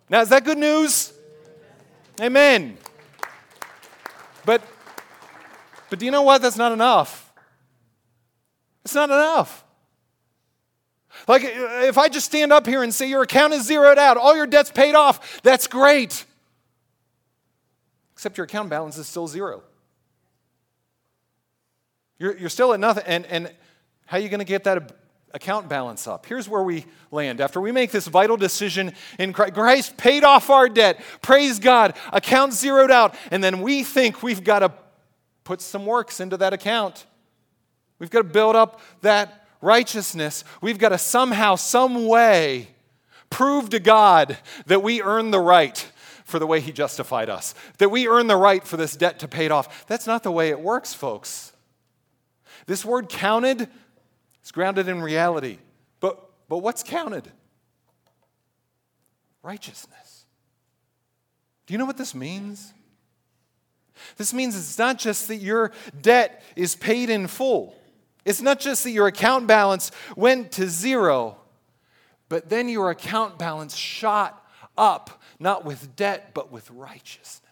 Now, 0.09 0.21
is 0.21 0.29
that 0.29 0.43
good 0.43 0.57
news? 0.57 1.13
Amen. 2.19 2.77
But, 4.45 4.61
but 5.89 5.99
do 5.99 6.05
you 6.05 6.11
know 6.11 6.23
what? 6.23 6.41
That's 6.41 6.57
not 6.57 6.71
enough. 6.71 7.31
It's 8.83 8.95
not 8.95 9.09
enough. 9.09 9.63
Like, 11.27 11.43
if 11.45 11.97
I 11.97 12.07
just 12.09 12.25
stand 12.25 12.51
up 12.51 12.65
here 12.65 12.83
and 12.83 12.93
say 12.93 13.07
your 13.07 13.21
account 13.21 13.53
is 13.53 13.65
zeroed 13.65 13.99
out, 13.99 14.17
all 14.17 14.35
your 14.35 14.47
debt's 14.47 14.71
paid 14.71 14.95
off, 14.95 15.41
that's 15.41 15.67
great. 15.67 16.25
Except 18.13 18.37
your 18.37 18.45
account 18.45 18.69
balance 18.69 18.97
is 18.97 19.07
still 19.07 19.27
zero. 19.27 19.63
You're, 22.17 22.37
you're 22.37 22.49
still 22.49 22.73
at 22.73 22.79
nothing. 22.79 23.03
And, 23.07 23.25
and 23.25 23.51
how 24.05 24.17
are 24.17 24.19
you 24.19 24.29
going 24.29 24.39
to 24.39 24.45
get 24.45 24.63
that 24.63 24.95
account 25.33 25.69
balance 25.69 26.07
up? 26.07 26.25
Here's 26.25 26.47
where 26.47 26.63
we 26.63 26.85
land. 27.11 27.41
After 27.41 27.59
we 27.61 27.71
make 27.71 27.91
this 27.91 28.07
vital 28.07 28.37
decision 28.37 28.93
in 29.19 29.33
Christ, 29.33 29.53
Christ 29.53 29.97
paid 29.97 30.23
off 30.23 30.49
our 30.49 30.69
debt, 30.69 31.01
praise 31.21 31.59
God, 31.59 31.95
account 32.11 32.53
zeroed 32.53 32.91
out, 32.91 33.15
and 33.31 33.43
then 33.43 33.61
we 33.61 33.83
think 33.83 34.23
we've 34.23 34.43
got 34.43 34.59
to 34.59 34.71
put 35.43 35.61
some 35.61 35.85
works 35.85 36.19
into 36.19 36.37
that 36.37 36.53
account. 36.53 37.05
We've 37.99 38.09
got 38.09 38.19
to 38.19 38.29
build 38.29 38.55
up 38.55 38.81
that 39.01 39.47
righteousness. 39.61 40.43
We've 40.61 40.79
got 40.79 40.89
to 40.89 40.97
somehow, 40.97 41.55
some 41.55 42.07
way, 42.07 42.67
prove 43.29 43.69
to 43.69 43.79
God 43.79 44.37
that 44.65 44.83
we 44.83 45.01
earn 45.01 45.31
the 45.31 45.39
right 45.39 45.87
for 46.25 46.39
the 46.39 46.47
way 46.47 46.61
He 46.61 46.71
justified 46.71 47.29
us, 47.29 47.53
that 47.77 47.89
we 47.89 48.07
earn 48.07 48.27
the 48.27 48.37
right 48.37 48.63
for 48.63 48.77
this 48.77 48.95
debt 48.95 49.19
to 49.19 49.27
pay 49.27 49.45
it 49.45 49.51
off. 49.51 49.85
That's 49.87 50.07
not 50.07 50.23
the 50.23 50.31
way 50.31 50.49
it 50.49 50.59
works, 50.59 50.93
folks. 50.93 51.51
This 52.67 52.85
word 52.85 53.09
counted 53.09 53.67
is 54.43 54.51
grounded 54.51 54.87
in 54.87 55.01
reality. 55.01 55.57
But, 55.99 56.19
but 56.49 56.59
what's 56.59 56.83
counted? 56.83 57.29
Righteousness. 59.43 60.25
Do 61.65 61.73
you 61.73 61.77
know 61.77 61.85
what 61.85 61.97
this 61.97 62.13
means? 62.13 62.73
This 64.17 64.33
means 64.33 64.55
it's 64.55 64.77
not 64.77 64.97
just 64.97 65.27
that 65.27 65.37
your 65.37 65.71
debt 66.01 66.43
is 66.55 66.75
paid 66.75 67.09
in 67.09 67.27
full. 67.27 67.75
It's 68.25 68.41
not 68.41 68.59
just 68.59 68.83
that 68.83 68.91
your 68.91 69.07
account 69.07 69.47
balance 69.47 69.91
went 70.15 70.51
to 70.53 70.67
zero, 70.67 71.37
but 72.29 72.49
then 72.49 72.69
your 72.69 72.89
account 72.91 73.39
balance 73.39 73.75
shot 73.75 74.45
up, 74.77 75.21
not 75.39 75.65
with 75.65 75.95
debt, 75.95 76.31
but 76.33 76.51
with 76.51 76.69
righteousness. 76.71 77.50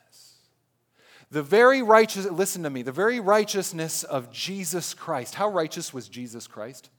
The 1.32 1.44
very 1.44 1.82
righteous, 1.84 2.26
listen 2.26 2.64
to 2.64 2.70
me, 2.70 2.82
the 2.82 2.92
very 2.92 3.20
righteousness 3.20 4.04
of 4.04 4.32
Jesus 4.32 4.94
Christ. 4.94 5.36
How 5.36 5.50
righteous 5.50 5.94
was 5.94 6.10
Jesus 6.10 6.48
Christ? 6.48 6.90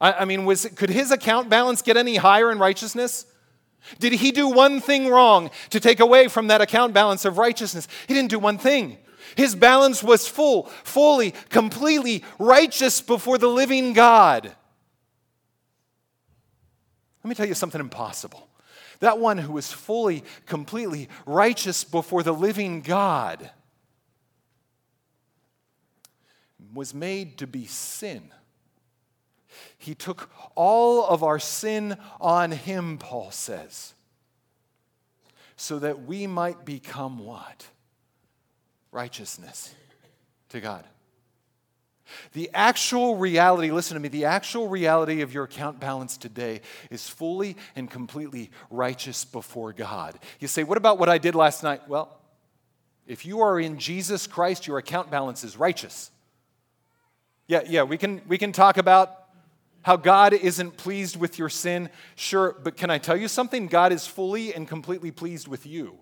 I, 0.00 0.12
I 0.12 0.24
mean, 0.26 0.44
was, 0.44 0.66
could 0.76 0.90
his 0.90 1.10
account 1.10 1.48
balance 1.48 1.80
get 1.80 1.96
any 1.96 2.16
higher 2.16 2.52
in 2.52 2.58
righteousness? 2.58 3.24
Did 3.98 4.12
he 4.12 4.32
do 4.32 4.48
one 4.48 4.80
thing 4.80 5.08
wrong 5.08 5.50
to 5.70 5.80
take 5.80 6.00
away 6.00 6.28
from 6.28 6.48
that 6.48 6.60
account 6.60 6.92
balance 6.92 7.24
of 7.24 7.38
righteousness? 7.38 7.88
He 8.06 8.14
didn't 8.14 8.30
do 8.30 8.38
one 8.38 8.58
thing. 8.58 8.98
His 9.36 9.54
balance 9.54 10.02
was 10.02 10.28
full, 10.28 10.64
fully, 10.84 11.32
completely 11.48 12.22
righteous 12.38 13.00
before 13.00 13.38
the 13.38 13.48
living 13.48 13.92
God. 13.92 14.54
Let 17.22 17.28
me 17.28 17.34
tell 17.34 17.46
you 17.46 17.54
something 17.54 17.80
impossible. 17.80 18.48
That 19.00 19.18
one 19.18 19.38
who 19.38 19.56
is 19.58 19.72
fully, 19.72 20.24
completely 20.46 21.08
righteous 21.26 21.84
before 21.84 22.22
the 22.22 22.32
living 22.32 22.82
God 22.82 23.50
was 26.72 26.94
made 26.94 27.38
to 27.38 27.46
be 27.46 27.66
sin. 27.66 28.30
He 29.76 29.94
took 29.94 30.30
all 30.54 31.04
of 31.06 31.22
our 31.22 31.38
sin 31.38 31.96
on 32.20 32.52
him, 32.52 32.98
Paul 32.98 33.30
says, 33.30 33.94
so 35.56 35.78
that 35.80 36.04
we 36.04 36.26
might 36.26 36.64
become 36.64 37.18
what? 37.18 37.66
Righteousness 38.90 39.74
to 40.50 40.60
God. 40.60 40.84
The 42.32 42.50
actual 42.54 43.16
reality, 43.16 43.70
listen 43.70 43.94
to 43.94 44.00
me, 44.00 44.08
the 44.08 44.24
actual 44.24 44.68
reality 44.68 45.20
of 45.20 45.32
your 45.32 45.44
account 45.44 45.80
balance 45.80 46.16
today 46.16 46.60
is 46.90 47.08
fully 47.08 47.56
and 47.76 47.90
completely 47.90 48.50
righteous 48.70 49.24
before 49.24 49.72
God. 49.72 50.18
You 50.40 50.48
say, 50.48 50.64
what 50.64 50.78
about 50.78 50.98
what 50.98 51.08
I 51.08 51.18
did 51.18 51.34
last 51.34 51.62
night? 51.62 51.88
Well, 51.88 52.18
if 53.06 53.26
you 53.26 53.40
are 53.40 53.58
in 53.58 53.78
Jesus 53.78 54.26
Christ, 54.26 54.66
your 54.66 54.78
account 54.78 55.10
balance 55.10 55.44
is 55.44 55.56
righteous. 55.56 56.10
Yeah, 57.48 57.62
yeah, 57.66 57.82
we 57.82 57.98
can, 57.98 58.22
we 58.28 58.38
can 58.38 58.52
talk 58.52 58.76
about 58.76 59.18
how 59.82 59.96
God 59.96 60.32
isn't 60.32 60.76
pleased 60.76 61.16
with 61.16 61.38
your 61.38 61.48
sin, 61.48 61.90
sure, 62.14 62.56
but 62.62 62.76
can 62.76 62.88
I 62.88 62.98
tell 62.98 63.16
you 63.16 63.26
something? 63.26 63.66
God 63.66 63.92
is 63.92 64.06
fully 64.06 64.54
and 64.54 64.68
completely 64.68 65.10
pleased 65.10 65.48
with 65.48 65.66
you 65.66 65.98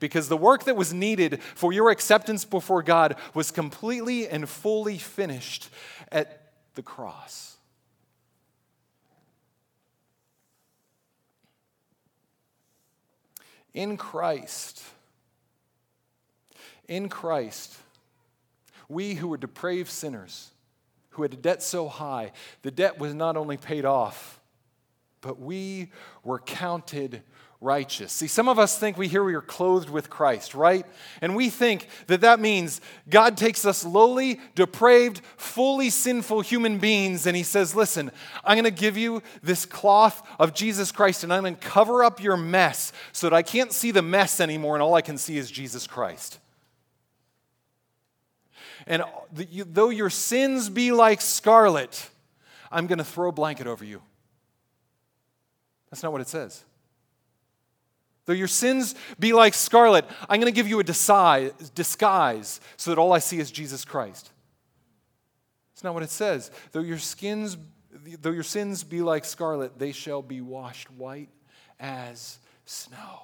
because 0.00 0.28
the 0.28 0.36
work 0.36 0.64
that 0.64 0.76
was 0.76 0.92
needed 0.92 1.42
for 1.42 1.72
your 1.72 1.90
acceptance 1.90 2.44
before 2.44 2.82
God 2.82 3.16
was 3.34 3.50
completely 3.50 4.28
and 4.28 4.48
fully 4.48 4.98
finished 4.98 5.70
at 6.12 6.52
the 6.74 6.82
cross. 6.82 7.56
In 13.74 13.96
Christ, 13.96 14.82
in 16.88 17.08
Christ, 17.08 17.76
we 18.88 19.14
who 19.14 19.28
were 19.28 19.36
depraved 19.36 19.90
sinners, 19.90 20.50
who 21.10 21.22
had 21.22 21.34
a 21.34 21.36
debt 21.36 21.62
so 21.62 21.88
high, 21.88 22.32
the 22.62 22.70
debt 22.70 22.98
was 22.98 23.14
not 23.14 23.36
only 23.36 23.56
paid 23.56 23.84
off, 23.84 24.40
but 25.20 25.38
we 25.38 25.90
were 26.24 26.38
counted 26.38 27.22
righteous. 27.60 28.12
See, 28.12 28.28
some 28.28 28.48
of 28.48 28.58
us 28.58 28.78
think 28.78 28.96
we 28.96 29.08
hear 29.08 29.24
we 29.24 29.34
are 29.34 29.40
clothed 29.40 29.90
with 29.90 30.08
Christ, 30.08 30.54
right? 30.54 30.86
And 31.20 31.34
we 31.34 31.50
think 31.50 31.88
that 32.06 32.20
that 32.20 32.38
means 32.38 32.80
God 33.10 33.36
takes 33.36 33.64
us 33.64 33.84
lowly, 33.84 34.40
depraved, 34.54 35.22
fully 35.36 35.90
sinful 35.90 36.42
human 36.42 36.78
beings 36.78 37.26
and 37.26 37.36
He 37.36 37.42
says, 37.42 37.74
Listen, 37.74 38.12
I'm 38.44 38.54
going 38.54 38.64
to 38.64 38.70
give 38.70 38.96
you 38.96 39.22
this 39.42 39.66
cloth 39.66 40.24
of 40.38 40.54
Jesus 40.54 40.92
Christ 40.92 41.24
and 41.24 41.32
I'm 41.32 41.42
going 41.42 41.56
to 41.56 41.60
cover 41.60 42.04
up 42.04 42.22
your 42.22 42.36
mess 42.36 42.92
so 43.12 43.28
that 43.28 43.34
I 43.34 43.42
can't 43.42 43.72
see 43.72 43.90
the 43.90 44.02
mess 44.02 44.38
anymore 44.38 44.76
and 44.76 44.82
all 44.82 44.94
I 44.94 45.02
can 45.02 45.18
see 45.18 45.36
is 45.36 45.50
Jesus 45.50 45.86
Christ. 45.86 46.38
And 48.86 49.02
though 49.32 49.90
your 49.90 50.10
sins 50.10 50.70
be 50.70 50.92
like 50.92 51.20
scarlet, 51.20 52.08
I'm 52.70 52.86
going 52.86 52.98
to 52.98 53.04
throw 53.04 53.30
a 53.30 53.32
blanket 53.32 53.66
over 53.66 53.84
you. 53.84 54.00
That's 55.90 56.04
not 56.04 56.12
what 56.12 56.20
it 56.20 56.28
says. 56.28 56.64
Though 58.28 58.34
your 58.34 58.46
sins 58.46 58.94
be 59.18 59.32
like 59.32 59.54
scarlet, 59.54 60.04
I'm 60.28 60.38
going 60.38 60.52
to 60.52 60.54
give 60.54 60.68
you 60.68 60.80
a 60.80 60.84
disguise 60.84 62.60
so 62.76 62.90
that 62.90 62.98
all 62.98 63.14
I 63.14 63.20
see 63.20 63.38
is 63.38 63.50
Jesus 63.50 63.86
Christ. 63.86 64.30
It's 65.72 65.82
not 65.82 65.94
what 65.94 66.02
it 66.02 66.10
says. 66.10 66.50
Though 66.72 66.82
your 66.82 66.98
skins 66.98 67.56
though 68.20 68.30
your 68.30 68.42
sins 68.42 68.84
be 68.84 69.00
like 69.00 69.24
scarlet, 69.24 69.78
they 69.78 69.92
shall 69.92 70.20
be 70.20 70.42
washed 70.42 70.90
white 70.90 71.30
as 71.80 72.38
snow. 72.66 73.22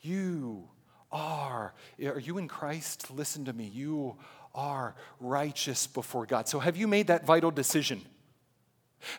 You 0.00 0.68
are 1.12 1.74
are 2.04 2.18
you 2.18 2.38
in 2.38 2.48
Christ? 2.48 3.08
Listen 3.12 3.44
to 3.44 3.52
me. 3.52 3.70
You 3.72 4.16
are 4.52 4.96
righteous 5.20 5.86
before 5.86 6.26
God. 6.26 6.48
So 6.48 6.58
have 6.58 6.76
you 6.76 6.88
made 6.88 7.06
that 7.06 7.24
vital 7.24 7.52
decision? 7.52 8.02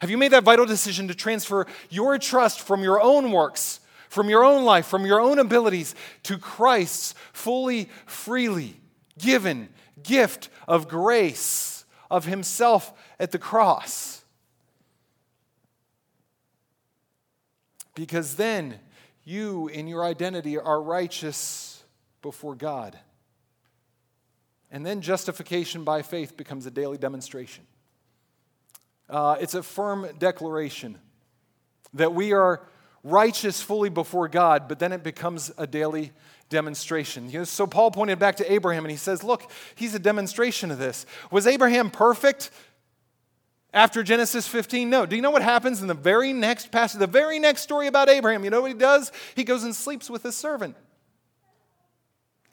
Have 0.02 0.10
you 0.10 0.18
made 0.18 0.32
that 0.32 0.44
vital 0.44 0.66
decision 0.66 1.08
to 1.08 1.16
transfer 1.16 1.68
your 1.90 2.18
trust 2.18 2.60
from 2.60 2.84
your 2.84 3.02
own 3.02 3.32
works 3.32 3.80
from 4.10 4.30
your 4.30 4.44
own 4.44 4.64
life, 4.64 4.86
from 4.86 5.06
your 5.06 5.20
own 5.20 5.40
abilities, 5.40 5.96
to 6.24 6.38
Christ's 6.38 7.14
fully, 7.34 7.90
freely 8.06 8.80
given 9.18 9.70
gift 10.02 10.50
of 10.68 10.88
grace 10.88 11.86
of 12.10 12.26
Himself 12.26 12.94
at 13.20 13.32
the 13.32 13.40
cross. 13.40 14.24
Because 17.96 18.36
then 18.36 18.80
you, 19.24 19.68
in 19.70 19.88
your 19.88 20.04
identity, 20.04 20.58
are 20.58 20.82
righteous 20.82 21.84
before 22.22 22.56
God. 22.56 22.98
And 24.70 24.86
then 24.86 25.02
justification 25.02 25.84
by 25.84 26.02
faith 26.02 26.36
becomes 26.36 26.66
a 26.66 26.72
daily 26.72 26.98
demonstration. 26.98 27.66
Uh, 29.10 29.38
it's 29.40 29.54
a 29.54 29.64
firm 29.64 30.08
declaration 30.20 30.98
that 31.94 32.14
we 32.14 32.34
are 32.34 32.68
righteous 33.06 33.62
fully 33.62 33.90
before 33.90 34.28
God, 34.28 34.68
but 34.68 34.80
then 34.80 34.92
it 34.92 35.04
becomes 35.04 35.52
a 35.58 35.68
daily 35.68 36.12
demonstration. 36.50 37.30
You 37.30 37.40
know, 37.40 37.44
so 37.46 37.68
Paul 37.68 37.92
pointed 37.92 38.20
back 38.20 38.38
to 38.38 38.52
Abraham 38.52 38.84
and 38.84 38.92
he 38.92 38.98
says, 38.98 39.24
Look, 39.24 39.50
he's 39.76 39.96
a 39.96 40.00
demonstration 40.00 40.72
of 40.72 40.80
this. 40.80 41.06
Was 41.32 41.48
Abraham 41.48 41.92
perfect 41.92 42.50
after 43.74 44.04
Genesis 44.04 44.48
15? 44.48 44.90
No. 44.90 45.06
Do 45.06 45.16
you 45.16 45.22
know 45.22 45.32
what 45.32 45.44
happens 45.44 45.82
in 45.82 45.88
the 45.88 45.94
very 45.94 46.34
next 46.34 46.72
passage, 46.72 47.00
the 47.00 47.08
very 47.08 47.40
next 47.40 47.62
story 47.62 47.88
about 47.88 48.10
Abraham? 48.10 48.44
You 48.44 48.50
know 48.50 48.62
what 48.62 48.72
he 48.72 48.78
does? 48.78 49.12
He 49.36 49.44
goes 49.44 49.64
and 49.64 49.76
sleeps 49.76 50.10
with 50.10 50.24
his 50.24 50.36
servant. 50.36 50.76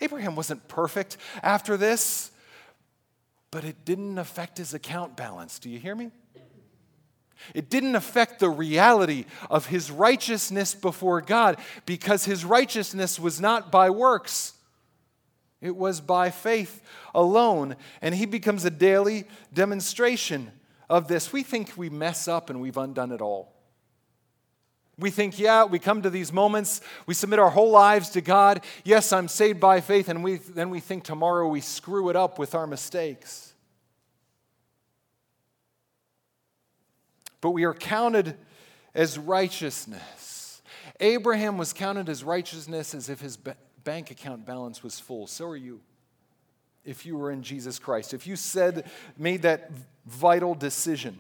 Abraham 0.00 0.36
wasn't 0.36 0.66
perfect 0.68 1.16
after 1.42 1.76
this, 1.76 2.30
but 3.50 3.64
it 3.64 3.84
didn't 3.84 4.18
affect 4.18 4.58
his 4.58 4.74
account 4.74 5.16
balance. 5.16 5.58
Do 5.58 5.70
you 5.70 5.78
hear 5.78 5.94
me? 5.94 6.10
It 7.54 7.70
didn't 7.70 7.96
affect 7.96 8.38
the 8.38 8.50
reality 8.50 9.26
of 9.50 9.66
his 9.66 9.90
righteousness 9.90 10.74
before 10.74 11.20
God 11.20 11.58
because 11.86 12.24
his 12.24 12.44
righteousness 12.44 13.18
was 13.18 13.40
not 13.40 13.70
by 13.70 13.90
works. 13.90 14.54
It 15.60 15.76
was 15.76 16.00
by 16.00 16.30
faith 16.30 16.82
alone. 17.14 17.76
And 18.00 18.14
he 18.14 18.26
becomes 18.26 18.64
a 18.64 18.70
daily 18.70 19.24
demonstration 19.52 20.50
of 20.90 21.08
this. 21.08 21.32
We 21.32 21.42
think 21.42 21.72
we 21.76 21.88
mess 21.88 22.28
up 22.28 22.50
and 22.50 22.60
we've 22.60 22.76
undone 22.76 23.12
it 23.12 23.20
all. 23.20 23.52
We 24.98 25.10
think, 25.10 25.38
yeah, 25.38 25.64
we 25.64 25.78
come 25.78 26.02
to 26.02 26.10
these 26.10 26.32
moments, 26.32 26.80
we 27.06 27.14
submit 27.14 27.38
our 27.38 27.50
whole 27.50 27.70
lives 27.70 28.10
to 28.10 28.20
God. 28.20 28.62
Yes, 28.84 29.12
I'm 29.12 29.26
saved 29.26 29.58
by 29.58 29.80
faith. 29.80 30.08
And 30.08 30.22
we, 30.22 30.36
then 30.36 30.68
we 30.68 30.80
think 30.80 31.04
tomorrow 31.04 31.48
we 31.48 31.60
screw 31.60 32.10
it 32.10 32.16
up 32.16 32.38
with 32.38 32.54
our 32.54 32.66
mistakes. 32.66 33.51
But 37.42 37.50
we 37.50 37.64
are 37.64 37.74
counted 37.74 38.36
as 38.94 39.18
righteousness. 39.18 40.62
Abraham 41.00 41.58
was 41.58 41.74
counted 41.74 42.08
as 42.08 42.24
righteousness 42.24 42.94
as 42.94 43.10
if 43.10 43.20
his 43.20 43.36
bank 43.84 44.10
account 44.10 44.46
balance 44.46 44.82
was 44.82 44.98
full. 44.98 45.26
So 45.26 45.48
are 45.48 45.56
you. 45.56 45.82
If 46.84 47.04
you 47.04 47.16
were 47.16 47.30
in 47.30 47.42
Jesus 47.42 47.78
Christ, 47.78 48.14
if 48.14 48.26
you 48.26 48.34
said, 48.34 48.90
made 49.16 49.42
that 49.42 49.70
vital 50.06 50.54
decision. 50.54 51.18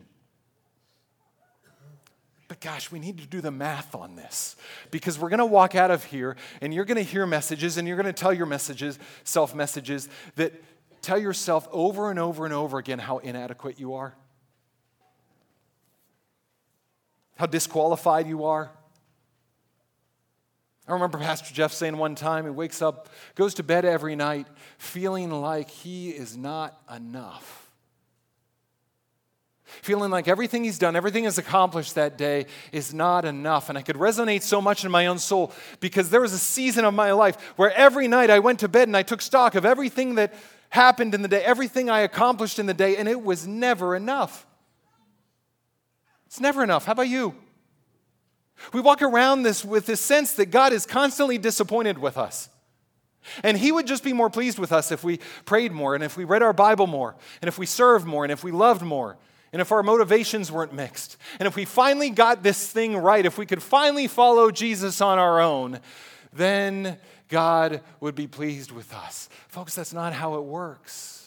But 2.48 2.60
gosh, 2.60 2.90
we 2.90 2.98
need 2.98 3.18
to 3.18 3.26
do 3.26 3.40
the 3.40 3.50
math 3.50 3.94
on 3.94 4.16
this 4.16 4.56
because 4.90 5.18
we're 5.18 5.28
going 5.28 5.38
to 5.38 5.46
walk 5.46 5.74
out 5.74 5.90
of 5.90 6.04
here 6.04 6.36
and 6.60 6.74
you're 6.74 6.84
going 6.84 6.96
to 6.96 7.02
hear 7.02 7.26
messages 7.26 7.78
and 7.78 7.86
you're 7.86 7.96
going 7.96 8.12
to 8.12 8.12
tell 8.12 8.32
your 8.32 8.46
messages, 8.46 8.98
self 9.24 9.54
messages, 9.54 10.08
that 10.36 10.52
tell 11.00 11.18
yourself 11.18 11.66
over 11.72 12.10
and 12.10 12.18
over 12.18 12.44
and 12.44 12.52
over 12.52 12.78
again 12.78 12.98
how 12.98 13.18
inadequate 13.18 13.78
you 13.80 13.94
are 13.94 14.14
how 17.42 17.46
disqualified 17.46 18.28
you 18.28 18.44
are. 18.44 18.70
I 20.86 20.92
remember 20.92 21.18
Pastor 21.18 21.52
Jeff 21.52 21.72
saying 21.72 21.96
one 21.96 22.14
time 22.14 22.44
he 22.44 22.50
wakes 22.50 22.80
up, 22.80 23.08
goes 23.34 23.54
to 23.54 23.64
bed 23.64 23.84
every 23.84 24.14
night 24.14 24.46
feeling 24.78 25.28
like 25.28 25.68
he 25.68 26.10
is 26.10 26.36
not 26.36 26.80
enough. 26.94 27.68
Feeling 29.64 30.12
like 30.12 30.28
everything 30.28 30.62
he's 30.62 30.78
done, 30.78 30.94
everything 30.94 31.24
he's 31.24 31.36
accomplished 31.36 31.96
that 31.96 32.16
day 32.16 32.46
is 32.70 32.94
not 32.94 33.24
enough. 33.24 33.68
And 33.68 33.76
I 33.76 33.82
could 33.82 33.96
resonate 33.96 34.42
so 34.42 34.60
much 34.60 34.84
in 34.84 34.92
my 34.92 35.08
own 35.08 35.18
soul 35.18 35.50
because 35.80 36.10
there 36.10 36.20
was 36.20 36.32
a 36.32 36.38
season 36.38 36.84
of 36.84 36.94
my 36.94 37.10
life 37.10 37.34
where 37.56 37.72
every 37.72 38.06
night 38.06 38.30
I 38.30 38.38
went 38.38 38.60
to 38.60 38.68
bed 38.68 38.86
and 38.86 38.96
I 38.96 39.02
took 39.02 39.20
stock 39.20 39.56
of 39.56 39.66
everything 39.66 40.14
that 40.14 40.32
happened 40.70 41.12
in 41.12 41.22
the 41.22 41.28
day, 41.28 41.42
everything 41.42 41.90
I 41.90 42.02
accomplished 42.02 42.60
in 42.60 42.66
the 42.66 42.74
day, 42.74 42.98
and 42.98 43.08
it 43.08 43.20
was 43.20 43.48
never 43.48 43.96
enough. 43.96 44.46
It's 46.32 46.40
never 46.40 46.64
enough. 46.64 46.86
How 46.86 46.92
about 46.92 47.10
you? 47.10 47.34
We 48.72 48.80
walk 48.80 49.02
around 49.02 49.42
this 49.42 49.66
with 49.66 49.84
this 49.84 50.00
sense 50.00 50.32
that 50.36 50.46
God 50.46 50.72
is 50.72 50.86
constantly 50.86 51.36
disappointed 51.36 51.98
with 51.98 52.16
us. 52.16 52.48
And 53.42 53.54
He 53.54 53.70
would 53.70 53.86
just 53.86 54.02
be 54.02 54.14
more 54.14 54.30
pleased 54.30 54.58
with 54.58 54.72
us 54.72 54.90
if 54.90 55.04
we 55.04 55.20
prayed 55.44 55.72
more, 55.72 55.94
and 55.94 56.02
if 56.02 56.16
we 56.16 56.24
read 56.24 56.42
our 56.42 56.54
Bible 56.54 56.86
more, 56.86 57.16
and 57.42 57.48
if 57.48 57.58
we 57.58 57.66
served 57.66 58.06
more, 58.06 58.24
and 58.24 58.32
if 58.32 58.42
we 58.42 58.50
loved 58.50 58.80
more, 58.80 59.18
and 59.52 59.60
if 59.60 59.72
our 59.72 59.82
motivations 59.82 60.50
weren't 60.50 60.72
mixed, 60.72 61.18
and 61.38 61.46
if 61.46 61.54
we 61.54 61.66
finally 61.66 62.08
got 62.08 62.42
this 62.42 62.66
thing 62.66 62.96
right, 62.96 63.26
if 63.26 63.36
we 63.36 63.44
could 63.44 63.62
finally 63.62 64.08
follow 64.08 64.50
Jesus 64.50 65.02
on 65.02 65.18
our 65.18 65.38
own, 65.38 65.80
then 66.32 66.96
God 67.28 67.82
would 68.00 68.14
be 68.14 68.26
pleased 68.26 68.72
with 68.72 68.94
us. 68.94 69.28
Folks, 69.48 69.74
that's 69.74 69.92
not 69.92 70.14
how 70.14 70.36
it 70.36 70.44
works. 70.44 71.21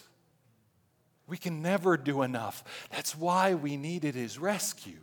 We 1.27 1.37
can 1.37 1.61
never 1.61 1.97
do 1.97 2.21
enough. 2.21 2.63
That's 2.91 3.15
why 3.15 3.53
we 3.53 3.77
needed 3.77 4.15
his 4.15 4.37
rescue. 4.37 4.99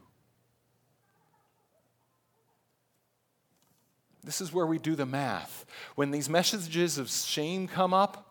This 4.25 4.41
is 4.41 4.53
where 4.53 4.66
we 4.66 4.79
do 4.79 4.95
the 4.95 5.07
math. 5.07 5.66
When 5.97 6.12
these 6.12 6.29
messages 6.29 6.97
of 6.97 7.11
shame 7.11 7.66
come 7.66 7.93
up, 7.93 8.29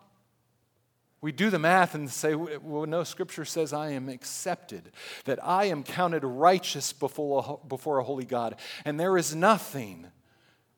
we 1.20 1.32
do 1.32 1.50
the 1.50 1.58
math 1.58 1.94
and 1.94 2.10
say, 2.10 2.34
well, 2.34 2.86
no, 2.86 3.04
Scripture 3.04 3.44
says 3.44 3.72
I 3.72 3.90
am 3.90 4.08
accepted, 4.08 4.90
that 5.24 5.38
I 5.46 5.66
am 5.66 5.84
counted 5.84 6.24
righteous 6.24 6.92
before 6.92 7.60
a, 7.62 7.66
before 7.66 7.98
a 7.98 8.04
holy 8.04 8.24
God. 8.24 8.56
And 8.84 8.98
there 8.98 9.16
is 9.16 9.34
nothing 9.34 10.06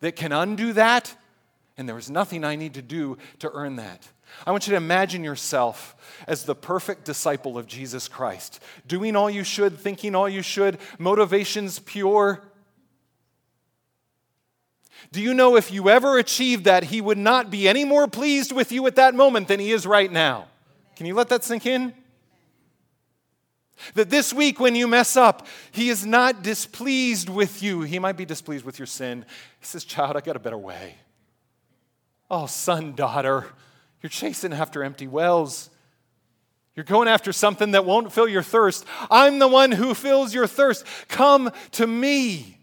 that 0.00 0.16
can 0.16 0.32
undo 0.32 0.74
that, 0.74 1.16
and 1.78 1.88
there 1.88 1.96
is 1.96 2.10
nothing 2.10 2.44
I 2.44 2.56
need 2.56 2.74
to 2.74 2.82
do 2.82 3.16
to 3.38 3.50
earn 3.52 3.76
that. 3.76 4.06
I 4.46 4.50
want 4.50 4.66
you 4.66 4.72
to 4.72 4.76
imagine 4.76 5.24
yourself 5.24 5.96
as 6.26 6.44
the 6.44 6.54
perfect 6.54 7.04
disciple 7.04 7.58
of 7.58 7.66
Jesus 7.66 8.08
Christ, 8.08 8.60
doing 8.86 9.16
all 9.16 9.30
you 9.30 9.44
should, 9.44 9.78
thinking 9.78 10.14
all 10.14 10.28
you 10.28 10.42
should, 10.42 10.78
motivations 10.98 11.78
pure. 11.78 12.42
Do 15.12 15.20
you 15.20 15.34
know 15.34 15.56
if 15.56 15.70
you 15.70 15.88
ever 15.88 16.18
achieved 16.18 16.64
that, 16.64 16.84
He 16.84 17.00
would 17.00 17.18
not 17.18 17.50
be 17.50 17.68
any 17.68 17.84
more 17.84 18.06
pleased 18.06 18.52
with 18.52 18.72
you 18.72 18.86
at 18.86 18.96
that 18.96 19.14
moment 19.14 19.48
than 19.48 19.60
He 19.60 19.72
is 19.72 19.86
right 19.86 20.10
now? 20.10 20.46
Can 20.96 21.06
you 21.06 21.14
let 21.14 21.28
that 21.28 21.44
sink 21.44 21.66
in? 21.66 21.92
That 23.94 24.08
this 24.08 24.32
week, 24.32 24.60
when 24.60 24.74
you 24.74 24.86
mess 24.88 25.16
up, 25.16 25.46
He 25.72 25.88
is 25.88 26.06
not 26.06 26.42
displeased 26.42 27.28
with 27.28 27.62
you. 27.62 27.82
He 27.82 27.98
might 27.98 28.16
be 28.16 28.24
displeased 28.24 28.64
with 28.64 28.78
your 28.78 28.86
sin. 28.86 29.24
He 29.60 29.66
says, 29.66 29.84
Child, 29.84 30.16
I 30.16 30.20
got 30.20 30.36
a 30.36 30.40
better 30.40 30.58
way. 30.58 30.96
Oh, 32.30 32.46
son, 32.46 32.94
daughter, 32.94 33.46
you're 34.04 34.10
chasing 34.10 34.52
after 34.52 34.84
empty 34.84 35.08
wells. 35.08 35.70
You're 36.76 36.84
going 36.84 37.08
after 37.08 37.32
something 37.32 37.70
that 37.70 37.86
won't 37.86 38.12
fill 38.12 38.28
your 38.28 38.42
thirst. 38.42 38.84
I'm 39.10 39.38
the 39.38 39.48
one 39.48 39.72
who 39.72 39.94
fills 39.94 40.34
your 40.34 40.46
thirst. 40.46 40.84
Come 41.08 41.50
to 41.70 41.86
me. 41.86 42.58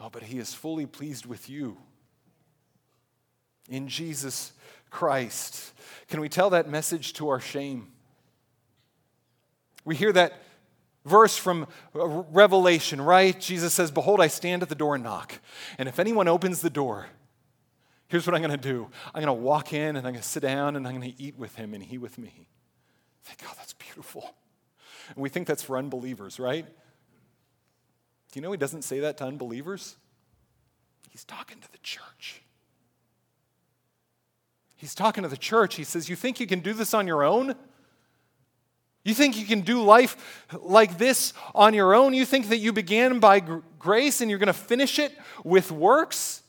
Oh, 0.00 0.08
but 0.08 0.22
He 0.22 0.38
is 0.38 0.54
fully 0.54 0.86
pleased 0.86 1.26
with 1.26 1.50
you 1.50 1.76
in 3.68 3.88
Jesus 3.88 4.54
Christ. 4.88 5.74
Can 6.08 6.22
we 6.22 6.30
tell 6.30 6.48
that 6.48 6.66
message 6.66 7.12
to 7.14 7.28
our 7.28 7.40
shame? 7.40 7.88
We 9.84 9.96
hear 9.96 10.14
that 10.14 10.32
verse 11.04 11.36
from 11.36 11.66
Revelation, 11.92 13.02
right? 13.02 13.38
Jesus 13.38 13.74
says, 13.74 13.90
Behold, 13.90 14.18
I 14.18 14.28
stand 14.28 14.62
at 14.62 14.70
the 14.70 14.74
door 14.74 14.94
and 14.94 15.04
knock. 15.04 15.40
And 15.76 15.90
if 15.90 15.98
anyone 15.98 16.26
opens 16.26 16.62
the 16.62 16.70
door, 16.70 17.08
Here's 18.12 18.26
what 18.26 18.34
I'm 18.34 18.42
going 18.42 18.50
to 18.50 18.58
do 18.58 18.90
I'm 19.14 19.22
going 19.22 19.34
to 19.34 19.42
walk 19.42 19.72
in 19.72 19.96
and 19.96 20.06
I'm 20.06 20.12
going 20.12 20.16
to 20.16 20.22
sit 20.22 20.42
down 20.42 20.76
and 20.76 20.86
I'm 20.86 20.94
going 20.94 21.10
to 21.10 21.22
eat 21.22 21.38
with 21.38 21.56
him 21.56 21.72
and 21.72 21.82
he 21.82 21.96
with 21.96 22.18
me. 22.18 22.46
Thank 23.22 23.42
God, 23.42 23.54
that's 23.56 23.72
beautiful. 23.72 24.34
And 25.08 25.16
we 25.16 25.30
think 25.30 25.46
that's 25.48 25.62
for 25.62 25.78
unbelievers, 25.78 26.38
right? 26.38 26.66
Do 26.66 28.38
you 28.38 28.42
know 28.42 28.52
he 28.52 28.58
doesn't 28.58 28.82
say 28.82 29.00
that 29.00 29.16
to 29.16 29.24
unbelievers? 29.24 29.96
He's 31.08 31.24
talking 31.24 31.58
to 31.60 31.72
the 31.72 31.78
church. 31.78 32.42
He's 34.76 34.94
talking 34.94 35.22
to 35.22 35.28
the 35.30 35.38
church. 35.38 35.76
He 35.76 35.84
says, 35.84 36.10
You 36.10 36.16
think 36.16 36.38
you 36.38 36.46
can 36.46 36.60
do 36.60 36.74
this 36.74 36.92
on 36.92 37.06
your 37.06 37.22
own? 37.24 37.54
You 39.04 39.14
think 39.14 39.38
you 39.38 39.46
can 39.46 39.62
do 39.62 39.82
life 39.82 40.44
like 40.60 40.98
this 40.98 41.32
on 41.54 41.72
your 41.72 41.94
own? 41.94 42.12
You 42.12 42.26
think 42.26 42.50
that 42.50 42.58
you 42.58 42.74
began 42.74 43.20
by 43.20 43.40
grace 43.78 44.20
and 44.20 44.28
you're 44.28 44.38
going 44.38 44.48
to 44.48 44.52
finish 44.52 44.98
it 44.98 45.16
with 45.44 45.72
works? 45.72 46.41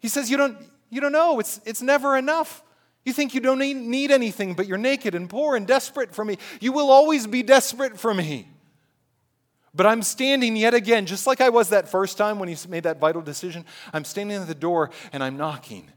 He 0.00 0.08
says, 0.08 0.30
You 0.30 0.36
don't, 0.36 0.58
you 0.90 1.00
don't 1.00 1.12
know. 1.12 1.38
It's, 1.38 1.60
it's 1.64 1.82
never 1.82 2.16
enough. 2.16 2.62
You 3.04 3.12
think 3.12 3.34
you 3.34 3.40
don't 3.40 3.58
need, 3.58 3.76
need 3.76 4.10
anything, 4.10 4.54
but 4.54 4.66
you're 4.66 4.78
naked 4.78 5.14
and 5.14 5.28
poor 5.28 5.56
and 5.56 5.66
desperate 5.66 6.14
for 6.14 6.24
me. 6.24 6.36
You 6.60 6.72
will 6.72 6.90
always 6.90 7.26
be 7.26 7.42
desperate 7.42 7.98
for 7.98 8.12
me. 8.12 8.48
But 9.74 9.86
I'm 9.86 10.02
standing 10.02 10.56
yet 10.56 10.74
again, 10.74 11.06
just 11.06 11.26
like 11.26 11.40
I 11.40 11.48
was 11.48 11.70
that 11.70 11.88
first 11.88 12.18
time 12.18 12.38
when 12.38 12.48
he 12.48 12.56
made 12.68 12.82
that 12.82 12.98
vital 12.98 13.22
decision. 13.22 13.64
I'm 13.92 14.04
standing 14.04 14.36
at 14.36 14.48
the 14.48 14.54
door 14.54 14.90
and 15.12 15.22
I'm 15.22 15.36
knocking. 15.36 15.88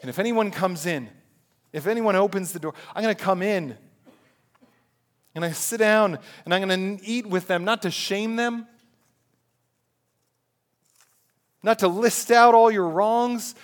And 0.00 0.08
if 0.08 0.18
anyone 0.18 0.50
comes 0.50 0.84
in, 0.84 1.08
if 1.72 1.86
anyone 1.86 2.16
opens 2.16 2.52
the 2.52 2.58
door, 2.58 2.74
I'm 2.94 3.02
going 3.02 3.14
to 3.14 3.22
come 3.22 3.40
in 3.40 3.76
and 5.34 5.44
I 5.44 5.52
sit 5.52 5.78
down 5.78 6.18
and 6.44 6.52
I'm 6.52 6.66
going 6.66 6.98
to 6.98 7.06
eat 7.06 7.26
with 7.26 7.46
them, 7.46 7.64
not 7.64 7.82
to 7.82 7.90
shame 7.90 8.36
them, 8.36 8.66
not 11.62 11.78
to 11.80 11.88
list 11.88 12.30
out 12.30 12.54
all 12.54 12.70
your 12.70 12.88
wrongs, 12.88 13.54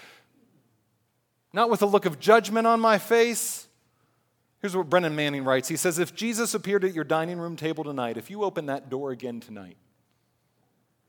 not 1.52 1.70
with 1.70 1.82
a 1.82 1.86
look 1.86 2.06
of 2.06 2.20
judgment 2.20 2.66
on 2.66 2.80
my 2.80 2.98
face. 2.98 3.66
Here's 4.60 4.76
what 4.76 4.90
Brennan 4.90 5.14
Manning 5.14 5.44
writes 5.44 5.68
He 5.68 5.76
says, 5.76 5.98
If 5.98 6.14
Jesus 6.14 6.54
appeared 6.54 6.84
at 6.84 6.94
your 6.94 7.04
dining 7.04 7.38
room 7.38 7.56
table 7.56 7.84
tonight, 7.84 8.16
if 8.16 8.30
you 8.30 8.42
open 8.42 8.66
that 8.66 8.90
door 8.90 9.10
again 9.10 9.40
tonight, 9.40 9.76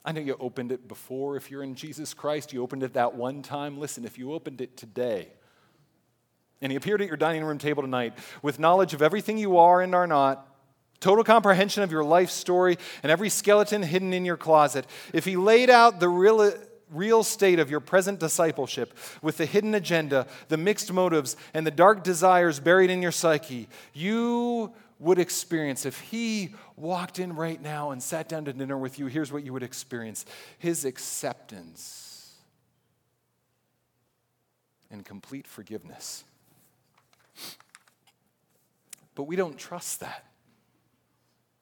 I 0.05 0.11
know 0.11 0.21
you 0.21 0.35
opened 0.39 0.71
it 0.71 0.87
before. 0.87 1.35
If 1.35 1.51
you're 1.51 1.63
in 1.63 1.75
Jesus 1.75 2.13
Christ, 2.13 2.53
you 2.53 2.63
opened 2.63 2.83
it 2.83 2.93
that 2.93 3.15
one 3.15 3.41
time. 3.41 3.77
Listen, 3.77 4.05
if 4.05 4.17
you 4.17 4.33
opened 4.33 4.61
it 4.61 4.77
today, 4.77 5.29
and 6.61 6.71
he 6.71 6.75
appeared 6.75 7.01
at 7.01 7.07
your 7.07 7.17
dining 7.17 7.43
room 7.43 7.57
table 7.57 7.83
tonight 7.83 8.13
with 8.41 8.59
knowledge 8.59 8.93
of 8.93 9.01
everything 9.01 9.37
you 9.37 9.57
are 9.57 9.81
and 9.81 9.93
are 9.93 10.07
not, 10.07 10.45
total 10.99 11.23
comprehension 11.23 11.83
of 11.83 11.91
your 11.91 12.03
life 12.03 12.29
story, 12.29 12.77
and 13.03 13.11
every 13.11 13.29
skeleton 13.29 13.81
hidden 13.81 14.13
in 14.13 14.25
your 14.25 14.37
closet, 14.37 14.85
if 15.13 15.25
he 15.25 15.37
laid 15.37 15.69
out 15.69 15.99
the 15.99 16.09
real 16.09 16.53
real 16.91 17.23
state 17.23 17.59
of 17.59 17.69
your 17.69 17.79
present 17.79 18.19
discipleship 18.19 18.97
with 19.21 19.37
the 19.37 19.45
hidden 19.45 19.75
agenda, 19.75 20.27
the 20.47 20.57
mixed 20.57 20.91
motives, 20.91 21.35
and 21.53 21.65
the 21.65 21.71
dark 21.71 22.03
desires 22.03 22.59
buried 22.59 22.89
in 22.89 23.01
your 23.01 23.11
psyche, 23.11 23.67
you 23.93 24.73
would 24.99 25.19
experience 25.19 25.85
if 25.85 25.99
he 25.99 26.53
walked 26.75 27.19
in 27.19 27.33
right 27.33 27.61
now 27.61 27.91
and 27.91 28.03
sat 28.03 28.27
down 28.27 28.45
to 28.45 28.53
dinner 28.53 28.77
with 28.77 28.99
you, 28.99 29.07
here's 29.07 29.31
what 29.31 29.43
you 29.43 29.53
would 29.53 29.63
experience 29.63 30.25
his 30.57 30.83
acceptance 30.83 32.35
and 34.91 35.05
complete 35.05 35.47
forgiveness. 35.47 36.23
But 39.15 39.23
we 39.23 39.35
don't 39.35 39.57
trust 39.57 40.01
that. 40.01 40.25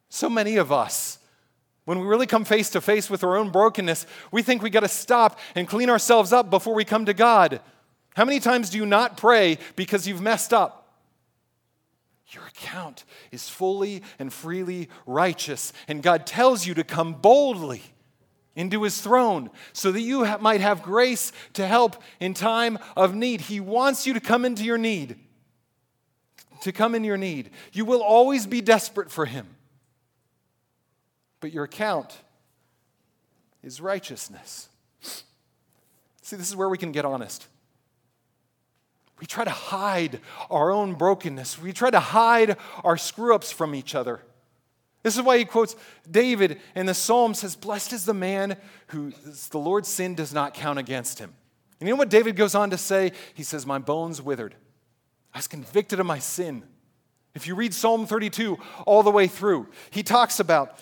So 0.08 0.28
many 0.28 0.56
of 0.56 0.72
us 0.72 1.18
when 1.88 2.00
we 2.00 2.06
really 2.06 2.26
come 2.26 2.44
face 2.44 2.68
to 2.68 2.82
face 2.82 3.08
with 3.08 3.24
our 3.24 3.38
own 3.38 3.48
brokenness, 3.48 4.04
we 4.30 4.42
think 4.42 4.60
we 4.60 4.68
got 4.68 4.80
to 4.80 4.88
stop 4.88 5.38
and 5.54 5.66
clean 5.66 5.88
ourselves 5.88 6.34
up 6.34 6.50
before 6.50 6.74
we 6.74 6.84
come 6.84 7.06
to 7.06 7.14
God. 7.14 7.62
How 8.14 8.26
many 8.26 8.40
times 8.40 8.68
do 8.68 8.76
you 8.76 8.84
not 8.84 9.16
pray 9.16 9.56
because 9.74 10.06
you've 10.06 10.20
messed 10.20 10.52
up? 10.52 10.98
Your 12.28 12.44
account 12.44 13.06
is 13.32 13.48
fully 13.48 14.02
and 14.18 14.30
freely 14.30 14.90
righteous, 15.06 15.72
and 15.88 16.02
God 16.02 16.26
tells 16.26 16.66
you 16.66 16.74
to 16.74 16.84
come 16.84 17.14
boldly 17.14 17.80
into 18.54 18.82
his 18.82 19.00
throne 19.00 19.48
so 19.72 19.90
that 19.90 20.02
you 20.02 20.26
might 20.40 20.60
have 20.60 20.82
grace 20.82 21.32
to 21.54 21.66
help 21.66 22.02
in 22.20 22.34
time 22.34 22.78
of 22.98 23.14
need. 23.14 23.40
He 23.40 23.60
wants 23.60 24.06
you 24.06 24.12
to 24.12 24.20
come 24.20 24.44
into 24.44 24.62
your 24.62 24.76
need. 24.76 25.16
To 26.64 26.70
come 26.70 26.94
in 26.94 27.02
your 27.02 27.16
need. 27.16 27.48
You 27.72 27.86
will 27.86 28.02
always 28.02 28.46
be 28.46 28.60
desperate 28.60 29.10
for 29.10 29.24
him 29.24 29.46
but 31.40 31.52
your 31.52 31.64
account 31.64 32.18
is 33.62 33.80
righteousness. 33.80 34.68
See, 36.22 36.36
this 36.36 36.48
is 36.48 36.56
where 36.56 36.68
we 36.68 36.78
can 36.78 36.92
get 36.92 37.04
honest. 37.04 37.46
We 39.20 39.26
try 39.26 39.44
to 39.44 39.50
hide 39.50 40.20
our 40.50 40.70
own 40.70 40.94
brokenness. 40.94 41.60
We 41.60 41.72
try 41.72 41.90
to 41.90 42.00
hide 42.00 42.56
our 42.84 42.96
screw 42.96 43.34
ups 43.34 43.50
from 43.50 43.74
each 43.74 43.94
other. 43.94 44.20
This 45.02 45.16
is 45.16 45.22
why 45.22 45.38
he 45.38 45.44
quotes 45.44 45.74
David 46.08 46.60
in 46.74 46.86
the 46.86 46.94
Psalm 46.94 47.34
says, 47.34 47.56
Blessed 47.56 47.92
is 47.92 48.04
the 48.04 48.14
man 48.14 48.56
who 48.88 49.12
the 49.50 49.58
Lord's 49.58 49.88
sin 49.88 50.14
does 50.14 50.32
not 50.32 50.54
count 50.54 50.78
against 50.78 51.18
him. 51.18 51.34
And 51.80 51.88
you 51.88 51.94
know 51.94 51.98
what 51.98 52.10
David 52.10 52.36
goes 52.36 52.54
on 52.54 52.70
to 52.70 52.78
say? 52.78 53.12
He 53.34 53.42
says, 53.42 53.64
My 53.64 53.78
bones 53.78 54.20
withered. 54.20 54.54
I 55.32 55.38
was 55.38 55.48
convicted 55.48 56.00
of 56.00 56.06
my 56.06 56.18
sin. 56.18 56.64
If 57.34 57.46
you 57.46 57.54
read 57.54 57.72
Psalm 57.72 58.06
32 58.06 58.58
all 58.84 59.02
the 59.02 59.10
way 59.10 59.28
through, 59.28 59.68
he 59.90 60.02
talks 60.02 60.40
about 60.40 60.78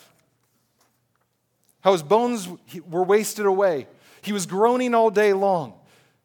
how 1.86 1.92
his 1.92 2.02
bones 2.02 2.48
were 2.90 3.04
wasted 3.04 3.46
away. 3.46 3.86
He 4.20 4.32
was 4.32 4.44
groaning 4.44 4.92
all 4.92 5.08
day 5.08 5.32
long. 5.32 5.74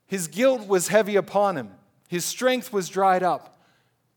His 0.07 0.27
guilt 0.27 0.67
was 0.67 0.87
heavy 0.87 1.17
upon 1.17 1.55
him. 1.55 1.69
His 2.07 2.25
strength 2.25 2.73
was 2.73 2.89
dried 2.89 3.21
up. 3.21 3.61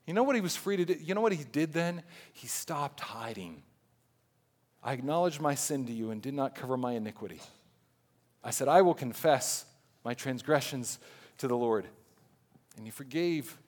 You 0.07 0.15
know 0.15 0.23
what 0.23 0.37
he 0.37 0.41
was 0.41 0.57
free 0.57 0.79
to 0.79 0.87
do? 0.87 0.95
You 0.95 1.15
know 1.15 1.21
what 1.21 1.33
he 1.33 1.45
did 1.45 1.75
then? 1.75 2.03
He 2.33 2.47
stopped 2.47 3.01
hiding. 3.01 3.63
I 4.83 4.95
acknowledged 4.95 5.39
my 5.39 5.55
sin 5.55 5.85
to 5.85 5.93
you 5.93 6.13
and 6.13 6.23
did 6.23 6.33
not 6.33 6.55
cover 6.55 6.79
my 6.79 6.93
iniquity. 6.93 7.43
I 8.43 8.49
said, 8.49 8.67
I 8.67 8.81
will 8.81 8.95
confess 8.95 9.67
my 10.03 10.15
transgressions 10.15 10.99
to 11.37 11.47
the 11.47 11.59
Lord. 11.59 11.87
And 12.79 12.87
he 12.87 12.91
forgave 12.91 13.59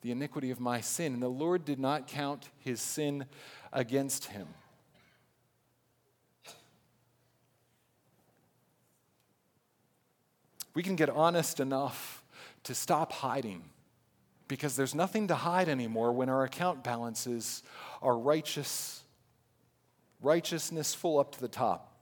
the 0.00 0.12
iniquity 0.12 0.50
of 0.50 0.60
my 0.60 0.80
sin. 0.80 1.12
And 1.12 1.22
the 1.22 1.28
Lord 1.28 1.66
did 1.66 1.78
not 1.78 2.06
count 2.06 2.48
his 2.60 2.80
sin 2.80 3.26
against 3.70 4.24
him. 4.24 4.48
We 10.74 10.82
can 10.82 10.96
get 10.96 11.10
honest 11.10 11.60
enough 11.60 12.22
to 12.64 12.74
stop 12.74 13.12
hiding 13.12 13.64
because 14.48 14.76
there's 14.76 14.94
nothing 14.94 15.28
to 15.28 15.34
hide 15.34 15.68
anymore 15.68 16.12
when 16.12 16.28
our 16.28 16.44
account 16.44 16.84
balances 16.84 17.62
are 18.00 18.16
righteous, 18.16 19.02
righteousness 20.20 20.94
full 20.94 21.18
up 21.18 21.32
to 21.32 21.40
the 21.40 21.48
top. 21.48 21.96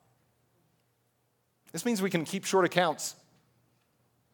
This 1.73 1.85
means 1.85 2.03
we 2.03 2.11
can 2.11 2.25
keep 2.25 2.45
short 2.45 2.65
accounts. 2.65 3.15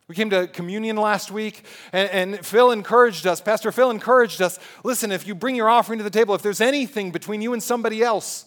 We 0.08 0.14
came 0.14 0.30
to 0.30 0.46
communion 0.46 0.96
last 0.96 1.30
week, 1.30 1.64
and, 1.92 2.08
and, 2.10 2.46
Phil 2.46 2.70
encouraged 2.70 3.26
us, 3.26 3.40
Pastor 3.40 3.72
Phil 3.72 3.90
encouraged 3.90 4.40
us 4.40 4.58
listen, 4.84 5.10
if 5.10 5.26
you 5.26 5.34
bring 5.34 5.56
your 5.56 5.68
offering 5.68 5.98
to 5.98 6.04
the 6.04 6.10
table, 6.10 6.34
if 6.34 6.42
there's 6.42 6.60
anything 6.60 7.10
between 7.10 7.42
you 7.42 7.52
and 7.52 7.62
somebody 7.62 8.02
else, 8.02 8.46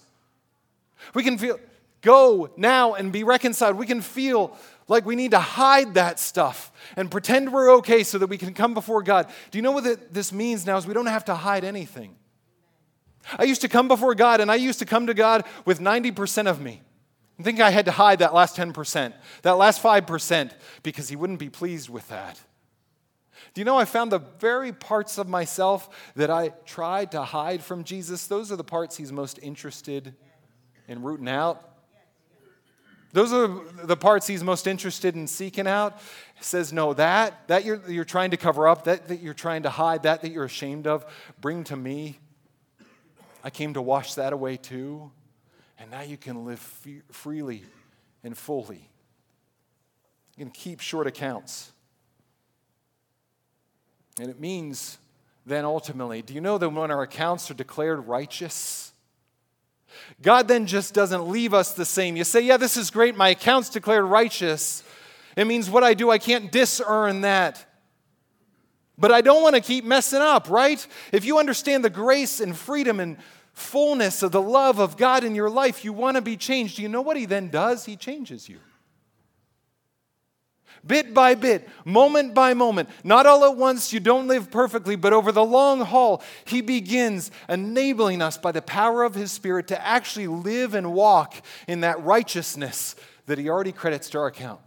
we 1.14 1.22
can 1.22 1.38
feel, 1.38 1.60
go 2.02 2.50
now 2.56 2.94
and 2.94 3.12
be 3.12 3.24
reconciled. 3.24 3.76
We 3.76 3.86
can 3.86 4.02
feel 4.02 4.58
like 4.90 5.06
we 5.06 5.16
need 5.16 5.32
to 5.32 5.40
hide 5.40 5.94
that 5.94 6.20
stuff 6.20 6.74
and 6.98 7.10
pretend 7.10 7.54
we're 7.54 7.76
okay 7.76 8.04
so 8.04 8.18
that 8.18 8.28
we 8.28 8.38
can 8.38 8.54
come 8.54 8.74
before 8.74 9.02
God. 9.02 9.28
Do 9.52 9.58
you 9.58 9.62
know 9.62 9.72
what 9.72 10.14
this 10.14 10.34
means 10.34 10.66
now? 10.66 10.78
Is 10.78 10.86
we 10.86 10.94
don't 10.94 11.06
have 11.06 11.26
to 11.26 11.36
hide 11.36 11.64
anything. 11.64 12.16
I 13.38 13.44
used 13.44 13.62
to 13.62 13.70
come 13.70 13.88
before 13.88 14.16
God 14.16 14.42
and 14.42 14.52
I 14.52 14.56
used 14.56 14.80
to 14.80 14.86
come 14.86 15.08
to 15.08 15.14
God 15.14 15.46
with 15.64 15.80
90% 15.80 16.48
of 16.48 16.60
me. 16.60 16.82
I 17.40 17.44
think 17.44 17.62
I 17.62 17.70
had 17.70 17.86
to 17.86 17.92
hide 17.92 18.20
that 18.20 18.34
last 18.34 18.58
10%, 18.58 19.14
that 19.44 19.52
last 19.54 19.82
5%, 19.82 20.52
because 20.84 21.08
He 21.08 21.16
wouldn't 21.16 21.40
be 21.40 21.50
pleased 21.50 21.90
with 21.90 22.08
that. 22.10 22.42
Do 23.54 23.62
you 23.62 23.66
know 23.66 23.78
I 23.78 23.86
found 23.86 24.12
the 24.12 24.20
very 24.40 24.74
parts 24.74 25.18
of 25.18 25.30
myself 25.30 25.90
that 26.16 26.30
I 26.30 26.50
tried 26.66 27.12
to 27.12 27.24
hide 27.24 27.64
from 27.64 27.84
Jesus? 27.84 28.28
Those 28.28 28.52
are 28.52 28.58
the 28.58 28.64
parts 28.64 28.98
He's 28.98 29.12
most 29.12 29.40
interested 29.42 30.16
in 30.88 31.02
rooting 31.02 31.30
out 31.30 31.69
those 33.12 33.34
are 33.34 33.48
the 33.84 33.98
parts 33.98 34.28
he's 34.28 34.44
most 34.44 34.68
interested 34.68 35.16
in 35.16 35.26
seeking 35.28 35.68
out. 35.68 36.00
He 36.36 36.44
says, 36.44 36.72
No, 36.72 36.94
that, 36.94 37.48
that 37.48 37.66
you're, 37.66 37.82
you're 37.90 38.06
trying 38.06 38.32
to 38.32 38.38
cover 38.38 38.68
up, 38.68 38.84
that, 38.84 39.08
that 39.08 39.22
you're 39.22 39.34
trying 39.34 39.64
to 39.64 39.70
hide, 39.70 40.04
that 40.04 40.22
that 40.22 40.32
you're 40.32 40.46
ashamed 40.46 40.86
of, 40.86 41.06
bring 41.42 41.64
to 41.66 41.76
me. 41.76 42.20
I 43.44 43.50
came 43.50 43.74
to 43.74 43.82
wash 43.82 44.16
that 44.16 44.34
away 44.34 44.58
too. 44.58 45.12
And 45.80 45.90
now 45.92 46.02
you 46.02 46.18
can 46.18 46.46
live 46.46 46.60
freely 47.12 47.64
and 48.24 48.38
fully. 48.38 48.90
You 50.38 50.46
can 50.46 50.52
keep 50.52 50.82
short 50.82 51.08
accounts. 51.08 51.72
And 54.20 54.30
it 54.30 54.40
means 54.40 54.98
then 55.46 55.66
ultimately, 55.66 56.22
do 56.22 56.34
you 56.34 56.42
know 56.42 56.58
that 56.58 56.70
when 56.70 56.92
our 56.92 57.02
accounts 57.02 57.50
are 57.50 57.54
declared 57.54 58.08
righteous, 58.08 58.89
God 60.22 60.48
then 60.48 60.66
just 60.66 60.94
doesn't 60.94 61.28
leave 61.28 61.54
us 61.54 61.74
the 61.74 61.86
same. 61.86 62.16
You 62.16 62.24
say, 62.24 62.42
Yeah, 62.42 62.58
this 62.58 62.78
is 62.78 62.92
great. 62.92 63.16
My 63.16 63.30
account's 63.30 63.70
declared 63.70 64.06
righteous. 64.06 64.84
It 65.36 65.46
means 65.46 65.70
what 65.70 65.84
I 65.84 65.94
do, 65.94 66.10
I 66.10 66.18
can't 66.18 66.52
disearn 66.52 67.22
that. 67.22 67.66
But 68.98 69.12
I 69.12 69.22
don't 69.22 69.42
want 69.42 69.56
to 69.56 69.62
keep 69.62 69.86
messing 69.86 70.20
up, 70.20 70.50
right? 70.50 70.86
If 71.14 71.24
you 71.24 71.40
understand 71.40 71.86
the 71.86 71.90
grace 71.90 72.42
and 72.42 72.58
freedom 72.58 73.00
and 73.00 73.18
fullness 73.54 74.24
of 74.24 74.34
the 74.34 74.42
love 74.42 74.80
of 74.80 74.98
God 74.98 75.24
in 75.24 75.36
your 75.36 75.50
life, 75.50 75.86
you 75.86 75.94
want 75.94 76.16
to 76.16 76.22
be 76.22 76.36
changed. 76.36 76.76
Do 76.76 76.82
you 76.82 76.90
know 76.90 77.02
what 77.02 77.16
He 77.16 77.26
then 77.26 77.50
does? 77.50 77.86
He 77.86 77.96
changes 77.96 78.50
you 78.50 78.60
bit 80.86 81.14
by 81.14 81.36
bit, 81.36 81.68
moment 81.86 82.34
by 82.34 82.54
moment. 82.54 82.90
Not 83.04 83.26
all 83.26 83.46
at 83.46 83.58
once, 83.58 83.94
you 83.94 84.00
don't 84.00 84.28
live 84.28 84.52
perfectly, 84.52 84.96
but 84.96 85.14
over 85.14 85.32
the 85.32 85.44
long 85.44 85.82
haul, 85.82 86.24
He 86.46 86.62
begins 86.62 87.32
enabling 87.48 88.22
us 88.22 88.38
by 88.38 88.52
the 88.52 88.62
power 88.62 89.04
of 89.04 89.16
His 89.16 89.32
Spirit 89.32 89.68
to 89.68 89.86
actually 89.86 90.28
live 90.28 90.74
and 90.74 90.94
walk 90.94 91.36
in 91.68 91.82
that 91.82 92.04
righteousness 92.04 92.96
that 93.26 93.38
He 93.38 93.50
already 93.50 93.72
credits 93.72 94.10
to 94.12 94.20
our 94.20 94.28
account. 94.28 94.60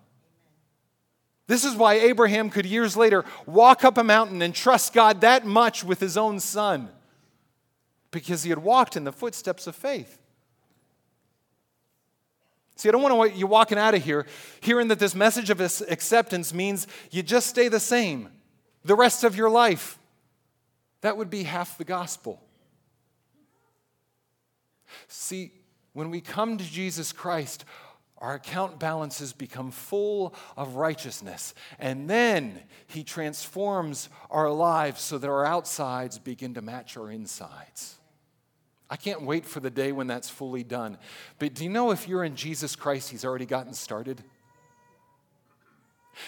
This 1.49 1.65
is 1.65 1.75
why 1.75 1.95
Abraham 1.95 2.49
could 2.49 2.65
years 2.65 2.97
later 2.97 3.25
walk 3.45 3.85
up 3.85 3.99
a 3.99 4.05
mountain 4.05 4.41
and 4.41 4.55
trust 4.55 4.95
God 4.95 5.21
that 5.21 5.45
much 5.45 5.85
with 5.85 6.01
his 6.01 6.17
own 6.17 6.41
son, 6.41 6.89
because 8.11 8.45
he 8.45 8.51
had 8.51 8.61
walked 8.61 8.97
in 8.97 9.05
the 9.05 9.13
footsteps 9.13 9.67
of 9.67 9.77
faith. 9.77 10.19
See, 12.83 12.89
I 12.89 12.93
don't 12.93 13.17
want 13.17 13.37
you 13.37 13.47
walking 13.47 13.79
out 13.79 13.95
of 13.95 14.03
here 14.03 14.27
hearing 14.61 14.89
that 14.89 14.99
this 14.99 15.15
message 15.15 15.51
of 15.51 15.61
acceptance 15.61 16.53
means 16.53 16.89
you 17.13 17.23
just 17.23 17.47
stay 17.47 17.69
the 17.69 17.79
same 17.79 18.29
the 18.85 18.97
rest 18.97 19.23
of 19.23 19.37
your 19.37 19.49
life. 19.49 20.01
That 21.03 21.17
would 21.17 21.31
be 21.31 21.45
half 21.45 21.79
the 21.79 21.85
gospel. 21.85 22.43
See, 25.07 25.53
when 25.93 26.11
we 26.11 26.21
come 26.21 26.59
to 26.59 26.65
Jesus 26.65 27.13
Christ, 27.13 27.65
our 28.19 28.35
account 28.35 28.81
balances 28.81 29.33
become 29.33 29.71
full 29.71 30.35
of 30.57 30.75
righteousness. 30.75 31.55
And 31.79 32.11
then 32.11 32.65
He 32.89 33.05
transforms 33.05 34.09
our 34.29 34.51
lives 34.51 35.03
so 35.03 35.19
that 35.19 35.31
our 35.31 35.47
outsides 35.47 36.19
begin 36.19 36.55
to 36.55 36.63
match 36.63 36.97
our 36.97 37.13
insides. 37.13 38.01
I 38.93 38.97
can't 38.97 39.23
wait 39.23 39.47
for 39.47 39.59
the 39.59 39.71
day 39.71 39.91
when 39.91 40.07
that's 40.07 40.29
fully 40.29 40.63
done. 40.63 40.99
But 41.39 41.55
do 41.55 41.65
you 41.65 41.71
know 41.71 41.93
if 41.93 42.07
you're 42.07 42.25
in 42.25 42.37
Jesus 42.37 42.77
Christ, 42.77 43.09
He's 43.09 43.25
already 43.25 43.47
gotten 43.47 43.73
started? 43.73 44.23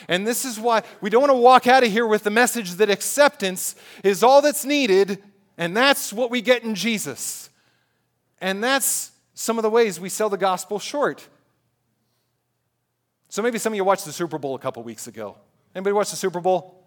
And 0.09 0.27
this 0.27 0.47
is 0.47 0.59
why 0.59 0.83
we 1.03 1.11
don't 1.11 1.21
want 1.21 1.31
to 1.31 1.39
walk 1.39 1.67
out 1.67 1.85
of 1.85 1.93
here 1.93 2.07
with 2.07 2.25
the 2.25 2.31
message 2.31 2.73
that 2.77 2.89
acceptance 2.89 3.75
is 4.03 4.23
all 4.23 4.41
that's 4.41 4.65
needed, 4.65 5.23
and 5.59 5.77
that's 5.77 6.11
what 6.11 6.31
we 6.31 6.41
get 6.41 6.65
in 6.65 6.75
Jesus. 6.75 7.51
And 8.41 8.65
that's 8.65 9.11
some 9.35 9.59
of 9.59 9.62
the 9.62 9.69
ways 9.69 10.01
we 10.01 10.09
sell 10.09 10.31
the 10.31 10.39
gospel 10.39 10.79
short. 10.79 11.29
So 13.29 13.43
maybe 13.43 13.59
some 13.59 13.75
of 13.75 13.77
you 13.77 13.85
watched 13.85 14.07
the 14.07 14.12
Super 14.12 14.39
Bowl 14.39 14.55
a 14.55 14.59
couple 14.59 14.83
weeks 14.85 15.07
ago. 15.07 15.37
Anybody 15.75 15.93
watch 15.93 16.09
the 16.09 16.17
Super 16.17 16.41
Bowl? 16.41 16.83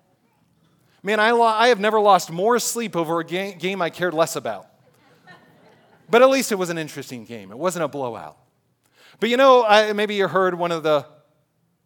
Man, 1.04 1.20
I, 1.20 1.30
lo- 1.30 1.44
I 1.44 1.68
have 1.68 1.80
never 1.80 2.00
lost 2.00 2.32
more 2.32 2.58
sleep 2.58 2.96
over 2.96 3.20
a 3.20 3.24
ga- 3.24 3.54
game 3.54 3.80
I 3.80 3.92
cared 3.92 4.16
less 4.16 4.36
about. 4.36 4.72
But 6.10 6.22
at 6.22 6.30
least 6.30 6.52
it 6.52 6.56
was 6.56 6.70
an 6.70 6.78
interesting 6.78 7.26
game. 7.26 7.52
It 7.52 7.58
wasn't 7.58 7.86
a 7.86 7.88
blowout. 7.88 8.38
But 9.20 9.30
you 9.30 9.38
know, 9.38 9.66
I, 9.66 9.94
maybe 9.94 10.16
you 10.16 10.28
heard 10.28 10.58
one 10.58 10.72
of 10.72 10.84
the 10.84 11.06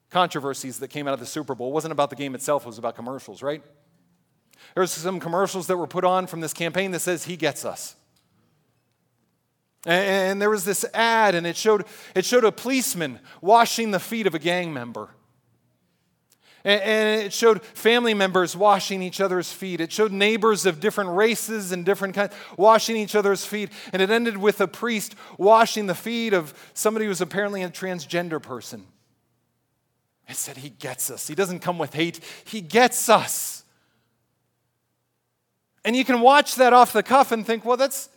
controversies 0.10 0.80
that 0.80 0.90
came 0.90 1.08
out 1.08 1.14
of 1.14 1.20
the 1.20 1.26
Super 1.26 1.56
Bowl. 1.56 1.70
It 1.70 1.74
wasn't 1.74 1.94
about 1.94 2.10
the 2.10 2.16
game 2.16 2.36
itself, 2.36 2.64
it 2.64 2.68
was 2.68 2.78
about 2.78 2.96
commercials, 2.96 3.42
right? 3.42 3.64
There 4.76 4.82
was 4.82 4.92
some 4.92 5.20
commercials 5.20 5.68
that 5.68 5.78
were 5.78 5.88
put 5.88 6.04
on 6.04 6.28
from 6.28 6.40
this 6.40 6.54
campaign 6.54 6.92
that 6.92 7.00
says, 7.00 7.26
He 7.26 7.38
gets 7.38 7.66
us. 7.66 7.96
And, 9.86 10.06
and 10.06 10.42
there 10.42 10.50
was 10.50 10.66
this 10.66 10.86
ad, 10.94 11.36
and 11.36 11.48
it 11.48 11.58
showed, 11.58 11.86
it 12.16 12.26
showed 12.26 12.44
a 12.44 12.52
policeman 12.52 13.20
washing 13.42 13.92
the 13.92 14.00
feet 14.00 14.28
of 14.28 14.36
a 14.36 14.40
gang 14.40 14.74
member. 14.74 15.10
And 16.64 17.22
it 17.22 17.34
showed 17.34 17.64
family 17.64 18.14
members 18.14 18.56
washing 18.56 19.02
each 19.02 19.20
other's 19.20 19.52
feet. 19.52 19.82
It 19.82 19.92
showed 19.92 20.12
neighbors 20.12 20.66
of 20.66 20.80
different 20.80 21.12
races 21.12 21.72
and 21.72 21.84
different 21.84 22.14
kinds 22.14 22.34
washing 22.56 22.96
each 22.96 23.16
other's 23.16 23.46
feet. 23.46 23.72
And 23.92 24.02
it 24.02 24.12
ended 24.12 24.38
with 24.38 24.62
a 24.62 24.68
priest 24.68 25.16
washing 25.38 25.88
the 25.88 25.96
feet 25.96 26.34
of 26.34 26.54
somebody 26.74 27.06
who 27.06 27.10
was 27.10 27.22
apparently 27.22 27.64
a 27.64 27.70
transgender 27.70 28.42
person. 28.42 28.86
It 30.28 30.36
said, 30.36 30.58
He 30.58 30.70
gets 30.70 31.10
us. 31.10 31.28
He 31.28 31.36
doesn't 31.36 31.60
come 31.60 31.80
with 31.80 31.94
hate, 31.94 32.20
He 32.46 32.62
gets 32.62 33.10
us. 33.10 33.64
And 35.84 35.96
you 35.96 36.06
can 36.06 36.22
watch 36.22 36.56
that 36.56 36.74
off 36.74 36.94
the 36.94 37.02
cuff 37.02 37.32
and 37.32 37.46
think, 37.46 37.66
well, 37.66 37.78
that's, 37.78 38.10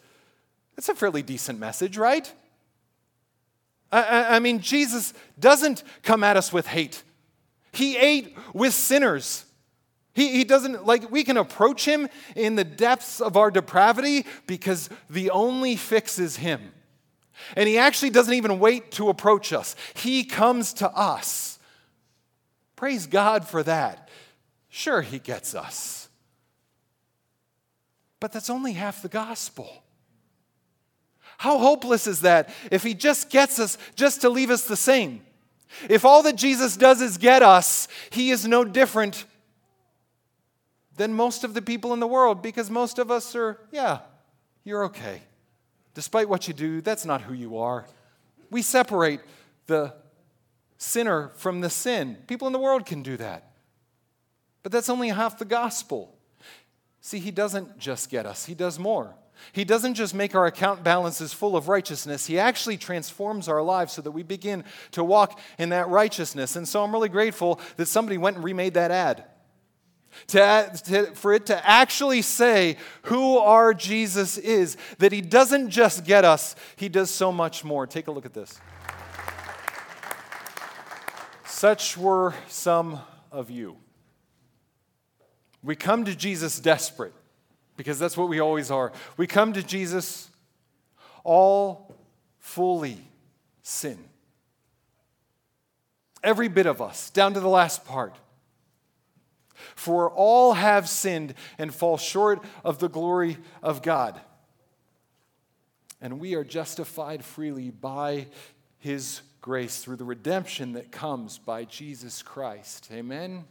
that's 0.77 0.91
a 0.91 0.95
fairly 0.95 1.23
decent 1.23 1.59
message, 1.59 1.97
right? 1.97 2.31
I, 3.91 4.37
I 4.37 4.39
mean, 4.39 4.61
Jesus 4.61 5.15
doesn't 5.39 5.83
come 6.03 6.23
at 6.25 6.37
us 6.37 6.53
with 6.53 6.67
hate. 6.67 7.03
He 7.75 7.97
ate 7.97 8.37
with 8.53 8.73
sinners. 8.75 9.45
He, 10.15 10.29
he 10.29 10.45
doesn't, 10.45 10.87
like, 10.87 11.11
we 11.11 11.25
can 11.25 11.37
approach 11.37 11.85
him 11.85 12.09
in 12.37 12.55
the 12.55 12.65
depths 12.65 13.21
of 13.21 13.37
our 13.37 13.51
depravity 13.51 14.25
because 14.47 14.89
the 15.11 15.31
only 15.31 15.75
fix 15.77 16.19
is 16.19 16.37
him. 16.37 16.73
And 17.57 17.69
he 17.69 17.79
actually 17.79 18.11
doesn't 18.11 18.35
even 18.35 18.61
wait 18.61 18.93
to 18.93 19.09
approach 19.09 19.53
us, 19.53 19.75
he 19.95 20.25
comes 20.25 20.73
to 20.75 20.89
us. 20.89 21.59
Praise 22.77 23.07
God 23.07 23.47
for 23.47 23.63
that. 23.63 24.09
Sure, 24.69 25.03
he 25.03 25.19
gets 25.19 25.55
us. 25.55 26.09
But 28.21 28.33
that's 28.33 28.51
only 28.51 28.73
half 28.73 29.03
the 29.03 29.09
gospel. 29.09 29.85
How 31.39 31.59
hopeless 31.59 32.07
is 32.07 32.21
that 32.21 32.51
if 32.71 32.83
he 32.83 32.95
just 32.95 33.31
gets 33.31 33.59
us 33.59 33.79
just 33.97 34.21
to 34.23 34.29
leave 34.29 34.51
us 34.51 34.67
the 34.67 34.77
same? 34.77 35.21
If 35.89 36.05
all 36.05 36.23
that 36.23 36.37
Jesus 36.37 36.77
does 36.77 37.01
is 37.01 37.19
get 37.19 37.43
us, 37.43 37.89
he 38.11 38.31
is 38.31 38.47
no 38.47 38.65
different 38.65 39.25
than 40.97 41.13
most 41.13 41.45
of 41.45 41.55
the 41.55 41.63
people 41.63 41.93
in 41.93 42.01
the 42.01 42.07
world 42.07 42.43
because 42.43 42.71
most 42.71 42.99
of 42.99 43.11
us 43.11 43.35
are, 43.35 43.59
yeah, 43.73 44.01
you're 44.63 44.85
okay. 44.85 45.23
Despite 45.95 46.29
what 46.29 46.49
you 46.49 46.55
do, 46.55 46.81
that's 46.81 47.05
not 47.05 47.23
who 47.23 47.35
you 47.35 47.59
are. 47.59 47.87
We 48.51 48.63
separate 48.63 49.21
the 49.67 49.95
sinner 50.79 51.33
from 51.35 51.61
the 51.61 51.71
sin. 51.71 52.19
People 52.27 52.47
in 52.47 52.53
the 52.53 52.59
world 52.59 52.87
can 52.87 53.03
do 53.03 53.17
that. 53.17 53.51
But 54.63 54.73
that's 54.73 54.89
only 54.89 55.09
half 55.09 55.39
the 55.39 55.45
gospel. 55.45 56.17
See, 57.01 57.19
he 57.19 57.31
doesn't 57.31 57.79
just 57.79 58.11
get 58.11 58.27
us, 58.27 58.47
he 58.47 58.55
does 58.55 58.79
more. 58.79 59.15
He 59.53 59.65
doesn't 59.65 59.95
just 59.95 60.15
make 60.15 60.35
our 60.35 60.47
account 60.47 60.83
balances 60.83 61.33
full 61.33 61.57
of 61.57 61.69
righteousness, 61.69 62.27
He 62.27 62.39
actually 62.39 62.77
transforms 62.77 63.49
our 63.49 63.63
lives 63.63 63.93
so 63.93 64.03
that 64.03 64.11
we 64.11 64.23
begin 64.23 64.65
to 64.93 65.05
walk 65.05 65.41
in 65.59 65.71
that 65.71 65.89
righteousness. 65.89 66.57
And 66.57 66.67
so 66.67 66.83
I'm 66.83 66.93
really 66.93 67.09
grateful 67.09 67.61
that 67.77 67.87
somebody 67.87 68.19
went 68.19 68.37
and 68.37 68.45
remade 68.45 68.75
that 68.75 68.91
ad. 68.91 69.25
To, 70.29 70.71
to, 70.85 71.07
for 71.15 71.33
it 71.33 71.47
to 71.47 71.69
actually 71.69 72.23
say 72.23 72.77
who 73.03 73.39
our 73.39 73.75
Jesus 73.75 74.39
is, 74.39 74.77
that 74.99 75.13
He 75.13 75.21
doesn't 75.21 75.71
just 75.71 76.05
get 76.05 76.25
us, 76.25 76.55
He 76.77 76.89
does 76.89 77.11
so 77.11 77.33
much 77.33 77.65
more. 77.65 77.87
Take 77.87 78.07
a 78.07 78.13
look 78.13 78.27
at 78.27 78.35
this. 78.35 78.61
Such 81.45 81.97
were 81.97 82.35
some 82.47 83.01
of 83.33 83.51
you. 83.51 83.77
We 85.63 85.77
come 85.77 86.05
to 86.05 86.15
Jesus 86.15 86.61
desperate 86.61 87.15
because 87.77 87.99
that's 87.99 88.17
what 88.17 88.29
we 88.29 88.41
always 88.41 88.71
are. 88.71 88.93
We 89.17 89.27
come 89.27 89.53
to 89.55 89.63
Jesus 89.63 90.31
all 91.25 91.95
fully 92.39 92.99
sin. 93.63 93.99
Every 96.23 96.49
bit 96.49 96.67
of 96.67 96.81
us, 96.81 97.11
down 97.11 97.35
to 97.35 97.41
the 97.41 97.49
last 97.49 97.85
part. 97.85 98.15
For 99.75 100.11
all 100.11 100.55
have 100.55 100.89
sinned 100.89 101.35
and 101.59 101.75
fall 101.75 101.97
short 101.97 102.45
of 102.65 102.79
the 102.79 102.89
glory 102.89 103.39
of 103.63 103.83
God. 103.83 104.21
And 106.01 106.21
we 106.21 106.35
are 106.35 106.45
justified 106.45 107.25
freely 107.25 107.71
by 107.71 108.27
his 108.79 109.23
grace 109.41 109.79
through 109.79 109.97
the 109.97 110.05
redemption 110.05 110.73
that 110.73 110.91
comes 110.91 111.39
by 111.39 111.65
Jesus 111.65 112.23
Christ. 112.23 112.89
Amen? 112.93 113.45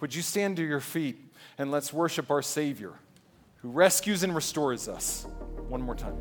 Would 0.00 0.14
you 0.14 0.22
stand 0.22 0.56
to 0.56 0.64
your 0.64 0.80
feet 0.80 1.32
and 1.58 1.70
let's 1.70 1.92
worship 1.92 2.30
our 2.30 2.42
Savior? 2.42 2.92
Who 3.62 3.70
rescues 3.70 4.24
and 4.24 4.34
restores 4.34 4.88
us. 4.88 5.24
One 5.68 5.80
more 5.80 5.94
time. 5.94 6.16